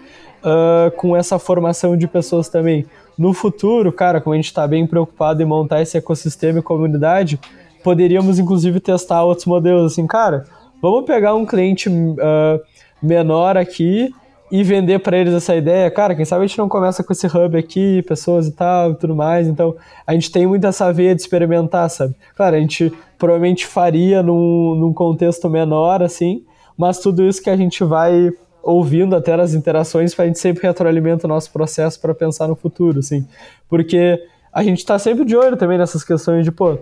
uh, 0.45 0.45
ah, 0.45 0.93
com 0.97 1.17
essa 1.17 1.39
formação 1.39 1.97
de 1.97 2.07
pessoas 2.07 2.49
também. 2.49 2.87
No 3.19 3.33
futuro, 3.33 3.93
cara, 3.93 4.21
como 4.21 4.35
a 4.35 4.37
gente 4.37 4.47
está 4.47 4.67
bem 4.67 4.87
preocupado 4.87 5.43
em 5.43 5.47
montar 5.47 5.83
esse 5.83 5.97
ecossistema 5.97 6.59
e 6.59 6.63
comunidade, 6.63 7.39
poderíamos 7.83 8.39
inclusive 8.39 8.81
testar 8.81 9.25
outros 9.25 9.47
modelos. 9.47 9.93
Assim, 9.93 10.07
cara, 10.07 10.45
vamos 10.81 11.05
pegar 11.05 11.35
um 11.35 11.45
cliente 11.47 11.89
uh, 11.89 12.61
menor 13.03 13.57
aqui 13.57 14.13
e 14.51 14.63
vender 14.63 15.01
para 15.01 15.17
eles 15.17 15.35
essa 15.35 15.55
ideia. 15.57 15.91
Cara, 15.91 16.15
quem 16.15 16.25
sabe 16.25 16.45
a 16.45 16.47
gente 16.47 16.59
não 16.59 16.69
começa 16.69 17.03
com 17.03 17.13
esse 17.13 17.27
hub 17.27 17.57
aqui, 17.57 18.03
pessoas 18.03 18.47
e 18.47 18.53
tal 18.53 18.93
e 18.93 18.95
tudo 18.95 19.15
mais. 19.15 19.49
Então, 19.49 19.75
a 20.07 20.13
gente 20.13 20.31
tem 20.31 20.47
muito 20.47 20.67
essa 20.67 20.93
veia 20.93 21.15
de 21.15 21.23
experimentar, 21.23 21.89
sabe? 21.91 22.15
Claro, 22.37 22.57
a 22.57 22.61
gente 22.61 22.93
provavelmente 23.19 23.67
faria 23.67 24.23
num, 24.23 24.75
num 24.75 24.93
contexto 24.93 25.49
menor, 25.49 26.03
assim, 26.03 26.45
mas 26.77 26.99
tudo 26.99 27.25
isso 27.25 27.43
que 27.43 27.51
a 27.51 27.57
gente 27.57 27.83
vai 27.83 28.31
ouvindo 28.63 29.15
até 29.15 29.35
as 29.35 29.55
interações, 29.55 30.19
a 30.19 30.27
gente 30.27 30.39
sempre 30.39 30.67
retroalimenta 30.67 31.27
o 31.27 31.29
nosso 31.29 31.53
processo 31.53 32.01
para 32.01 32.15
pensar 32.15 32.49
no 32.49 32.57
futuro, 32.57 33.01
assim. 33.01 33.27
Porque 33.69 34.19
a 34.53 34.63
gente 34.63 34.79
está 34.79 34.99
sempre 34.99 35.25
de 35.25 35.37
olho 35.37 35.57
também 35.57 35.77
nessas 35.77 36.03
questões 36.03 36.45
de, 36.45 36.51
pô, 36.51 36.79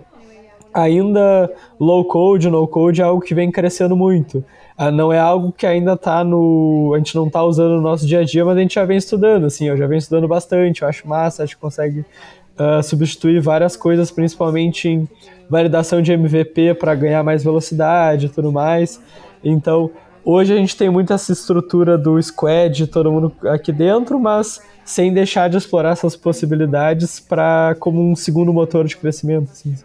ainda 0.73 1.51
low 1.79 2.03
code, 2.05 2.49
no 2.49 2.67
code 2.67 3.01
é 3.01 3.03
algo 3.03 3.21
que 3.21 3.35
vem 3.35 3.51
crescendo 3.51 3.95
muito. 3.95 4.43
Ah, 4.77 4.91
não 4.91 5.13
é 5.13 5.19
algo 5.19 5.51
que 5.51 5.65
ainda 5.65 5.93
está 5.93 6.23
no. 6.23 6.93
A 6.95 6.97
gente 6.97 7.15
não 7.15 7.27
está 7.27 7.43
usando 7.43 7.75
no 7.75 7.81
nosso 7.81 8.07
dia 8.07 8.21
a 8.21 8.23
dia, 8.23 8.43
mas 8.43 8.57
a 8.57 8.59
gente 8.59 8.73
já 8.75 8.85
vem 8.85 8.97
estudando, 8.97 9.45
assim, 9.45 9.67
eu 9.67 9.77
já 9.77 9.85
venho 9.85 9.99
estudando 9.99 10.27
bastante, 10.27 10.81
eu 10.81 10.87
acho 10.87 11.07
massa, 11.07 11.43
acho 11.43 11.55
que 11.55 11.61
consegue 11.61 11.99
uh, 11.99 12.81
substituir 12.81 13.39
várias 13.39 13.75
coisas, 13.75 14.09
principalmente 14.09 14.89
em 14.89 15.07
validação 15.49 16.01
de 16.01 16.11
MVP 16.11 16.73
para 16.75 16.95
ganhar 16.95 17.23
mais 17.23 17.43
velocidade 17.43 18.25
e 18.25 18.29
tudo 18.29 18.51
mais. 18.51 18.99
Então, 19.43 19.91
hoje 20.25 20.53
a 20.53 20.57
gente 20.57 20.75
tem 20.75 20.89
muito 20.89 21.13
essa 21.13 21.31
estrutura 21.31 21.97
do 21.97 22.21
squad, 22.21 22.87
todo 22.87 23.11
mundo 23.11 23.31
aqui 23.43 23.71
dentro, 23.71 24.19
mas 24.19 24.59
sem 24.83 25.13
deixar 25.13 25.49
de 25.49 25.57
explorar 25.57 25.91
essas 25.91 26.15
possibilidades 26.15 27.19
para 27.19 27.75
como 27.79 28.01
um 28.01 28.15
segundo 28.15 28.51
motor 28.51 28.85
de 28.85 28.97
crescimento. 28.97 29.51
Assim, 29.51 29.75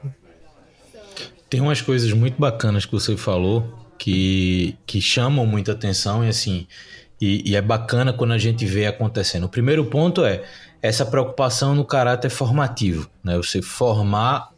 tem 1.48 1.60
umas 1.60 1.80
coisas 1.80 2.12
muito 2.12 2.38
bacanas 2.38 2.84
que 2.84 2.92
você 2.92 3.16
falou 3.16 3.66
que, 3.98 4.76
que 4.86 5.00
chamam 5.00 5.46
muita 5.46 5.72
atenção 5.72 6.24
e 6.24 6.28
assim 6.28 6.66
e, 7.20 7.50
e, 7.50 7.56
é 7.56 7.60
bacana 7.60 8.12
quando 8.12 8.32
a 8.32 8.38
gente 8.38 8.64
vê 8.64 8.86
acontecendo. 8.86 9.44
O 9.44 9.48
primeiro 9.48 9.84
ponto 9.84 10.24
é 10.24 10.44
essa 10.80 11.04
preocupação 11.04 11.74
no 11.74 11.84
caráter 11.84 12.30
formativo, 12.30 13.10
né? 13.24 13.36
Você 13.36 13.60
formar 13.60 14.50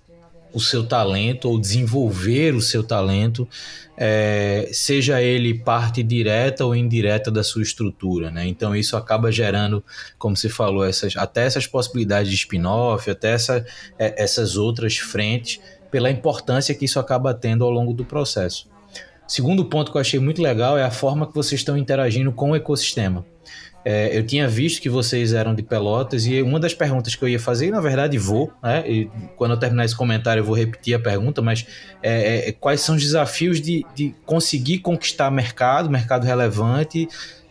o 0.52 0.60
seu 0.60 0.84
talento 0.84 1.48
ou 1.48 1.58
desenvolver 1.58 2.54
o 2.54 2.60
seu 2.60 2.82
talento, 2.82 3.48
é, 3.96 4.68
seja 4.72 5.22
ele 5.22 5.54
parte 5.54 6.02
direta 6.02 6.64
ou 6.64 6.74
indireta 6.74 7.30
da 7.30 7.42
sua 7.42 7.62
estrutura, 7.62 8.30
né? 8.30 8.46
Então 8.46 8.74
isso 8.74 8.96
acaba 8.96 9.30
gerando, 9.30 9.82
como 10.18 10.36
você 10.36 10.48
falou, 10.48 10.84
essas, 10.84 11.16
até 11.16 11.44
essas 11.44 11.66
possibilidades 11.66 12.30
de 12.30 12.36
spin-off, 12.36 13.08
até 13.10 13.32
essa, 13.32 13.64
é, 13.98 14.22
essas 14.22 14.56
outras 14.56 14.98
frentes, 14.98 15.60
pela 15.90 16.10
importância 16.10 16.74
que 16.74 16.84
isso 16.84 16.98
acaba 16.98 17.34
tendo 17.34 17.64
ao 17.64 17.70
longo 17.70 17.92
do 17.92 18.04
processo. 18.04 18.68
Segundo 19.26 19.64
ponto 19.64 19.92
que 19.92 19.96
eu 19.96 20.00
achei 20.00 20.18
muito 20.18 20.42
legal 20.42 20.76
é 20.76 20.82
a 20.82 20.90
forma 20.90 21.26
que 21.26 21.34
vocês 21.34 21.60
estão 21.60 21.76
interagindo 21.76 22.32
com 22.32 22.50
o 22.50 22.56
ecossistema. 22.56 23.24
É, 23.82 24.16
eu 24.16 24.26
tinha 24.26 24.46
visto 24.46 24.82
que 24.82 24.90
vocês 24.90 25.32
eram 25.32 25.54
de 25.54 25.62
Pelotas 25.62 26.26
e 26.26 26.42
uma 26.42 26.60
das 26.60 26.74
perguntas 26.74 27.14
que 27.14 27.24
eu 27.24 27.28
ia 27.28 27.40
fazer, 27.40 27.68
e 27.68 27.70
na 27.70 27.80
verdade 27.80 28.18
vou, 28.18 28.52
né? 28.62 28.84
E 28.86 29.10
quando 29.36 29.52
eu 29.52 29.56
terminar 29.56 29.86
esse 29.86 29.96
comentário 29.96 30.40
eu 30.40 30.44
vou 30.44 30.54
repetir 30.54 30.94
a 30.94 30.98
pergunta, 30.98 31.40
mas 31.40 31.66
é, 32.02 32.48
é, 32.48 32.52
quais 32.52 32.82
são 32.82 32.96
os 32.96 33.02
desafios 33.02 33.60
de, 33.60 33.86
de 33.94 34.14
conseguir 34.26 34.80
conquistar 34.80 35.30
mercado, 35.30 35.88
mercado 35.88 36.24
relevante, 36.24 37.08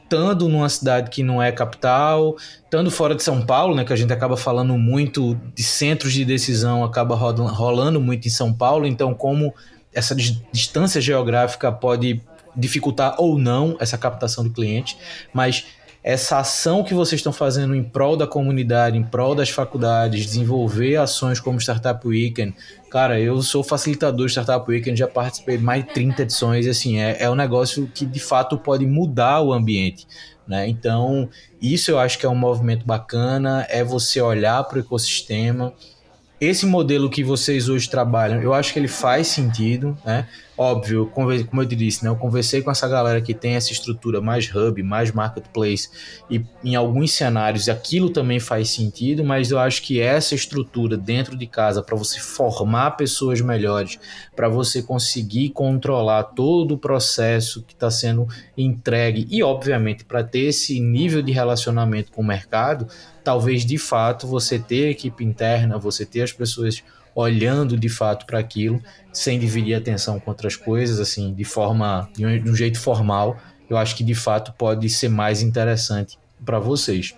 estando 0.09 0.49
numa 0.49 0.67
cidade 0.67 1.11
que 1.11 1.21
não 1.21 1.41
é 1.41 1.51
capital, 1.51 2.35
estando 2.63 2.89
fora 2.89 3.13
de 3.13 3.21
São 3.21 3.45
Paulo, 3.45 3.75
né, 3.75 3.85
que 3.85 3.93
a 3.93 3.95
gente 3.95 4.11
acaba 4.11 4.35
falando 4.35 4.75
muito 4.75 5.39
de 5.53 5.61
centros 5.61 6.11
de 6.11 6.25
decisão, 6.25 6.83
acaba 6.83 7.15
rolando 7.15 8.01
muito 8.01 8.27
em 8.27 8.31
São 8.31 8.51
Paulo, 8.51 8.87
então 8.87 9.13
como 9.13 9.53
essa 9.93 10.15
distância 10.15 10.99
geográfica 10.99 11.71
pode 11.71 12.21
dificultar 12.55 13.15
ou 13.19 13.37
não 13.37 13.77
essa 13.79 13.97
captação 13.97 14.43
do 14.43 14.49
cliente, 14.49 14.97
mas 15.31 15.65
essa 16.03 16.39
ação 16.39 16.83
que 16.83 16.93
vocês 16.93 17.19
estão 17.19 17.33
fazendo 17.33 17.75
em 17.75 17.83
prol 17.83 18.15
da 18.15 18.25
comunidade, 18.25 18.97
em 18.97 19.03
prol 19.03 19.35
das 19.35 19.49
faculdades, 19.49 20.25
desenvolver 20.25 20.95
ações 20.95 21.39
como 21.39 21.59
Startup 21.59 22.07
Weekend. 22.07 22.55
Cara, 22.89 23.19
eu 23.19 23.41
sou 23.41 23.63
facilitador 23.63 24.27
de 24.27 24.31
Startup 24.31 24.69
Weekend, 24.69 24.97
já 24.97 25.07
participei 25.07 25.57
de 25.57 25.63
mais 25.63 25.83
de 25.83 25.91
30 25.93 26.21
edições, 26.23 26.67
assim, 26.67 26.99
é, 26.99 27.17
é 27.19 27.29
um 27.29 27.35
negócio 27.35 27.89
que 27.93 28.05
de 28.05 28.19
fato 28.19 28.57
pode 28.57 28.85
mudar 28.85 29.41
o 29.41 29.51
ambiente. 29.51 30.07
Né? 30.47 30.67
Então, 30.67 31.29
isso 31.61 31.91
eu 31.91 31.99
acho 31.99 32.17
que 32.17 32.25
é 32.25 32.29
um 32.29 32.35
movimento 32.35 32.85
bacana, 32.85 33.67
é 33.69 33.83
você 33.83 34.19
olhar 34.21 34.63
para 34.63 34.77
o 34.77 34.81
ecossistema, 34.81 35.73
esse 36.39 36.65
modelo 36.65 37.09
que 37.09 37.23
vocês 37.23 37.67
hoje 37.67 37.89
trabalham, 37.89 38.41
eu 38.41 38.53
acho 38.53 38.71
que 38.71 38.79
ele 38.79 38.87
faz 38.87 39.27
sentido, 39.27 39.97
né? 40.05 40.25
Óbvio, 40.61 41.09
como 41.13 41.31
eu 41.31 41.65
te 41.65 41.73
disse, 41.73 42.03
né? 42.03 42.09
Eu 42.09 42.17
conversei 42.17 42.61
com 42.61 42.69
essa 42.69 42.85
galera 42.85 43.21
que 43.21 43.33
tem 43.33 43.53
essa 43.53 43.71
estrutura 43.71 44.19
mais 44.19 44.53
hub, 44.53 44.83
mais 44.83 45.09
marketplace, 45.09 45.89
e 46.29 46.43
em 46.61 46.75
alguns 46.75 47.13
cenários 47.13 47.69
aquilo 47.69 48.09
também 48.09 48.41
faz 48.41 48.69
sentido, 48.69 49.23
mas 49.23 49.51
eu 49.51 49.57
acho 49.57 49.81
que 49.81 50.01
essa 50.01 50.35
estrutura 50.35 50.97
dentro 50.97 51.37
de 51.37 51.47
casa, 51.47 51.81
para 51.81 51.95
você 51.95 52.19
formar 52.19 52.97
pessoas 52.97 53.39
melhores, 53.39 53.97
para 54.35 54.49
você 54.49 54.83
conseguir 54.83 55.51
controlar 55.51 56.23
todo 56.23 56.73
o 56.73 56.77
processo 56.77 57.63
que 57.63 57.71
está 57.73 57.89
sendo 57.89 58.27
entregue, 58.57 59.25
e 59.31 59.41
obviamente 59.41 60.03
para 60.03 60.25
ter 60.25 60.47
esse 60.47 60.77
nível 60.81 61.21
de 61.21 61.31
relacionamento 61.31 62.11
com 62.11 62.21
o 62.21 62.27
mercado, 62.27 62.85
talvez 63.23 63.65
de 63.65 63.77
fato 63.77 64.27
você 64.27 64.59
ter 64.59 64.89
equipe 64.89 65.23
interna, 65.23 65.77
você 65.77 66.05
ter 66.05 66.23
as 66.23 66.33
pessoas 66.33 66.83
olhando 67.19 67.77
de 67.77 67.89
fato 67.89 68.25
para 68.25 68.39
aquilo, 68.39 68.81
sem 69.11 69.37
dividir 69.37 69.75
atenção 69.75 70.19
com 70.19 70.31
outras 70.31 70.55
coisas, 70.55 70.99
assim, 70.99 71.33
de 71.33 71.43
forma, 71.43 72.09
de 72.15 72.25
um, 72.25 72.41
de 72.41 72.49
um 72.49 72.55
jeito 72.55 72.79
formal, 72.79 73.37
eu 73.69 73.77
acho 73.77 73.95
que 73.95 74.03
de 74.03 74.15
fato 74.15 74.53
pode 74.53 74.89
ser 74.89 75.09
mais 75.09 75.41
interessante 75.41 76.17
para 76.45 76.59
vocês. 76.59 77.13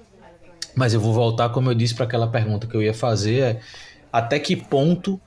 Mas 0.76 0.94
eu 0.94 1.00
vou 1.00 1.14
voltar, 1.14 1.50
como 1.50 1.70
eu 1.70 1.76
disse, 1.76 1.94
para 1.94 2.06
aquela 2.06 2.28
pergunta 2.28 2.66
que 2.66 2.76
eu 2.76 2.82
ia 2.82 2.94
fazer: 2.94 3.40
é 3.40 3.60
até 4.12 4.40
que 4.40 4.56
ponto 4.56 5.22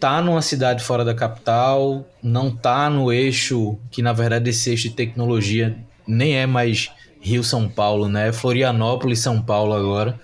tá 0.00 0.20
numa 0.20 0.42
cidade 0.42 0.82
fora 0.82 1.04
da 1.04 1.14
capital, 1.14 2.04
não 2.22 2.50
tá 2.50 2.90
no 2.90 3.12
eixo, 3.12 3.78
que 3.90 4.02
na 4.02 4.12
verdade 4.12 4.50
esse 4.50 4.70
eixo 4.70 4.88
de 4.88 4.94
tecnologia 4.94 5.76
nem 6.06 6.36
é 6.36 6.46
mais 6.46 6.90
Rio 7.20 7.44
São 7.44 7.68
Paulo, 7.68 8.08
né? 8.08 8.32
Florianópolis 8.32 9.20
São 9.20 9.40
Paulo 9.40 9.74
agora. 9.74 10.18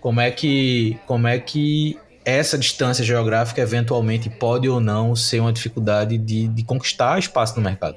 Como 0.00 0.20
é 0.20 0.30
que 0.30 0.98
como 1.06 1.26
é 1.26 1.38
que 1.38 1.98
essa 2.26 2.58
distância 2.58 3.04
geográfica 3.04 3.62
eventualmente 3.62 4.28
pode 4.28 4.68
ou 4.68 4.80
não 4.80 5.14
ser 5.14 5.38
uma 5.38 5.52
dificuldade 5.52 6.18
de, 6.18 6.48
de 6.48 6.64
conquistar 6.64 7.18
espaço 7.20 7.56
no 7.56 7.62
mercado? 7.62 7.96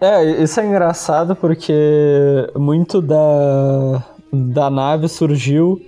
É, 0.00 0.24
isso 0.42 0.58
é 0.58 0.66
engraçado 0.66 1.36
porque 1.36 1.72
muito 2.56 3.02
da, 3.02 4.02
da 4.32 4.70
nave 4.70 5.08
surgiu 5.08 5.84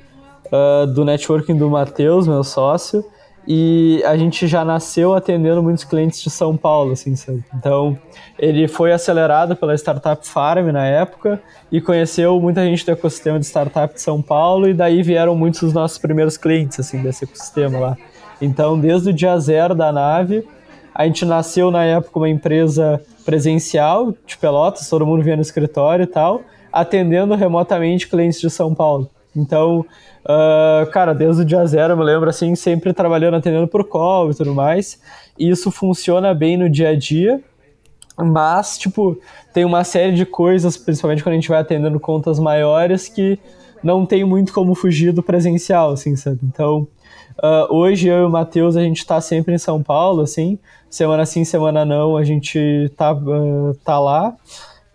uh, 0.47 0.87
do 0.87 1.05
networking 1.05 1.57
do 1.57 1.71
Matheus, 1.71 2.29
meu 2.29 2.45
sócio, 2.45 3.05
e 3.47 4.03
a 4.05 4.17
gente 4.17 4.47
já 4.47 4.65
nasceu 4.65 5.15
atendendo 5.15 5.63
muitos 5.63 5.85
clientes 5.85 6.23
de 6.23 6.31
São 6.31 6.57
Paulo, 6.57 6.93
assim, 6.93 7.17
sabe? 7.17 7.43
Então, 7.55 7.99
ele 8.39 8.69
foi 8.69 8.93
acelerado 8.93 9.57
pela 9.57 9.75
Startup 9.75 10.27
Farm 10.27 10.67
na 10.69 10.87
época 10.87 11.43
e 11.73 11.81
conheceu 11.81 12.41
muita 12.41 12.65
gente 12.65 12.85
do 12.85 12.93
ecossistema 12.93 13.39
de 13.39 13.47
startup 13.47 13.95
de 13.95 14.01
São 14.01 14.21
Paulo 14.21 14.69
e 14.69 14.75
daí 14.75 15.03
vieram 15.03 15.35
muitos 15.35 15.61
dos 15.61 15.73
nossos 15.73 15.99
primeiros 15.99 16.37
clientes, 16.37 16.79
assim, 16.79 17.03
desse 17.03 17.25
ecossistema 17.25 17.79
lá. 17.79 17.97
Então, 18.41 18.79
desde 18.79 19.11
o 19.11 19.13
dia 19.13 19.39
zero 19.39 19.75
da 19.75 19.91
nave, 19.93 20.47
a 20.95 21.07
gente 21.07 21.25
nasceu 21.25 21.71
na 21.71 21.85
época 21.85 22.19
uma 22.19 22.29
empresa 22.29 23.01
presencial 23.25 24.15
de 24.27 24.37
Pelotas, 24.37 24.89
todo 24.89 25.07
mundo 25.07 25.23
vinha 25.23 25.37
no 25.37 25.43
escritório 25.43 26.03
e 26.03 26.07
tal, 26.07 26.43
atendendo 26.73 27.35
remotamente 27.35 28.09
clientes 28.09 28.41
de 28.41 28.51
São 28.51 28.75
Paulo. 28.75 29.11
Então, 29.37 29.85
Uh, 30.21 30.89
cara, 30.91 31.15
desde 31.15 31.43
o 31.43 31.45
dia 31.45 31.65
zero, 31.67 31.95
eu 31.95 31.97
me 31.97 32.05
lembro 32.05 32.29
assim, 32.29 32.55
sempre 32.55 32.93
trabalhando, 32.93 33.37
atendendo 33.37 33.67
por 33.67 33.85
call 33.85 34.31
e 34.31 34.35
tudo 34.35 34.55
mais. 34.55 35.01
E 35.39 35.49
isso 35.49 35.71
funciona 35.71 36.35
bem 36.35 36.57
no 36.57 36.69
dia 36.69 36.91
a 36.91 36.97
dia, 36.97 37.41
mas, 38.17 38.77
tipo, 38.77 39.19
tem 39.53 39.65
uma 39.65 39.83
série 39.83 40.13
de 40.13 40.27
coisas, 40.27 40.77
principalmente 40.77 41.23
quando 41.23 41.33
a 41.33 41.37
gente 41.37 41.49
vai 41.49 41.61
atendendo 41.61 41.99
contas 41.99 42.39
maiores, 42.39 43.09
que 43.09 43.39
não 43.83 44.05
tem 44.05 44.25
muito 44.25 44.53
como 44.53 44.75
fugir 44.75 45.11
do 45.11 45.23
presencial, 45.23 45.93
assim, 45.93 46.15
sabe? 46.17 46.41
Então, 46.43 46.87
uh, 47.43 47.75
hoje 47.75 48.09
eu 48.09 48.19
e 48.19 48.25
o 48.25 48.31
Matheus, 48.31 48.77
a 48.77 48.83
gente 48.83 49.07
tá 49.07 49.23
sempre 49.23 49.55
em 49.55 49.59
São 49.59 49.83
Paulo, 49.83 50.21
assim, 50.21 50.59
semana 50.91 51.25
sim, 51.25 51.45
semana 51.45 51.83
não, 51.83 52.15
a 52.15 52.25
gente 52.25 52.93
tá, 52.95 53.15
uh, 53.15 53.75
tá 53.83 53.99
lá. 53.99 54.37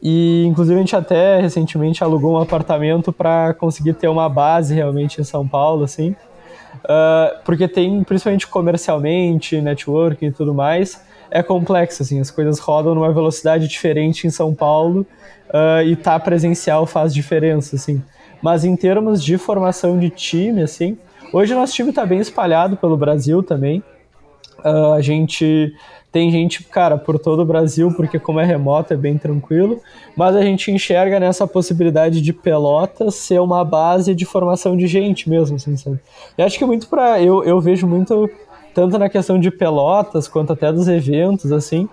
E 0.07 0.45
inclusive 0.45 0.75
a 0.75 0.79
gente 0.79 0.95
até 0.95 1.41
recentemente 1.41 2.03
alugou 2.03 2.35
um 2.35 2.37
apartamento 2.39 3.11
para 3.11 3.55
conseguir 3.55 3.93
ter 3.93 4.07
uma 4.07 4.29
base 4.29 4.71
realmente 4.71 5.19
em 5.19 5.23
São 5.23 5.47
Paulo, 5.47 5.83
assim. 5.83 6.15
Uh, 6.83 7.41
porque 7.43 7.67
tem, 7.67 8.03
principalmente 8.03 8.45
comercialmente, 8.45 9.59
networking 9.59 10.27
e 10.27 10.31
tudo 10.31 10.53
mais, 10.53 11.03
é 11.31 11.41
complexo, 11.41 12.03
assim, 12.03 12.19
as 12.19 12.29
coisas 12.29 12.59
rodam 12.59 12.93
numa 12.93 13.11
velocidade 13.11 13.67
diferente 13.67 14.27
em 14.27 14.29
São 14.29 14.53
Paulo 14.53 15.07
uh, 15.49 15.81
e 15.83 15.95
tá 15.95 16.19
presencial 16.19 16.85
faz 16.85 17.11
diferença, 17.11 17.75
assim. 17.75 17.99
Mas 18.43 18.63
em 18.63 18.75
termos 18.75 19.23
de 19.23 19.39
formação 19.39 19.97
de 19.97 20.11
time, 20.11 20.61
assim, 20.61 20.99
hoje 21.33 21.51
o 21.51 21.57
nosso 21.57 21.73
time 21.73 21.89
está 21.89 22.05
bem 22.05 22.19
espalhado 22.19 22.77
pelo 22.77 22.95
Brasil 22.95 23.41
também. 23.41 23.83
Uh, 24.59 24.93
a 24.93 25.01
gente 25.01 25.73
tem 26.15 26.31
gente, 26.31 26.63
cara, 26.63 26.97
por 26.97 27.19
todo 27.19 27.41
o 27.41 27.45
Brasil, 27.45 27.91
porque 27.93 28.17
como 28.17 28.39
é 28.39 28.45
remoto 28.45 28.93
é 28.93 28.95
bem 28.95 29.17
tranquilo, 29.17 29.81
mas 30.15 30.33
a 30.33 30.41
gente 30.41 30.71
enxerga 30.71 31.19
nessa 31.19 31.45
possibilidade 31.45 32.21
de 32.21 32.31
Pelotas 32.31 33.15
ser 33.15 33.41
uma 33.41 33.65
base 33.65 34.15
de 34.15 34.23
formação 34.23 34.77
de 34.77 34.87
gente 34.87 35.29
mesmo, 35.29 35.57
assim, 35.57 35.75
sabe? 35.75 35.99
E 36.37 36.41
acho 36.41 36.57
que 36.57 36.63
muito 36.63 36.87
para 36.87 37.21
eu, 37.21 37.43
eu 37.43 37.59
vejo 37.59 37.85
muito 37.85 38.29
tanto 38.73 38.97
na 38.97 39.09
questão 39.09 39.37
de 39.37 39.51
Pelotas 39.51 40.25
quanto 40.25 40.53
até 40.53 40.71
dos 40.71 40.87
eventos, 40.87 41.51
assim, 41.51 41.89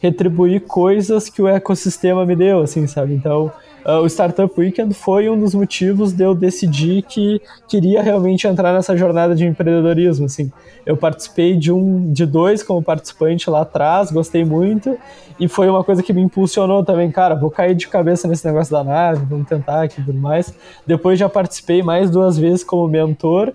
retribuir 0.00 0.60
coisas 0.60 1.30
que 1.30 1.40
o 1.40 1.48
ecossistema 1.48 2.26
me 2.26 2.36
deu, 2.36 2.60
assim, 2.60 2.86
sabe? 2.86 3.14
Então, 3.14 3.50
uh, 3.84 4.00
o 4.02 4.06
Startup 4.06 4.52
Weekend 4.58 4.94
foi 4.94 5.28
um 5.28 5.38
dos 5.38 5.54
motivos 5.54 6.12
de 6.12 6.24
eu 6.24 6.34
decidir 6.34 7.02
que 7.02 7.40
queria 7.68 8.02
realmente 8.02 8.46
entrar 8.46 8.72
nessa 8.72 8.96
jornada 8.96 9.34
de 9.34 9.46
empreendedorismo, 9.46 10.26
assim. 10.26 10.50
Eu 10.84 10.96
participei 10.96 11.56
de 11.56 11.72
um, 11.72 12.12
de 12.12 12.26
dois 12.26 12.62
como 12.62 12.82
participante 12.82 13.48
lá 13.48 13.62
atrás, 13.62 14.10
gostei 14.10 14.44
muito, 14.44 14.98
e 15.38 15.48
foi 15.48 15.68
uma 15.68 15.82
coisa 15.82 16.02
que 16.02 16.12
me 16.12 16.20
impulsionou 16.20 16.84
também, 16.84 17.10
cara, 17.10 17.34
vou 17.34 17.50
cair 17.50 17.74
de 17.74 17.88
cabeça 17.88 18.28
nesse 18.28 18.46
negócio 18.46 18.72
da 18.72 18.84
nave, 18.84 19.24
vamos 19.28 19.48
tentar 19.48 19.82
aqui 19.82 20.00
e 20.00 20.04
tudo 20.04 20.18
mais. 20.18 20.54
Depois 20.86 21.18
já 21.18 21.28
participei 21.28 21.82
mais 21.82 22.10
duas 22.10 22.38
vezes 22.38 22.64
como 22.64 22.86
mentor, 22.88 23.52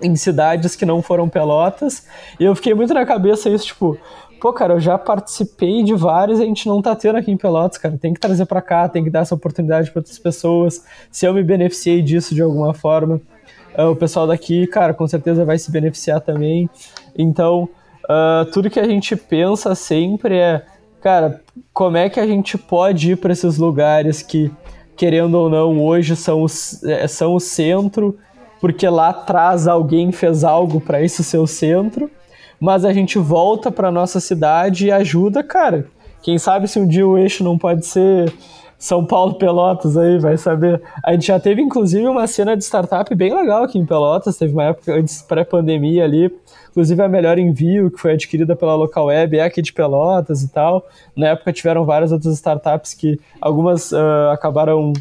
em 0.00 0.14
cidades 0.14 0.76
que 0.76 0.84
não 0.84 1.00
foram 1.00 1.28
Pelotas, 1.28 2.06
e 2.38 2.44
eu 2.44 2.54
fiquei 2.54 2.74
muito 2.74 2.92
na 2.92 3.06
cabeça 3.06 3.48
isso, 3.48 3.66
tipo, 3.66 3.98
pô, 4.40 4.52
cara, 4.52 4.74
eu 4.74 4.80
já 4.80 4.98
participei 4.98 5.82
de 5.82 5.94
vários 5.94 6.38
e 6.38 6.42
a 6.42 6.46
gente 6.46 6.66
não 6.66 6.80
tá 6.80 6.94
tendo 6.94 7.16
aqui 7.16 7.30
em 7.30 7.36
Pelotas, 7.36 7.78
cara. 7.78 7.96
Tem 7.96 8.12
que 8.12 8.20
trazer 8.20 8.46
para 8.46 8.62
cá, 8.62 8.88
tem 8.88 9.02
que 9.02 9.10
dar 9.10 9.20
essa 9.20 9.34
oportunidade 9.34 9.90
para 9.90 10.00
outras 10.00 10.18
pessoas. 10.18 10.84
Se 11.10 11.26
eu 11.26 11.34
me 11.34 11.42
beneficiei 11.42 12.02
disso 12.02 12.34
de 12.34 12.42
alguma 12.42 12.74
forma, 12.74 13.20
uh, 13.76 13.90
o 13.90 13.96
pessoal 13.96 14.26
daqui, 14.26 14.66
cara, 14.66 14.94
com 14.94 15.06
certeza 15.06 15.44
vai 15.44 15.58
se 15.58 15.70
beneficiar 15.70 16.20
também. 16.20 16.68
Então, 17.16 17.68
uh, 18.04 18.50
tudo 18.52 18.70
que 18.70 18.80
a 18.80 18.86
gente 18.86 19.16
pensa 19.16 19.74
sempre 19.74 20.36
é, 20.36 20.64
cara, 21.00 21.40
como 21.72 21.96
é 21.96 22.08
que 22.08 22.20
a 22.20 22.26
gente 22.26 22.58
pode 22.58 23.12
ir 23.12 23.16
para 23.16 23.32
esses 23.32 23.58
lugares 23.58 24.22
que, 24.22 24.50
querendo 24.96 25.34
ou 25.34 25.48
não, 25.48 25.82
hoje 25.82 26.16
são, 26.16 26.42
os, 26.42 26.82
é, 26.84 27.06
são 27.06 27.34
o 27.34 27.40
centro, 27.40 28.18
porque 28.60 28.88
lá 28.88 29.10
atrás 29.10 29.68
alguém 29.68 30.12
fez 30.12 30.44
algo 30.44 30.80
para 30.80 31.06
ser 31.08 31.38
o 31.38 31.46
centro 31.46 32.10
mas 32.60 32.84
a 32.84 32.92
gente 32.92 33.18
volta 33.18 33.70
para 33.70 33.90
nossa 33.90 34.20
cidade 34.20 34.86
e 34.86 34.92
ajuda, 34.92 35.42
cara. 35.42 35.86
Quem 36.22 36.38
sabe 36.38 36.66
se 36.66 36.78
um 36.78 36.86
dia 36.86 37.06
o 37.06 37.16
eixo 37.16 37.44
não 37.44 37.56
pode 37.56 37.86
ser 37.86 38.32
São 38.78 39.04
Paulo 39.04 39.34
Pelotas 39.34 39.96
aí, 39.96 40.18
vai 40.18 40.36
saber. 40.36 40.82
A 41.04 41.12
gente 41.12 41.26
já 41.26 41.38
teve 41.38 41.62
inclusive 41.62 42.06
uma 42.06 42.26
cena 42.26 42.56
de 42.56 42.64
startup 42.64 43.14
bem 43.14 43.34
legal 43.34 43.64
aqui 43.64 43.78
em 43.78 43.86
Pelotas, 43.86 44.36
teve 44.36 44.52
uma 44.52 44.64
época 44.64 44.94
antes 44.94 45.22
pré-pandemia 45.22 46.04
ali, 46.04 46.32
inclusive 46.70 47.00
a 47.00 47.08
Melhor 47.08 47.38
Envio, 47.38 47.90
que 47.90 47.98
foi 48.00 48.12
adquirida 48.12 48.56
pela 48.56 48.74
Local 48.74 49.06
Web, 49.06 49.38
é 49.38 49.44
aqui 49.44 49.62
de 49.62 49.72
Pelotas 49.72 50.42
e 50.42 50.48
tal. 50.48 50.84
Na 51.14 51.28
época 51.28 51.52
tiveram 51.52 51.84
várias 51.84 52.10
outras 52.10 52.34
startups 52.34 52.92
que 52.92 53.20
algumas 53.40 53.92
uh, 53.92 54.30
acabaram 54.32 54.92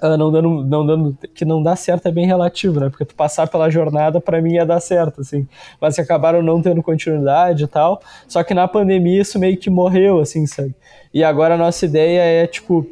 uh, 0.00 0.16
não 0.16 0.30
dando, 0.30 0.64
não 0.64 0.86
dando, 0.86 1.18
que 1.34 1.44
não 1.44 1.62
dá 1.62 1.74
certo 1.74 2.06
é 2.06 2.12
bem 2.12 2.26
relativo, 2.26 2.80
né? 2.80 2.88
Porque 2.88 3.04
tu 3.04 3.14
passar 3.14 3.48
pela 3.48 3.68
jornada 3.70 4.20
para 4.20 4.40
mim 4.40 4.54
ia 4.54 4.66
dar 4.66 4.80
certo, 4.80 5.20
assim, 5.20 5.46
mas 5.80 5.98
acabaram 5.98 6.42
não 6.42 6.62
tendo 6.62 6.82
continuidade 6.82 7.64
e 7.64 7.66
tal. 7.66 8.00
Só 8.28 8.42
que 8.42 8.54
na 8.54 8.68
pandemia 8.68 9.20
isso 9.20 9.38
meio 9.38 9.56
que 9.56 9.68
morreu, 9.68 10.20
assim, 10.20 10.46
sabe? 10.46 10.74
E 11.12 11.22
agora 11.22 11.54
a 11.54 11.58
nossa 11.58 11.84
ideia 11.84 12.20
é 12.20 12.46
tipo 12.46 12.86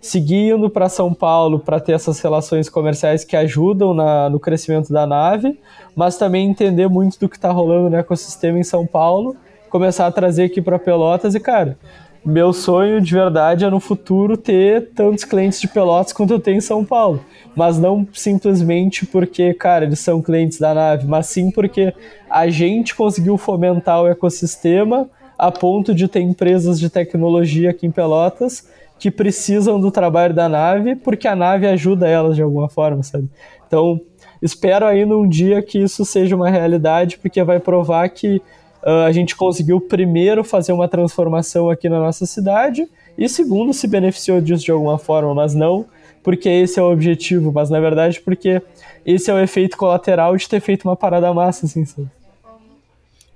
seguir 0.00 0.54
indo 0.54 0.70
para 0.70 0.88
São 0.88 1.12
Paulo 1.12 1.58
para 1.58 1.80
ter 1.80 1.92
essas 1.92 2.20
relações 2.20 2.68
comerciais 2.68 3.24
que 3.24 3.36
ajudam 3.36 3.92
na, 3.92 4.30
no 4.30 4.38
crescimento 4.38 4.92
da 4.92 5.06
nave, 5.06 5.58
mas 5.96 6.16
também 6.16 6.48
entender 6.48 6.88
muito 6.88 7.18
do 7.18 7.28
que 7.28 7.36
está 7.36 7.50
rolando 7.50 7.90
no 7.90 7.96
ecossistema 7.96 8.58
em 8.58 8.62
São 8.62 8.86
Paulo, 8.86 9.34
começar 9.68 10.06
a 10.06 10.12
trazer 10.12 10.44
aqui 10.44 10.62
para 10.62 10.78
Pelotas 10.78 11.34
e 11.34 11.40
cara 11.40 11.76
meu 12.26 12.52
sonho 12.52 13.00
de 13.00 13.14
verdade 13.14 13.64
é 13.64 13.70
no 13.70 13.78
futuro 13.78 14.36
ter 14.36 14.90
tantos 14.96 15.22
clientes 15.22 15.60
de 15.60 15.68
Pelotas 15.68 16.12
quanto 16.12 16.32
eu 16.32 16.40
tenho 16.40 16.58
em 16.58 16.60
São 16.60 16.84
Paulo. 16.84 17.24
Mas 17.54 17.78
não 17.78 18.06
simplesmente 18.12 19.06
porque, 19.06 19.54
cara, 19.54 19.84
eles 19.84 20.00
são 20.00 20.20
clientes 20.20 20.58
da 20.58 20.74
nave, 20.74 21.06
mas 21.06 21.26
sim 21.26 21.52
porque 21.52 21.94
a 22.28 22.48
gente 22.48 22.96
conseguiu 22.96 23.38
fomentar 23.38 24.02
o 24.02 24.08
ecossistema 24.08 25.08
a 25.38 25.52
ponto 25.52 25.94
de 25.94 26.08
ter 26.08 26.20
empresas 26.20 26.80
de 26.80 26.90
tecnologia 26.90 27.70
aqui 27.70 27.86
em 27.86 27.92
Pelotas 27.92 28.68
que 28.98 29.08
precisam 29.08 29.78
do 29.78 29.92
trabalho 29.92 30.34
da 30.34 30.48
nave 30.48 30.96
porque 30.96 31.28
a 31.28 31.36
nave 31.36 31.64
ajuda 31.64 32.08
elas 32.08 32.34
de 32.34 32.42
alguma 32.42 32.68
forma, 32.68 33.04
sabe? 33.04 33.28
Então, 33.68 34.00
espero 34.42 34.84
ainda 34.84 35.16
um 35.16 35.28
dia 35.28 35.62
que 35.62 35.78
isso 35.78 36.04
seja 36.04 36.34
uma 36.34 36.50
realidade, 36.50 37.18
porque 37.18 37.42
vai 37.44 37.60
provar 37.60 38.08
que 38.08 38.42
Uh, 38.86 39.04
a 39.04 39.10
gente 39.10 39.34
conseguiu, 39.34 39.80
primeiro, 39.80 40.44
fazer 40.44 40.72
uma 40.72 40.86
transformação 40.86 41.68
aqui 41.68 41.88
na 41.88 41.98
nossa 41.98 42.24
cidade, 42.24 42.86
e 43.18 43.28
segundo, 43.28 43.72
se 43.72 43.88
beneficiou 43.88 44.40
disso 44.40 44.64
de 44.64 44.70
alguma 44.70 44.96
forma, 44.96 45.34
mas 45.34 45.54
não 45.54 45.86
porque 46.26 46.48
esse 46.48 46.80
é 46.80 46.82
o 46.82 46.90
objetivo, 46.90 47.52
mas 47.52 47.70
na 47.70 47.78
verdade 47.78 48.20
porque 48.20 48.60
esse 49.04 49.30
é 49.30 49.34
o 49.34 49.38
efeito 49.38 49.76
colateral 49.76 50.36
de 50.36 50.48
ter 50.48 50.58
feito 50.58 50.82
uma 50.82 50.96
parada 50.96 51.32
massa, 51.32 51.66
assim, 51.66 51.84
sabe? 51.84 52.08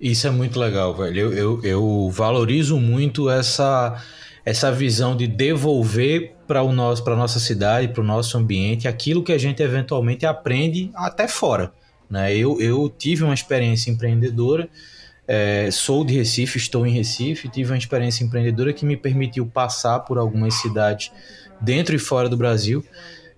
Isso 0.00 0.26
é 0.26 0.30
muito 0.30 0.58
legal, 0.58 0.92
velho. 0.92 1.20
Eu, 1.20 1.32
eu, 1.32 1.64
eu 1.64 2.10
valorizo 2.10 2.80
muito 2.80 3.30
essa, 3.30 4.02
essa 4.44 4.72
visão 4.72 5.14
de 5.16 5.28
devolver 5.28 6.34
para 6.48 6.64
o 6.64 6.72
nosso, 6.72 7.04
para 7.04 7.14
nossa 7.14 7.38
cidade, 7.38 7.86
para 7.86 8.02
o 8.02 8.04
nosso 8.04 8.36
ambiente, 8.36 8.88
aquilo 8.88 9.22
que 9.22 9.30
a 9.30 9.38
gente 9.38 9.62
eventualmente 9.62 10.26
aprende 10.26 10.90
até 10.92 11.28
fora. 11.28 11.72
Né? 12.10 12.34
Eu, 12.34 12.60
eu 12.60 12.92
tive 12.98 13.22
uma 13.22 13.34
experiência 13.34 13.88
empreendedora 13.88 14.68
é, 15.32 15.70
sou 15.70 16.04
de 16.04 16.16
Recife, 16.16 16.58
estou 16.58 16.84
em 16.84 16.90
Recife, 16.90 17.48
tive 17.48 17.70
uma 17.70 17.78
experiência 17.78 18.24
empreendedora 18.24 18.72
que 18.72 18.84
me 18.84 18.96
permitiu 18.96 19.46
passar 19.46 20.00
por 20.00 20.18
algumas 20.18 20.54
cidades 20.54 21.12
dentro 21.60 21.94
e 21.94 22.00
fora 22.00 22.28
do 22.28 22.36
Brasil, 22.36 22.84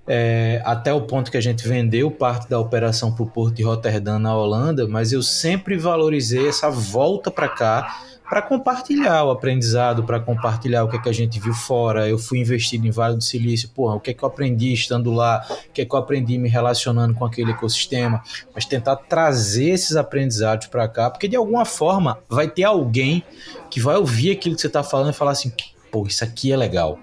é, 0.09 0.63
até 0.65 0.91
o 0.91 1.03
ponto 1.03 1.31
que 1.31 1.37
a 1.37 1.41
gente 1.41 1.69
vendeu 1.69 2.11
parte 2.11 2.49
da 2.49 2.59
operação 2.59 3.13
para 3.13 3.25
o 3.25 3.27
Porto 3.29 3.55
de 3.55 3.63
Roterdã, 3.63 4.19
na 4.19 4.35
Holanda, 4.35 4.89
mas 4.89 5.13
eu 5.13 5.23
sempre 5.23 5.77
valorizei 5.77 6.49
essa 6.49 6.71
volta 6.71 7.31
para 7.31 7.51
cá 7.51 7.95
para 8.33 8.41
compartilhar 8.41 9.25
o 9.25 9.31
aprendizado, 9.31 10.05
para 10.05 10.19
compartilhar 10.19 10.85
o 10.85 10.89
que, 10.89 10.97
é 10.97 10.99
que 11.03 11.09
a 11.11 11.13
gente 11.13 11.39
viu 11.39 11.53
fora. 11.53 12.09
Eu 12.09 12.17
fui 12.17 12.39
investido 12.39 12.87
em 12.87 12.91
Vale 12.91 13.15
do 13.15 13.23
Silício, 13.23 13.69
porra, 13.69 13.97
o 13.97 14.01
que 14.01 14.11
é 14.11 14.15
que 14.15 14.23
eu 14.23 14.27
aprendi 14.27 14.73
estando 14.73 15.13
lá, 15.13 15.47
o 15.51 15.71
que 15.71 15.83
é 15.83 15.85
que 15.85 15.95
eu 15.95 15.99
aprendi 15.99 16.39
me 16.39 16.49
relacionando 16.49 17.13
com 17.13 17.27
aquele 17.27 17.51
ecossistema, 17.51 18.23
mas 18.55 18.65
tentar 18.65 18.97
trazer 18.97 19.69
esses 19.69 19.97
aprendizados 19.97 20.67
para 20.69 20.89
cá, 20.89 21.11
porque 21.11 21.29
de 21.29 21.37
alguma 21.37 21.67
forma 21.67 22.21
vai 22.27 22.49
ter 22.49 22.65
alguém 22.65 23.23
que 23.71 23.79
vai 23.79 23.97
ouvir 23.97 24.31
aquilo 24.31 24.55
que 24.55 24.63
você 24.63 24.67
está 24.67 24.83
falando 24.83 25.11
e 25.11 25.15
falar 25.15 25.33
assim, 25.33 25.53
pô, 25.91 26.07
isso 26.07 26.25
aqui 26.25 26.51
é 26.51 26.57
legal. 26.57 26.99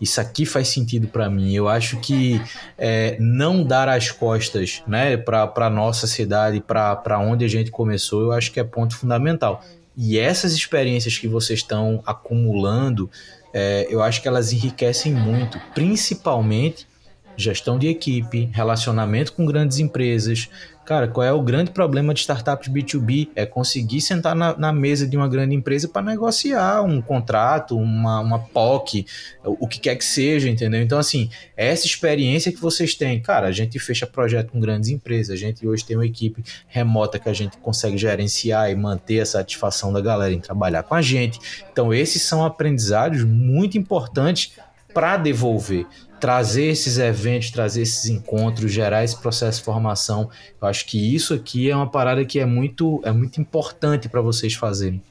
Isso 0.00 0.18
aqui 0.18 0.46
faz 0.46 0.68
sentido 0.68 1.08
para 1.08 1.28
mim. 1.28 1.52
Eu 1.52 1.68
acho 1.68 1.98
que 1.98 2.40
é, 2.78 3.18
não 3.20 3.62
dar 3.62 3.86
as 3.86 4.10
costas 4.10 4.82
né, 4.86 5.18
para 5.18 5.52
a 5.54 5.68
nossa 5.68 6.06
cidade, 6.06 6.58
para 6.58 7.18
onde 7.18 7.44
a 7.44 7.48
gente 7.48 7.70
começou, 7.70 8.22
eu 8.22 8.32
acho 8.32 8.50
que 8.50 8.58
é 8.58 8.64
ponto 8.64 8.96
fundamental. 8.96 9.62
E 9.96 10.18
essas 10.18 10.52
experiências 10.52 11.18
que 11.18 11.28
vocês 11.28 11.60
estão 11.60 12.02
acumulando, 12.06 13.10
é, 13.52 13.86
eu 13.90 14.02
acho 14.02 14.22
que 14.22 14.28
elas 14.28 14.52
enriquecem 14.52 15.12
muito, 15.12 15.60
principalmente 15.74 16.86
gestão 17.40 17.78
de 17.78 17.88
equipe, 17.88 18.48
relacionamento 18.52 19.32
com 19.32 19.44
grandes 19.44 19.78
empresas, 19.78 20.48
Cara, 20.90 21.06
qual 21.06 21.24
é 21.24 21.32
o 21.32 21.40
grande 21.40 21.70
problema 21.70 22.12
de 22.12 22.18
startups 22.18 22.68
B2B? 22.68 23.28
É 23.36 23.46
conseguir 23.46 24.00
sentar 24.00 24.34
na, 24.34 24.58
na 24.58 24.72
mesa 24.72 25.06
de 25.06 25.16
uma 25.16 25.28
grande 25.28 25.54
empresa 25.54 25.86
para 25.86 26.02
negociar 26.02 26.82
um 26.82 27.00
contrato, 27.00 27.78
uma, 27.78 28.18
uma 28.18 28.40
POC, 28.40 29.06
o, 29.44 29.66
o 29.66 29.68
que 29.68 29.78
quer 29.78 29.94
que 29.94 30.04
seja, 30.04 30.48
entendeu? 30.48 30.82
Então, 30.82 30.98
assim, 30.98 31.30
essa 31.56 31.86
experiência 31.86 32.50
que 32.50 32.60
vocês 32.60 32.96
têm, 32.96 33.20
cara, 33.20 33.46
a 33.46 33.52
gente 33.52 33.78
fecha 33.78 34.04
projeto 34.04 34.50
com 34.50 34.58
grandes 34.58 34.88
empresas, 34.88 35.30
a 35.30 35.36
gente 35.36 35.64
hoje 35.64 35.84
tem 35.84 35.96
uma 35.96 36.06
equipe 36.06 36.42
remota 36.66 37.20
que 37.20 37.28
a 37.28 37.32
gente 37.32 37.56
consegue 37.58 37.96
gerenciar 37.96 38.68
e 38.68 38.74
manter 38.74 39.20
a 39.20 39.26
satisfação 39.26 39.92
da 39.92 40.00
galera 40.00 40.34
em 40.34 40.40
trabalhar 40.40 40.82
com 40.82 40.96
a 40.96 41.02
gente. 41.02 41.38
Então, 41.72 41.94
esses 41.94 42.22
são 42.22 42.44
aprendizados 42.44 43.22
muito 43.22 43.78
importantes 43.78 44.54
para 44.92 45.16
devolver 45.16 45.86
trazer 46.20 46.66
esses 46.66 46.98
eventos, 46.98 47.50
trazer 47.50 47.82
esses 47.82 48.06
encontros, 48.06 48.70
gerar 48.70 49.02
esse 49.02 49.16
processo 49.16 49.58
de 49.58 49.64
formação. 49.64 50.30
Eu 50.60 50.68
acho 50.68 50.84
que 50.86 51.14
isso 51.14 51.32
aqui 51.32 51.70
é 51.70 51.74
uma 51.74 51.90
parada 51.90 52.24
que 52.24 52.38
é 52.38 52.44
muito, 52.44 53.00
é 53.04 53.10
muito 53.10 53.40
importante 53.40 54.08
para 54.08 54.20
vocês 54.20 54.54
fazerem. 54.54 55.02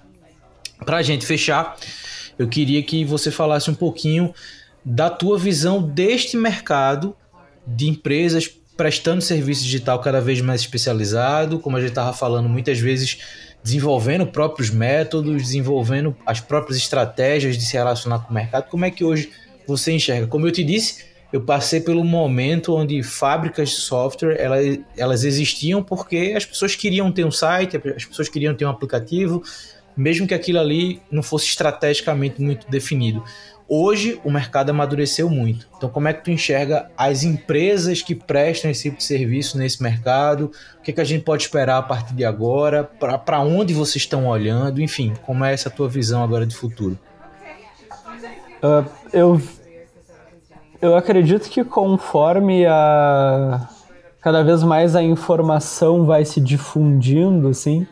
Para 0.85 0.97
a 0.97 1.01
gente 1.01 1.25
fechar, 1.25 1.75
eu 2.37 2.47
queria 2.47 2.81
que 2.83 3.03
você 3.03 3.31
falasse 3.31 3.69
um 3.69 3.75
pouquinho 3.75 4.33
da 4.85 5.09
tua 5.09 5.37
visão 5.37 5.81
deste 5.81 6.37
mercado 6.37 7.15
de 7.67 7.89
empresas 7.89 8.47
prestando 8.77 9.21
serviço 9.21 9.63
digital 9.63 9.99
cada 9.99 10.21
vez 10.21 10.39
mais 10.39 10.61
especializado, 10.61 11.59
como 11.59 11.75
a 11.75 11.81
gente 11.81 11.89
estava 11.89 12.13
falando, 12.13 12.47
muitas 12.47 12.79
vezes 12.79 13.19
desenvolvendo 13.61 14.25
próprios 14.25 14.69
métodos, 14.69 15.41
desenvolvendo 15.41 16.15
as 16.25 16.39
próprias 16.39 16.77
estratégias 16.77 17.57
de 17.57 17.65
se 17.65 17.73
relacionar 17.73 18.19
com 18.19 18.31
o 18.31 18.33
mercado. 18.33 18.69
Como 18.69 18.85
é 18.85 18.91
que 18.91 19.03
hoje 19.03 19.31
você 19.69 19.91
enxerga. 19.91 20.27
Como 20.27 20.45
eu 20.45 20.51
te 20.51 20.63
disse, 20.63 21.05
eu 21.31 21.41
passei 21.41 21.79
pelo 21.79 22.03
momento 22.03 22.75
onde 22.75 23.01
fábricas 23.03 23.69
de 23.69 23.75
software 23.75 24.35
elas, 24.39 24.79
elas 24.97 25.23
existiam 25.23 25.83
porque 25.83 26.33
as 26.35 26.45
pessoas 26.45 26.75
queriam 26.75 27.11
ter 27.11 27.23
um 27.23 27.31
site, 27.31 27.77
as 27.95 28.05
pessoas 28.05 28.27
queriam 28.27 28.53
ter 28.53 28.65
um 28.65 28.69
aplicativo, 28.69 29.43
mesmo 29.95 30.27
que 30.27 30.33
aquilo 30.33 30.59
ali 30.59 31.01
não 31.11 31.21
fosse 31.21 31.47
estrategicamente 31.47 32.41
muito 32.41 32.69
definido. 32.69 33.23
Hoje 33.71 34.19
o 34.23 34.31
mercado 34.31 34.71
amadureceu 34.71 35.29
muito. 35.29 35.67
Então, 35.77 35.89
como 35.89 36.07
é 36.07 36.13
que 36.13 36.23
tu 36.23 36.31
enxerga 36.31 36.89
as 36.97 37.21
empresas 37.21 38.01
que 38.01 38.15
prestam 38.15 38.71
esse 38.71 38.81
tipo 38.81 38.97
de 38.97 39.03
serviço 39.03 39.59
nesse 39.59 39.83
mercado? 39.83 40.51
O 40.79 40.81
que, 40.81 40.89
é 40.89 40.93
que 40.95 41.01
a 41.01 41.03
gente 41.03 41.23
pode 41.23 41.43
esperar 41.43 41.77
a 41.77 41.83
partir 41.83 42.15
de 42.15 42.25
agora? 42.25 42.83
Para 42.83 43.41
onde 43.41 43.71
vocês 43.71 43.97
estão 43.97 44.25
olhando? 44.25 44.81
Enfim, 44.81 45.13
como 45.21 45.45
é 45.45 45.53
essa 45.53 45.69
tua 45.69 45.87
visão 45.87 46.23
agora 46.23 46.47
de 46.47 46.55
futuro? 46.55 46.97
Uh, 48.63 48.89
eu, 49.13 49.41
eu 50.81 50.95
acredito 50.95 51.49
que 51.49 51.63
conforme 51.63 52.65
a 52.65 53.67
cada 54.21 54.43
vez 54.43 54.63
mais 54.63 54.95
a 54.95 55.03
informação 55.03 56.05
vai 56.05 56.25
se 56.25 56.41
difundindo, 56.41 57.47
assim, 57.47 57.87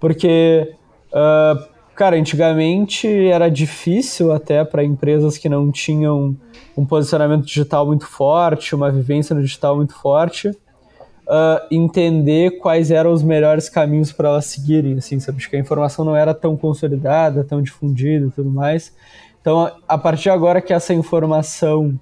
porque, 0.00 0.74
uh, 1.12 1.64
cara, 1.94 2.16
antigamente 2.16 3.06
era 3.28 3.48
difícil 3.48 4.32
até 4.32 4.64
para 4.64 4.82
empresas 4.82 5.38
que 5.38 5.48
não 5.48 5.70
tinham 5.70 6.36
um 6.76 6.84
posicionamento 6.84 7.44
digital 7.44 7.86
muito 7.86 8.06
forte, 8.06 8.74
uma 8.74 8.90
vivência 8.90 9.34
no 9.34 9.42
digital 9.42 9.76
muito 9.76 9.94
forte, 9.94 10.48
uh, 10.48 11.60
entender 11.70 12.58
quais 12.58 12.90
eram 12.90 13.12
os 13.12 13.22
melhores 13.22 13.68
caminhos 13.68 14.12
para 14.12 14.30
elas 14.30 14.46
seguirem, 14.46 14.98
assim, 14.98 15.20
sabe? 15.20 15.40
Porque 15.40 15.56
a 15.56 15.60
informação 15.60 16.04
não 16.04 16.16
era 16.16 16.34
tão 16.34 16.56
consolidada, 16.56 17.44
tão 17.44 17.62
difundida 17.62 18.26
e 18.26 18.30
tudo 18.30 18.50
mais. 18.50 18.92
Então, 19.40 19.70
a 19.86 19.96
partir 19.96 20.24
de 20.24 20.30
agora 20.30 20.60
que 20.60 20.72
essa 20.72 20.92
informação 20.92 21.98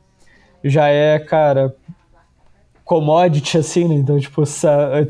já 0.63 0.89
é, 0.89 1.19
cara, 1.19 1.75
commodity, 2.85 3.59
assim, 3.59 3.89
né? 3.89 3.97
Então, 3.97 4.19
tipo, 4.19 4.43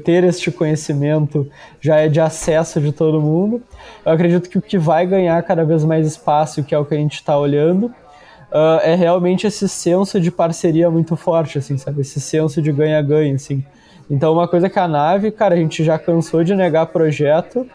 ter 0.03 0.25
este 0.25 0.51
conhecimento 0.51 1.49
já 1.81 1.97
é 1.97 2.09
de 2.09 2.19
acesso 2.19 2.81
de 2.81 2.91
todo 2.91 3.21
mundo. 3.21 3.63
Eu 4.05 4.13
acredito 4.13 4.49
que 4.49 4.57
o 4.57 4.63
que 4.63 4.79
vai 4.79 5.07
ganhar 5.07 5.41
cada 5.43 5.65
vez 5.65 5.85
mais 5.85 6.07
espaço, 6.07 6.65
que 6.65 6.75
é 6.75 6.79
o 6.79 6.87
que 6.87 6.95
a 6.95 6.99
gente 6.99 7.17
está 7.17 7.39
olhando, 7.39 7.87
uh, 8.51 8.81
é 8.83 8.95
realmente 8.95 9.47
esse 9.47 9.69
senso 9.69 10.19
de 10.19 10.31
parceria 10.31 10.91
muito 10.91 11.17
forte, 11.17 11.59
assim, 11.59 11.77
sabe? 11.77 12.01
Esse 12.01 12.19
senso 12.19 12.63
de 12.63 12.73
ganha-ganha, 12.73 13.35
assim. 13.35 13.63
Então, 14.11 14.33
uma 14.33 14.49
coisa 14.49 14.71
que 14.71 14.79
a 14.79 14.89
nave, 14.89 15.31
cara, 15.31 15.55
a 15.55 15.59
gente 15.59 15.85
já 15.85 15.99
cansou 15.99 16.43
de 16.43 16.55
negar 16.55 16.87
projeto, 16.87 17.67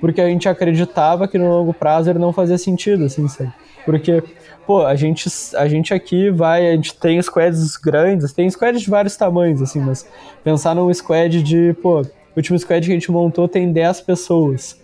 porque 0.00 0.20
a 0.20 0.28
gente 0.28 0.48
acreditava 0.48 1.26
que 1.26 1.36
no 1.36 1.50
longo 1.50 1.74
prazo 1.74 2.10
ele 2.10 2.20
não 2.20 2.32
fazia 2.32 2.58
sentido, 2.58 3.06
assim, 3.06 3.26
sabe? 3.26 3.52
Porque, 3.84 4.22
pô, 4.68 4.84
a 4.84 4.94
gente, 4.94 5.30
a 5.56 5.66
gente 5.66 5.94
aqui 5.94 6.28
vai, 6.28 6.68
a 6.68 6.72
gente 6.72 6.94
tem 6.94 7.20
squads 7.22 7.78
grandes, 7.78 8.34
tem 8.34 8.50
squads 8.50 8.82
de 8.82 8.90
vários 8.90 9.16
tamanhos, 9.16 9.62
assim, 9.62 9.80
mas 9.80 10.06
pensar 10.44 10.74
num 10.74 10.92
squad 10.92 11.42
de, 11.42 11.74
pô, 11.80 12.02
o 12.02 12.06
último 12.36 12.58
squad 12.58 12.84
que 12.84 12.92
a 12.92 12.94
gente 12.94 13.10
montou 13.10 13.48
tem 13.48 13.72
10 13.72 14.02
pessoas. 14.02 14.78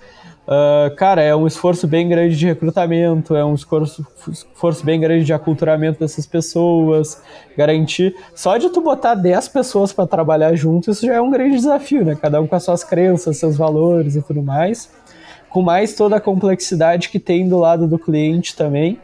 Uh, 0.49 0.95
cara, 0.97 1.21
é 1.21 1.37
um 1.37 1.47
esforço 1.47 1.87
bem 1.87 2.09
grande 2.09 2.35
de 2.35 2.47
recrutamento, 2.47 3.37
é 3.37 3.45
um 3.45 3.53
esforço, 3.53 4.07
esforço 4.27 4.83
bem 4.87 4.99
grande 4.99 5.27
de 5.27 5.35
aculturamento 5.35 6.01
dessas 6.01 6.25
pessoas, 6.25 7.23
garantir. 7.55 8.17
Só 8.35 8.57
de 8.57 8.71
tu 8.71 8.81
botar 8.81 9.15
10 9.15 9.49
pessoas 9.49 9.93
para 9.93 10.07
trabalhar 10.07 10.55
junto, 10.55 10.91
isso 10.91 11.05
já 11.05 11.17
é 11.17 11.21
um 11.21 11.31
grande 11.31 11.57
desafio, 11.57 12.07
né? 12.07 12.17
Cada 12.19 12.41
um 12.41 12.47
com 12.47 12.57
as 12.57 12.63
suas 12.63 12.83
crenças, 12.83 13.37
seus 13.37 13.55
valores 13.55 14.17
e 14.17 14.23
tudo 14.23 14.43
mais 14.43 14.89
com 15.51 15.63
mais 15.63 15.95
toda 15.95 16.17
a 16.17 16.21
complexidade 16.21 17.11
que 17.11 17.21
tem 17.21 17.47
do 17.47 17.61
lado 17.61 17.87
do 17.87 17.97
cliente 17.97 18.57
também. 18.57 18.99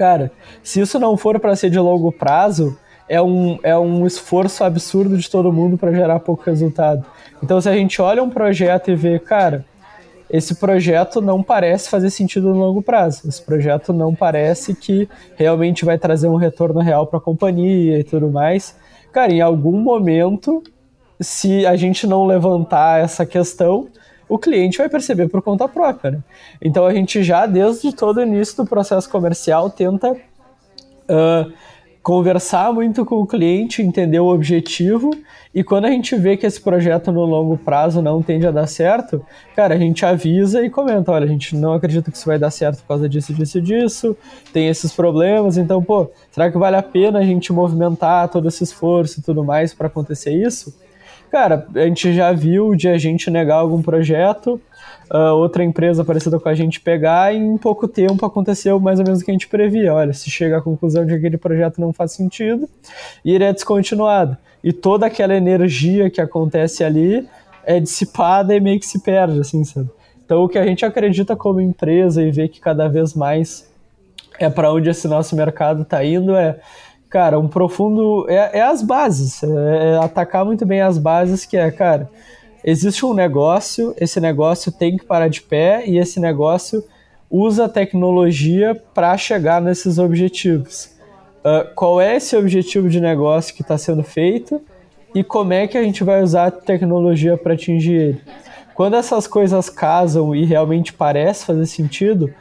Cara, 0.00 0.32
se 0.62 0.80
isso 0.80 0.98
não 0.98 1.14
for 1.14 1.38
para 1.38 1.54
ser 1.54 1.68
de 1.68 1.78
longo 1.78 2.10
prazo, 2.10 2.74
é 3.06 3.20
um, 3.20 3.58
é 3.62 3.76
um 3.76 4.06
esforço 4.06 4.64
absurdo 4.64 5.18
de 5.18 5.28
todo 5.28 5.52
mundo 5.52 5.76
para 5.76 5.92
gerar 5.92 6.20
pouco 6.20 6.42
resultado. 6.46 7.04
Então, 7.42 7.60
se 7.60 7.68
a 7.68 7.74
gente 7.74 8.00
olha 8.00 8.22
um 8.22 8.30
projeto 8.30 8.90
e 8.90 8.94
vê, 8.94 9.18
cara, 9.18 9.62
esse 10.30 10.54
projeto 10.54 11.20
não 11.20 11.42
parece 11.42 11.90
fazer 11.90 12.08
sentido 12.08 12.48
no 12.48 12.58
longo 12.58 12.80
prazo. 12.80 13.28
Esse 13.28 13.42
projeto 13.42 13.92
não 13.92 14.14
parece 14.14 14.74
que 14.74 15.06
realmente 15.36 15.84
vai 15.84 15.98
trazer 15.98 16.28
um 16.28 16.36
retorno 16.36 16.80
real 16.80 17.06
para 17.06 17.18
a 17.18 17.22
companhia 17.22 17.98
e 17.98 18.02
tudo 18.02 18.30
mais. 18.30 18.74
Cara, 19.12 19.30
em 19.30 19.42
algum 19.42 19.76
momento, 19.76 20.62
se 21.20 21.66
a 21.66 21.76
gente 21.76 22.06
não 22.06 22.24
levantar 22.24 23.02
essa 23.02 23.26
questão, 23.26 23.88
o 24.30 24.38
cliente 24.38 24.78
vai 24.78 24.88
perceber 24.88 25.28
por 25.28 25.42
conta 25.42 25.68
própria. 25.68 26.12
Né? 26.12 26.18
Então 26.62 26.86
a 26.86 26.94
gente 26.94 27.22
já, 27.22 27.44
desde 27.46 27.92
todo 27.92 28.18
o 28.18 28.22
início 28.22 28.56
do 28.56 28.64
processo 28.64 29.10
comercial, 29.10 29.68
tenta 29.68 30.12
uh, 30.12 31.52
conversar 32.00 32.72
muito 32.72 33.04
com 33.04 33.16
o 33.16 33.26
cliente, 33.26 33.82
entender 33.82 34.20
o 34.20 34.28
objetivo, 34.28 35.10
e 35.52 35.64
quando 35.64 35.86
a 35.86 35.90
gente 35.90 36.14
vê 36.14 36.36
que 36.36 36.46
esse 36.46 36.60
projeto 36.60 37.10
no 37.10 37.24
longo 37.24 37.58
prazo 37.58 38.00
não 38.00 38.22
tende 38.22 38.46
a 38.46 38.52
dar 38.52 38.68
certo, 38.68 39.20
cara, 39.56 39.74
a 39.74 39.78
gente 39.78 40.06
avisa 40.06 40.64
e 40.64 40.70
comenta, 40.70 41.10
olha, 41.10 41.24
a 41.24 41.28
gente 41.28 41.56
não 41.56 41.74
acredita 41.74 42.08
que 42.08 42.16
isso 42.16 42.26
vai 42.26 42.38
dar 42.38 42.52
certo 42.52 42.82
por 42.82 42.86
causa 42.86 43.08
disso, 43.08 43.34
disso, 43.34 43.60
disso, 43.60 44.16
tem 44.52 44.68
esses 44.68 44.92
problemas, 44.92 45.58
então, 45.58 45.82
pô, 45.82 46.08
será 46.30 46.50
que 46.52 46.56
vale 46.56 46.76
a 46.76 46.82
pena 46.82 47.18
a 47.18 47.24
gente 47.24 47.52
movimentar 47.52 48.28
todo 48.28 48.46
esse 48.46 48.62
esforço 48.62 49.18
e 49.18 49.22
tudo 49.24 49.42
mais 49.42 49.74
para 49.74 49.88
acontecer 49.88 50.32
isso? 50.32 50.72
Cara, 51.30 51.66
a 51.74 51.80
gente 51.80 52.12
já 52.12 52.32
viu 52.32 52.74
de 52.74 52.88
a 52.88 52.98
gente 52.98 53.30
negar 53.30 53.56
algum 53.56 53.80
projeto, 53.80 54.60
uh, 55.12 55.34
outra 55.36 55.62
empresa 55.62 56.04
parecida 56.04 56.40
com 56.40 56.48
a 56.48 56.54
gente 56.54 56.80
pegar 56.80 57.32
e 57.32 57.38
em 57.38 57.56
pouco 57.56 57.86
tempo 57.86 58.26
aconteceu 58.26 58.80
mais 58.80 58.98
ou 58.98 59.04
menos 59.04 59.20
o 59.20 59.24
que 59.24 59.30
a 59.30 59.34
gente 59.34 59.46
previa. 59.46 59.94
Olha, 59.94 60.12
se 60.12 60.28
chega 60.28 60.58
à 60.58 60.60
conclusão 60.60 61.04
de 61.04 61.12
que 61.12 61.18
aquele 61.18 61.36
projeto 61.36 61.80
não 61.80 61.92
faz 61.92 62.12
sentido 62.12 62.68
e 63.24 63.32
ele 63.32 63.44
é 63.44 63.52
descontinuado. 63.52 64.36
E 64.62 64.72
toda 64.72 65.06
aquela 65.06 65.34
energia 65.34 66.10
que 66.10 66.20
acontece 66.20 66.82
ali 66.82 67.26
é 67.64 67.78
dissipada 67.78 68.54
e 68.54 68.60
meio 68.60 68.80
que 68.80 68.86
se 68.86 69.00
perde, 69.00 69.40
assim, 69.40 69.62
sabe? 69.64 69.88
Então 70.24 70.42
o 70.42 70.48
que 70.48 70.58
a 70.58 70.66
gente 70.66 70.84
acredita 70.84 71.36
como 71.36 71.60
empresa 71.60 72.22
e 72.22 72.30
vê 72.30 72.48
que 72.48 72.60
cada 72.60 72.88
vez 72.88 73.14
mais 73.14 73.70
é 74.38 74.48
para 74.48 74.72
onde 74.72 74.88
esse 74.88 75.06
nosso 75.06 75.36
mercado 75.36 75.82
está 75.82 76.04
indo 76.04 76.34
é 76.34 76.58
cara, 77.10 77.38
um 77.38 77.48
profundo. 77.48 78.24
É, 78.28 78.58
é 78.58 78.62
as 78.62 78.82
bases. 78.82 79.42
É, 79.42 79.92
é 79.92 79.96
atacar 79.98 80.44
muito 80.44 80.64
bem 80.64 80.80
as 80.80 80.96
bases, 80.96 81.44
que 81.44 81.56
é, 81.56 81.70
cara, 81.70 82.08
existe 82.64 83.04
um 83.04 83.12
negócio, 83.12 83.92
esse 83.98 84.20
negócio 84.20 84.70
tem 84.70 84.96
que 84.96 85.04
parar 85.04 85.28
de 85.28 85.42
pé 85.42 85.82
e 85.86 85.98
esse 85.98 86.20
negócio 86.20 86.82
usa 87.28 87.68
tecnologia 87.68 88.80
para 88.94 89.16
chegar 89.16 89.60
nesses 89.60 89.98
objetivos. 89.98 90.90
Uh, 91.40 91.74
qual 91.74 92.00
é 92.00 92.16
esse 92.16 92.36
objetivo 92.36 92.88
de 92.88 93.00
negócio 93.00 93.54
que 93.54 93.62
está 93.62 93.78
sendo 93.78 94.02
feito 94.02 94.60
e 95.14 95.24
como 95.24 95.52
é 95.52 95.66
que 95.66 95.78
a 95.78 95.82
gente 95.82 96.04
vai 96.04 96.22
usar 96.22 96.46
a 96.46 96.50
tecnologia 96.50 97.36
para 97.36 97.54
atingir 97.54 97.94
ele? 97.94 98.20
Quando 98.74 98.96
essas 98.96 99.26
coisas 99.26 99.70
casam 99.70 100.34
e 100.34 100.44
realmente 100.44 100.92
parece 100.92 101.46
fazer 101.46 101.66
sentido, 101.66 102.32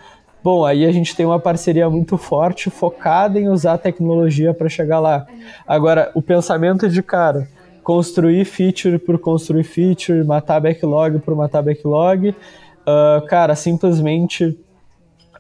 Bom, 0.42 0.66
aí 0.66 0.86
a 0.86 0.92
gente 0.92 1.16
tem 1.16 1.26
uma 1.26 1.40
parceria 1.40 1.90
muito 1.90 2.18
forte 2.18 2.70
focada 2.70 3.38
em 3.40 3.50
usar 3.50 3.74
a 3.74 3.78
tecnologia 3.78 4.54
para 4.54 4.70
chegar 4.70 5.00
lá. 5.00 5.28
Agora, 5.68 6.12
o 6.16 6.22
pensamento 6.22 6.88
de 6.88 7.04
cara, 7.04 7.50
construir 7.84 8.46
feature 8.46 8.98
por 8.98 9.20
construir 9.20 9.66
feature, 9.66 10.24
matar 10.24 10.62
backlog 10.62 11.20
por 11.20 11.36
matar 11.36 11.62
backlog, 11.62 12.30
uh, 12.30 13.26
cara, 13.28 13.54
simplesmente 13.54 14.58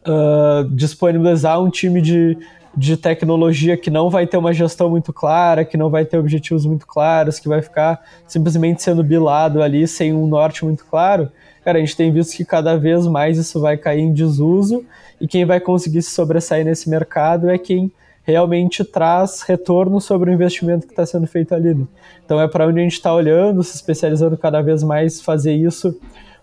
uh, 0.05 0.67
disponibilizar 0.69 1.61
um 1.61 1.69
time 1.69 2.01
de, 2.01 2.37
de 2.75 2.97
tecnologia 2.97 3.77
que 3.77 3.89
não 3.89 4.09
vai 4.09 4.27
ter 4.27 4.35
uma 4.35 4.51
gestão 4.51 4.89
muito 4.89 5.13
clara, 5.13 5.63
que 5.63 5.77
não 5.77 5.89
vai 5.89 6.03
ter 6.03 6.17
objetivos 6.17 6.65
muito 6.65 6.85
claros, 6.85 7.39
que 7.39 7.47
vai 7.47 7.61
ficar 7.61 8.01
simplesmente 8.27 8.83
sendo 8.83 9.01
bilado 9.01 9.61
ali 9.61 9.87
sem 9.87 10.13
um 10.13 10.27
norte 10.27 10.65
muito 10.65 10.85
claro 10.85 11.31
cara, 11.69 11.77
a 11.77 11.81
gente 11.81 11.95
tem 11.95 12.11
visto 12.11 12.35
que 12.35 12.43
cada 12.43 12.75
vez 12.75 13.05
mais 13.05 13.37
isso 13.37 13.61
vai 13.61 13.77
cair 13.77 14.01
em 14.01 14.11
desuso 14.11 14.83
e 15.21 15.27
quem 15.27 15.45
vai 15.45 15.59
conseguir 15.59 16.01
se 16.01 16.09
sobressair 16.09 16.65
nesse 16.65 16.89
mercado 16.89 17.47
é 17.47 17.59
quem 17.59 17.91
realmente 18.23 18.83
traz 18.83 19.43
retorno 19.43 20.01
sobre 20.01 20.31
o 20.31 20.33
investimento 20.33 20.87
que 20.87 20.93
está 20.93 21.05
sendo 21.05 21.27
feito 21.27 21.53
ali. 21.53 21.75
Né? 21.75 21.85
Então 22.25 22.41
é 22.41 22.47
para 22.47 22.65
onde 22.65 22.79
a 22.79 22.83
gente 22.83 22.93
está 22.93 23.13
olhando, 23.13 23.63
se 23.63 23.75
especializando 23.75 24.35
cada 24.35 24.61
vez 24.61 24.81
mais 24.81 25.21
fazer 25.21 25.53
isso, 25.53 25.95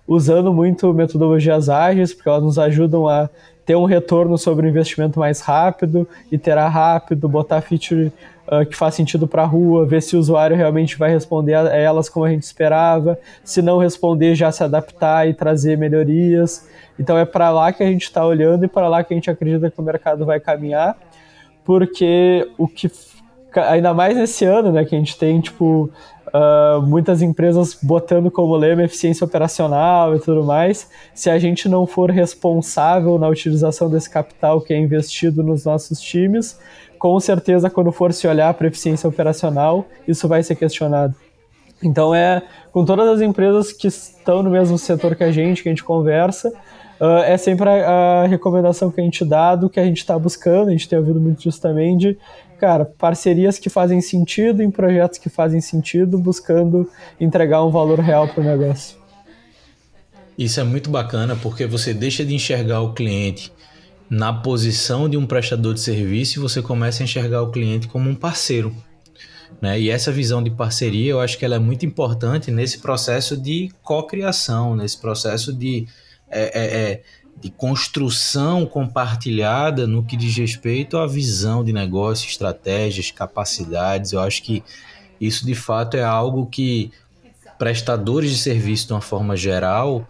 usando 0.06 0.54
muito 0.54 0.94
metodologias 0.94 1.68
ágeis, 1.68 2.14
porque 2.14 2.28
elas 2.28 2.44
nos 2.44 2.58
ajudam 2.58 3.08
a 3.08 3.28
ter 3.64 3.74
um 3.74 3.84
retorno 3.84 4.38
sobre 4.38 4.66
o 4.66 4.68
investimento 4.68 5.18
mais 5.18 5.40
rápido, 5.40 6.08
iterar 6.30 6.70
rápido, 6.70 7.28
botar 7.28 7.60
feature 7.62 8.12
uh, 8.48 8.64
que 8.66 8.76
faz 8.76 8.94
sentido 8.94 9.26
para 9.26 9.42
a 9.42 9.46
rua, 9.46 9.86
ver 9.86 10.02
se 10.02 10.16
o 10.16 10.18
usuário 10.18 10.56
realmente 10.56 10.96
vai 10.96 11.10
responder 11.10 11.54
a 11.54 11.76
elas 11.76 12.08
como 12.08 12.24
a 12.24 12.30
gente 12.30 12.42
esperava, 12.42 13.18
se 13.44 13.60
não 13.62 13.78
responder, 13.78 14.34
já 14.34 14.50
se 14.52 14.62
adaptar 14.62 15.28
e 15.28 15.34
trazer 15.34 15.76
melhorias. 15.76 16.68
Então 16.98 17.18
é 17.18 17.24
para 17.24 17.50
lá 17.50 17.72
que 17.72 17.82
a 17.82 17.86
gente 17.86 18.04
está 18.04 18.24
olhando 18.24 18.64
e 18.64 18.68
para 18.68 18.88
lá 18.88 19.04
que 19.04 19.12
a 19.12 19.16
gente 19.16 19.30
acredita 19.30 19.70
que 19.70 19.80
o 19.80 19.84
mercado 19.84 20.24
vai 20.24 20.40
caminhar, 20.40 20.96
porque 21.64 22.48
o 22.56 22.66
que 22.66 22.90
ainda 23.54 23.94
mais 23.94 24.16
nesse 24.16 24.44
ano, 24.44 24.70
né, 24.70 24.84
que 24.84 24.94
a 24.94 24.98
gente 24.98 25.18
tem 25.18 25.40
tipo 25.40 25.90
uh, 26.36 26.82
muitas 26.82 27.22
empresas 27.22 27.76
botando 27.82 28.30
como 28.30 28.54
lema 28.56 28.84
eficiência 28.84 29.24
operacional 29.24 30.14
e 30.14 30.20
tudo 30.20 30.44
mais. 30.44 30.90
Se 31.14 31.30
a 31.30 31.38
gente 31.38 31.68
não 31.68 31.86
for 31.86 32.10
responsável 32.10 33.18
na 33.18 33.28
utilização 33.28 33.88
desse 33.88 34.10
capital 34.10 34.60
que 34.60 34.74
é 34.74 34.78
investido 34.78 35.42
nos 35.42 35.64
nossos 35.64 36.00
times, 36.00 36.58
com 36.98 37.18
certeza, 37.20 37.70
quando 37.70 37.90
for 37.92 38.12
se 38.12 38.26
olhar 38.26 38.52
para 38.54 38.66
eficiência 38.66 39.08
operacional, 39.08 39.86
isso 40.06 40.28
vai 40.28 40.42
ser 40.42 40.56
questionado. 40.56 41.14
Então, 41.82 42.14
é 42.14 42.42
com 42.72 42.84
todas 42.84 43.08
as 43.08 43.20
empresas 43.20 43.72
que 43.72 43.86
estão 43.86 44.42
no 44.42 44.50
mesmo 44.50 44.78
setor 44.78 45.14
que 45.14 45.24
a 45.24 45.30
gente, 45.30 45.62
que 45.62 45.68
a 45.68 45.72
gente 45.72 45.84
conversa, 45.84 46.48
uh, 47.00 47.18
é 47.24 47.36
sempre 47.36 47.68
a, 47.68 48.22
a, 48.22 48.26
recomendação 48.26 48.90
que 48.90 49.00
a 49.00 49.04
gente 49.04 49.24
dá 49.24 49.54
do 49.54 49.68
que 49.68 49.78
a 49.78 49.84
gente 49.84 49.98
está 49.98 50.18
buscando. 50.18 50.68
A 50.68 50.70
gente 50.72 50.88
tem 50.88 50.98
ouvido 50.98 51.20
muito 51.20 51.60
também, 51.60 51.96
de 51.96 52.18
cara, 52.58 52.84
parcerias 52.84 53.58
que 53.58 53.68
fazem 53.68 54.00
sentido 54.00 54.62
em 54.62 54.70
projetos 54.70 55.18
que 55.18 55.28
fazem 55.28 55.60
sentido, 55.60 56.18
buscando 56.18 56.90
entregar 57.20 57.64
um 57.64 57.70
valor 57.70 58.00
real 58.00 58.28
para 58.28 58.40
o 58.40 58.44
negócio. 58.44 58.96
Isso 60.38 60.60
é 60.60 60.64
muito 60.64 60.90
bacana 60.90 61.34
porque 61.36 61.66
você 61.66 61.94
deixa 61.94 62.24
de 62.24 62.34
enxergar 62.34 62.80
o 62.82 62.92
cliente 62.92 63.52
na 64.08 64.32
posição 64.32 65.08
de 65.08 65.16
um 65.16 65.26
prestador 65.26 65.74
de 65.74 65.80
serviço 65.80 66.38
e 66.38 66.42
você 66.42 66.62
começa 66.62 67.02
a 67.02 67.04
enxergar 67.04 67.42
o 67.42 67.50
cliente 67.50 67.88
como 67.88 68.08
um 68.08 68.14
parceiro. 68.14 68.74
Né? 69.60 69.80
E 69.80 69.90
essa 69.90 70.12
visão 70.12 70.42
de 70.42 70.50
parceria, 70.50 71.12
eu 71.12 71.20
acho 71.20 71.38
que 71.38 71.44
ela 71.44 71.56
é 71.56 71.58
muito 71.58 71.86
importante 71.86 72.50
nesse 72.50 72.78
processo 72.78 73.36
de 73.36 73.70
cocriação, 73.82 74.76
nesse 74.76 75.00
processo 75.00 75.52
de, 75.52 75.86
é, 76.30 76.42
é, 76.42 76.64
é, 76.64 77.02
de 77.40 77.50
construção 77.50 78.66
compartilhada 78.66 79.86
no 79.86 80.02
que 80.02 80.16
diz 80.16 80.36
respeito 80.36 80.96
à 80.96 81.06
visão 81.06 81.64
de 81.64 81.72
negócio, 81.72 82.28
estratégias, 82.28 83.10
capacidades. 83.10 84.12
Eu 84.12 84.20
acho 84.20 84.42
que 84.42 84.64
isso 85.20 85.44
de 85.44 85.54
fato 85.54 85.96
é 85.96 86.02
algo 86.02 86.46
que 86.46 86.90
prestadores 87.58 88.30
de 88.30 88.38
serviço, 88.38 88.86
de 88.86 88.92
uma 88.92 89.00
forma 89.00 89.36
geral, 89.36 90.06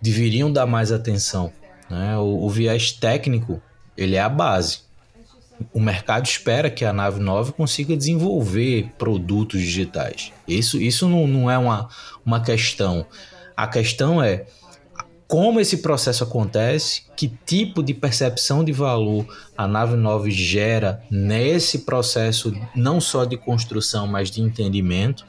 deveriam 0.00 0.52
dar 0.52 0.66
mais 0.66 0.92
atenção. 0.92 1.52
Né? 1.88 2.16
O, 2.18 2.44
o 2.44 2.50
viés 2.50 2.92
técnico 2.92 3.60
ele 3.96 4.16
é 4.16 4.20
a 4.20 4.28
base 4.28 4.86
o 5.72 5.80
mercado 5.80 6.26
espera 6.26 6.70
que 6.70 6.84
a 6.84 6.92
nave 6.92 7.20
9 7.20 7.52
consiga 7.52 7.96
desenvolver 7.96 8.90
produtos 8.98 9.60
digitais. 9.60 10.32
Isso, 10.46 10.80
isso 10.80 11.08
não, 11.08 11.26
não 11.26 11.50
é 11.50 11.56
uma, 11.56 11.88
uma 12.24 12.40
questão. 12.40 13.06
A 13.56 13.66
questão 13.66 14.22
é 14.22 14.44
como 15.28 15.58
esse 15.58 15.78
processo 15.78 16.22
acontece, 16.22 17.02
que 17.16 17.28
tipo 17.44 17.82
de 17.82 17.92
percepção 17.92 18.62
de 18.62 18.70
valor 18.70 19.26
a 19.56 19.66
nave 19.66 19.96
9 19.96 20.30
gera 20.30 21.02
nesse 21.10 21.80
processo, 21.80 22.54
não 22.74 23.00
só 23.00 23.24
de 23.24 23.36
construção, 23.36 24.06
mas 24.06 24.30
de 24.30 24.40
entendimento. 24.40 25.26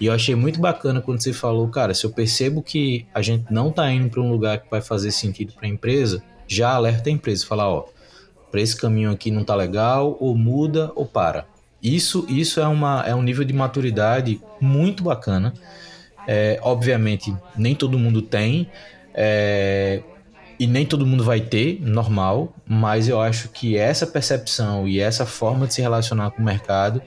E 0.00 0.06
eu 0.06 0.12
achei 0.12 0.34
muito 0.34 0.60
bacana 0.60 1.00
quando 1.00 1.22
você 1.22 1.32
falou, 1.32 1.68
cara, 1.68 1.94
se 1.94 2.04
eu 2.04 2.10
percebo 2.10 2.60
que 2.60 3.06
a 3.14 3.22
gente 3.22 3.46
não 3.50 3.68
está 3.68 3.90
indo 3.90 4.10
para 4.10 4.20
um 4.20 4.30
lugar 4.30 4.58
que 4.58 4.70
vai 4.70 4.82
fazer 4.82 5.12
sentido 5.12 5.52
para 5.52 5.66
a 5.66 5.70
empresa, 5.70 6.22
já 6.46 6.72
alerta 6.72 7.08
a 7.08 7.12
empresa, 7.12 7.46
falar, 7.46 7.68
ó, 7.68 7.86
para 8.50 8.60
esse 8.60 8.76
caminho 8.76 9.10
aqui 9.10 9.30
não 9.30 9.44
tá 9.44 9.54
legal, 9.54 10.16
ou 10.20 10.36
muda 10.36 10.90
ou 10.94 11.06
para. 11.06 11.46
Isso, 11.82 12.26
isso 12.28 12.60
é, 12.60 12.66
uma, 12.66 13.04
é 13.06 13.14
um 13.14 13.22
nível 13.22 13.44
de 13.44 13.52
maturidade 13.52 14.40
muito 14.60 15.04
bacana. 15.04 15.54
É, 16.26 16.58
obviamente, 16.62 17.34
nem 17.56 17.74
todo 17.74 17.98
mundo 17.98 18.20
tem, 18.20 18.68
é, 19.16 20.02
e 20.58 20.66
nem 20.66 20.84
todo 20.84 21.06
mundo 21.06 21.24
vai 21.24 21.40
ter, 21.40 21.80
normal, 21.80 22.54
mas 22.66 23.08
eu 23.08 23.20
acho 23.20 23.48
que 23.48 23.76
essa 23.76 24.06
percepção 24.06 24.86
e 24.86 25.00
essa 25.00 25.24
forma 25.24 25.66
de 25.66 25.74
se 25.74 25.82
relacionar 25.82 26.30
com 26.30 26.42
o 26.42 26.44
mercado, 26.44 27.02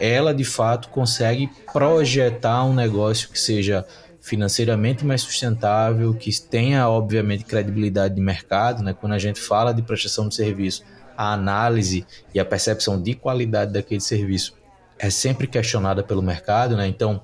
ela 0.00 0.34
de 0.34 0.44
fato 0.44 0.88
consegue 0.88 1.48
projetar 1.72 2.64
um 2.64 2.74
negócio 2.74 3.28
que 3.28 3.38
seja 3.38 3.86
financeiramente 4.20 5.04
mais 5.04 5.20
sustentável, 5.20 6.14
que 6.14 6.30
tenha, 6.40 6.88
obviamente, 6.88 7.44
credibilidade 7.44 8.14
de 8.14 8.20
mercado. 8.22 8.82
Né? 8.82 8.94
Quando 8.98 9.12
a 9.12 9.18
gente 9.18 9.38
fala 9.38 9.72
de 9.72 9.82
prestação 9.82 10.28
de 10.28 10.34
serviço, 10.34 10.82
a 11.16 11.32
análise 11.34 12.06
e 12.34 12.40
a 12.40 12.44
percepção 12.44 13.00
de 13.00 13.14
qualidade 13.14 13.72
daquele 13.72 14.00
serviço 14.00 14.54
é 14.98 15.10
sempre 15.10 15.46
questionada 15.46 16.02
pelo 16.02 16.22
mercado. 16.22 16.74
Né? 16.76 16.88
Então, 16.88 17.22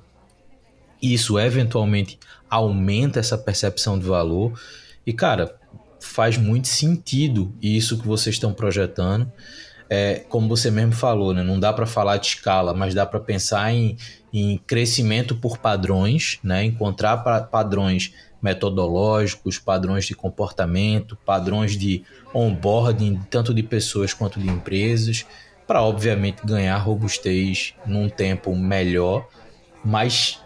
isso 1.03 1.38
eventualmente 1.38 2.18
aumenta 2.48 3.20
essa 3.20 3.38
percepção 3.38 3.98
de 3.98 4.07
valor. 4.07 4.59
E, 5.07 5.12
cara, 5.12 5.57
faz 6.01 6.36
muito 6.36 6.68
sentido 6.68 7.55
isso 7.61 7.98
que 7.98 8.07
vocês 8.07 8.36
estão 8.36 8.53
projetando. 8.53 9.30
É, 9.88 10.24
como 10.28 10.48
você 10.48 10.70
mesmo 10.70 10.92
falou, 10.92 11.34
né? 11.34 11.42
não 11.42 11.59
dá 11.59 11.72
para 11.72 11.84
falar 11.84 12.16
de 12.16 12.26
escala, 12.28 12.72
mas 12.72 12.94
dá 12.94 13.05
para 13.05 13.18
pensar 13.18 13.72
em 13.72 13.96
em 14.32 14.59
crescimento 14.59 15.34
por 15.34 15.59
padrões, 15.59 16.38
né? 16.42 16.64
encontrar 16.64 17.18
padrões 17.51 18.12
metodológicos, 18.40 19.59
padrões 19.59 20.07
de 20.07 20.14
comportamento, 20.14 21.16
padrões 21.26 21.76
de 21.76 22.05
onboarding, 22.32 23.20
tanto 23.28 23.53
de 23.53 23.62
pessoas 23.62 24.14
quanto 24.14 24.40
de 24.40 24.48
empresas, 24.48 25.26
para 25.66 25.82
obviamente 25.82 26.44
ganhar 26.44 26.76
robustez 26.78 27.74
num 27.84 28.09
tempo 28.09 28.55
melhor, 28.57 29.28
mas 29.84 30.39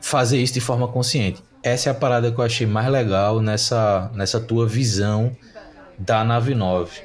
fazer 0.00 0.38
isso 0.38 0.54
de 0.54 0.60
forma 0.60 0.88
consciente. 0.88 1.42
Essa 1.62 1.90
é 1.90 1.92
a 1.92 1.94
parada 1.94 2.30
que 2.30 2.38
eu 2.38 2.44
achei 2.44 2.66
mais 2.66 2.88
legal 2.88 3.40
nessa, 3.40 4.10
nessa 4.14 4.40
tua 4.40 4.66
visão 4.66 5.36
da 5.98 6.22
nave 6.22 6.54
9. 6.54 7.00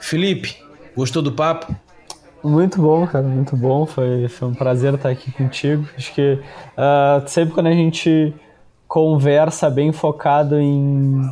Felipe, 0.00 0.56
gostou 0.96 1.22
do 1.22 1.32
papo? 1.32 1.74
Muito 2.42 2.82
bom, 2.82 3.06
cara, 3.06 3.26
muito 3.26 3.56
bom. 3.56 3.86
Foi, 3.86 4.28
foi 4.28 4.48
um 4.48 4.54
prazer 4.54 4.92
estar 4.94 5.08
aqui 5.08 5.32
contigo. 5.32 5.88
Acho 5.96 6.12
que 6.12 6.38
uh, 6.76 7.26
sempre 7.26 7.54
quando 7.54 7.68
a 7.68 7.72
gente 7.72 8.34
conversa 8.86 9.70
bem 9.70 9.92
focado 9.92 10.60
em. 10.60 11.22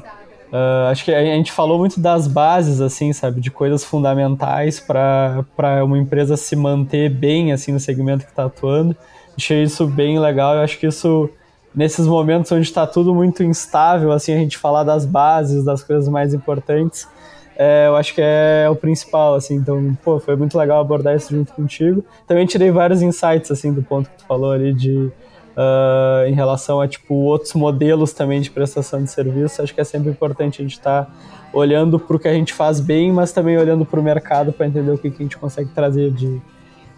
Uh, 0.51 0.89
acho 0.91 1.05
que 1.05 1.15
a 1.15 1.23
gente 1.23 1.53
falou 1.53 1.79
muito 1.79 2.01
das 2.01 2.27
bases, 2.27 2.81
assim, 2.81 3.13
sabe, 3.13 3.41
de 3.41 3.51
coisas 3.51 3.85
fundamentais 3.85 4.81
para 4.81 5.45
uma 5.85 5.99
empresa 5.99 6.37
se 6.37 6.57
manter 6.57 7.11
bem, 7.11 7.53
assim, 7.53 7.73
no 7.73 7.81
segmento 7.81 8.25
que 8.25 8.31
está 8.31 8.47
atuando. 8.47 8.97
Achei 9.37 9.63
isso 9.63 9.87
bem 9.87 10.19
legal. 10.19 10.55
Eu 10.55 10.61
acho 10.61 10.79
que 10.79 10.87
isso, 10.87 11.29
nesses 11.75 12.07
momentos 12.07 12.51
onde 12.53 12.67
está 12.67 12.87
tudo 12.87 13.15
muito 13.15 13.43
instável, 13.43 14.13
assim, 14.13 14.33
a 14.33 14.39
gente 14.39 14.59
falar 14.59 14.85
das 14.85 15.07
bases, 15.07 15.65
das 15.65 15.83
coisas 15.83 16.09
mais 16.09 16.35
importantes, 16.35 17.09
é, 17.57 17.87
eu 17.87 17.97
acho 17.97 18.15
que 18.15 18.21
é 18.23 18.67
o 18.71 18.75
principal, 18.75 19.35
assim, 19.35 19.55
então, 19.55 19.97
pô, 20.03 20.19
foi 20.19 20.37
muito 20.37 20.57
legal 20.57 20.81
abordar 20.81 21.15
isso 21.15 21.35
junto 21.35 21.53
contigo. 21.53 22.05
Também 22.27 22.47
tirei 22.47 22.71
vários 22.71 23.03
insights, 23.03 23.51
assim, 23.51 23.73
do 23.73 23.83
ponto 23.83 24.09
que 24.09 24.17
tu 24.17 24.25
falou 24.25 24.53
ali 24.53 24.73
de, 24.73 25.11
uh, 25.57 26.27
em 26.27 26.33
relação 26.33 26.81
a, 26.81 26.89
tipo, 26.89 27.15
outros 27.15 27.53
modelos 27.55 28.13
também 28.13 28.41
de 28.41 28.51
prestação 28.51 29.03
de 29.03 29.11
serviço, 29.11 29.63
acho 29.63 29.75
que 29.75 29.81
é 29.81 29.85
sempre 29.85 30.11
importante 30.11 30.61
a 30.61 30.65
gente 30.65 30.79
estar 30.79 31.05
tá 31.05 31.13
olhando 31.53 31.99
para 31.99 32.17
o 32.17 32.19
que 32.19 32.29
a 32.29 32.33
gente 32.33 32.53
faz 32.55 32.81
bem, 32.81 33.13
mas 33.13 33.33
também 33.33 33.59
olhando 33.59 33.85
para 33.85 34.01
o 34.01 34.03
mercado 34.03 34.53
para 34.53 34.67
entender 34.67 34.91
o 34.91 34.99
que, 34.99 35.11
que 35.11 35.17
a 35.17 35.23
gente 35.23 35.37
consegue 35.37 35.71
trazer 35.71 36.11
de, 36.11 36.41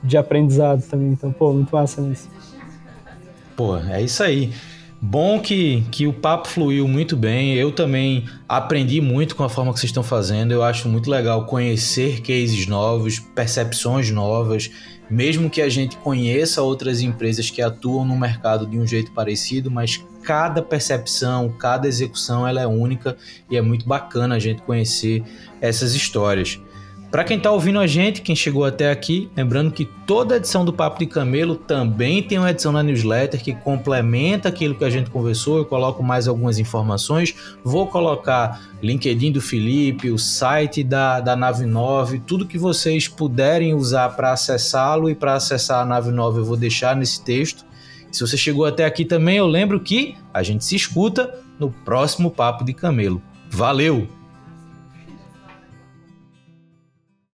de 0.04 0.16
aprendizado 0.16 0.86
também, 0.86 1.08
então, 1.08 1.32
pô, 1.32 1.52
muito 1.52 1.74
massa 1.74 2.00
nisso. 2.02 2.28
Pô, 3.56 3.76
é 3.78 4.02
isso 4.02 4.22
aí. 4.22 4.52
Bom 5.00 5.38
que, 5.38 5.84
que 5.90 6.06
o 6.06 6.12
papo 6.12 6.48
fluiu 6.48 6.88
muito 6.88 7.14
bem. 7.14 7.54
Eu 7.54 7.70
também 7.70 8.24
aprendi 8.48 9.00
muito 9.00 9.36
com 9.36 9.44
a 9.44 9.48
forma 9.50 9.72
que 9.72 9.78
vocês 9.78 9.90
estão 9.90 10.02
fazendo. 10.02 10.52
Eu 10.52 10.62
acho 10.62 10.88
muito 10.88 11.10
legal 11.10 11.44
conhecer 11.44 12.22
cases 12.22 12.66
novos, 12.66 13.18
percepções 13.18 14.10
novas, 14.10 14.70
mesmo 15.10 15.50
que 15.50 15.60
a 15.60 15.68
gente 15.68 15.96
conheça 15.98 16.62
outras 16.62 17.02
empresas 17.02 17.50
que 17.50 17.60
atuam 17.60 18.04
no 18.04 18.16
mercado 18.16 18.66
de 18.66 18.78
um 18.78 18.86
jeito 18.86 19.12
parecido, 19.12 19.70
mas 19.70 20.02
cada 20.22 20.62
percepção, 20.62 21.50
cada 21.50 21.86
execução 21.86 22.48
ela 22.48 22.62
é 22.62 22.66
única 22.66 23.14
e 23.50 23.58
é 23.58 23.60
muito 23.60 23.86
bacana 23.86 24.36
a 24.36 24.38
gente 24.38 24.62
conhecer 24.62 25.22
essas 25.60 25.94
histórias. 25.94 26.58
Para 27.14 27.22
quem 27.22 27.36
está 27.36 27.52
ouvindo 27.52 27.78
a 27.78 27.86
gente, 27.86 28.22
quem 28.22 28.34
chegou 28.34 28.64
até 28.64 28.90
aqui, 28.90 29.30
lembrando 29.36 29.70
que 29.70 29.84
toda 29.84 30.34
edição 30.34 30.64
do 30.64 30.72
Papo 30.72 30.98
de 30.98 31.06
Camelo 31.06 31.54
também 31.54 32.20
tem 32.20 32.38
uma 32.38 32.50
edição 32.50 32.72
na 32.72 32.82
newsletter 32.82 33.40
que 33.40 33.54
complementa 33.54 34.48
aquilo 34.48 34.74
que 34.74 34.84
a 34.84 34.90
gente 34.90 35.10
conversou. 35.10 35.58
Eu 35.58 35.64
coloco 35.64 36.02
mais 36.02 36.26
algumas 36.26 36.58
informações. 36.58 37.32
Vou 37.62 37.86
colocar 37.86 38.60
LinkedIn 38.82 39.30
do 39.30 39.40
Felipe, 39.40 40.10
o 40.10 40.18
site 40.18 40.82
da, 40.82 41.20
da 41.20 41.36
Nave 41.36 41.64
9, 41.66 42.18
tudo 42.26 42.48
que 42.48 42.58
vocês 42.58 43.06
puderem 43.06 43.74
usar 43.74 44.08
para 44.16 44.32
acessá-lo 44.32 45.08
e 45.08 45.14
para 45.14 45.34
acessar 45.34 45.82
a 45.82 45.84
Nave 45.84 46.10
9 46.10 46.40
eu 46.40 46.44
vou 46.44 46.56
deixar 46.56 46.96
nesse 46.96 47.22
texto. 47.22 47.64
Se 48.10 48.22
você 48.22 48.36
chegou 48.36 48.64
até 48.64 48.84
aqui 48.84 49.04
também, 49.04 49.36
eu 49.36 49.46
lembro 49.46 49.78
que 49.78 50.16
a 50.32 50.42
gente 50.42 50.64
se 50.64 50.74
escuta 50.74 51.32
no 51.60 51.70
próximo 51.70 52.28
Papo 52.28 52.64
de 52.64 52.74
Camelo. 52.74 53.22
Valeu! 53.48 54.23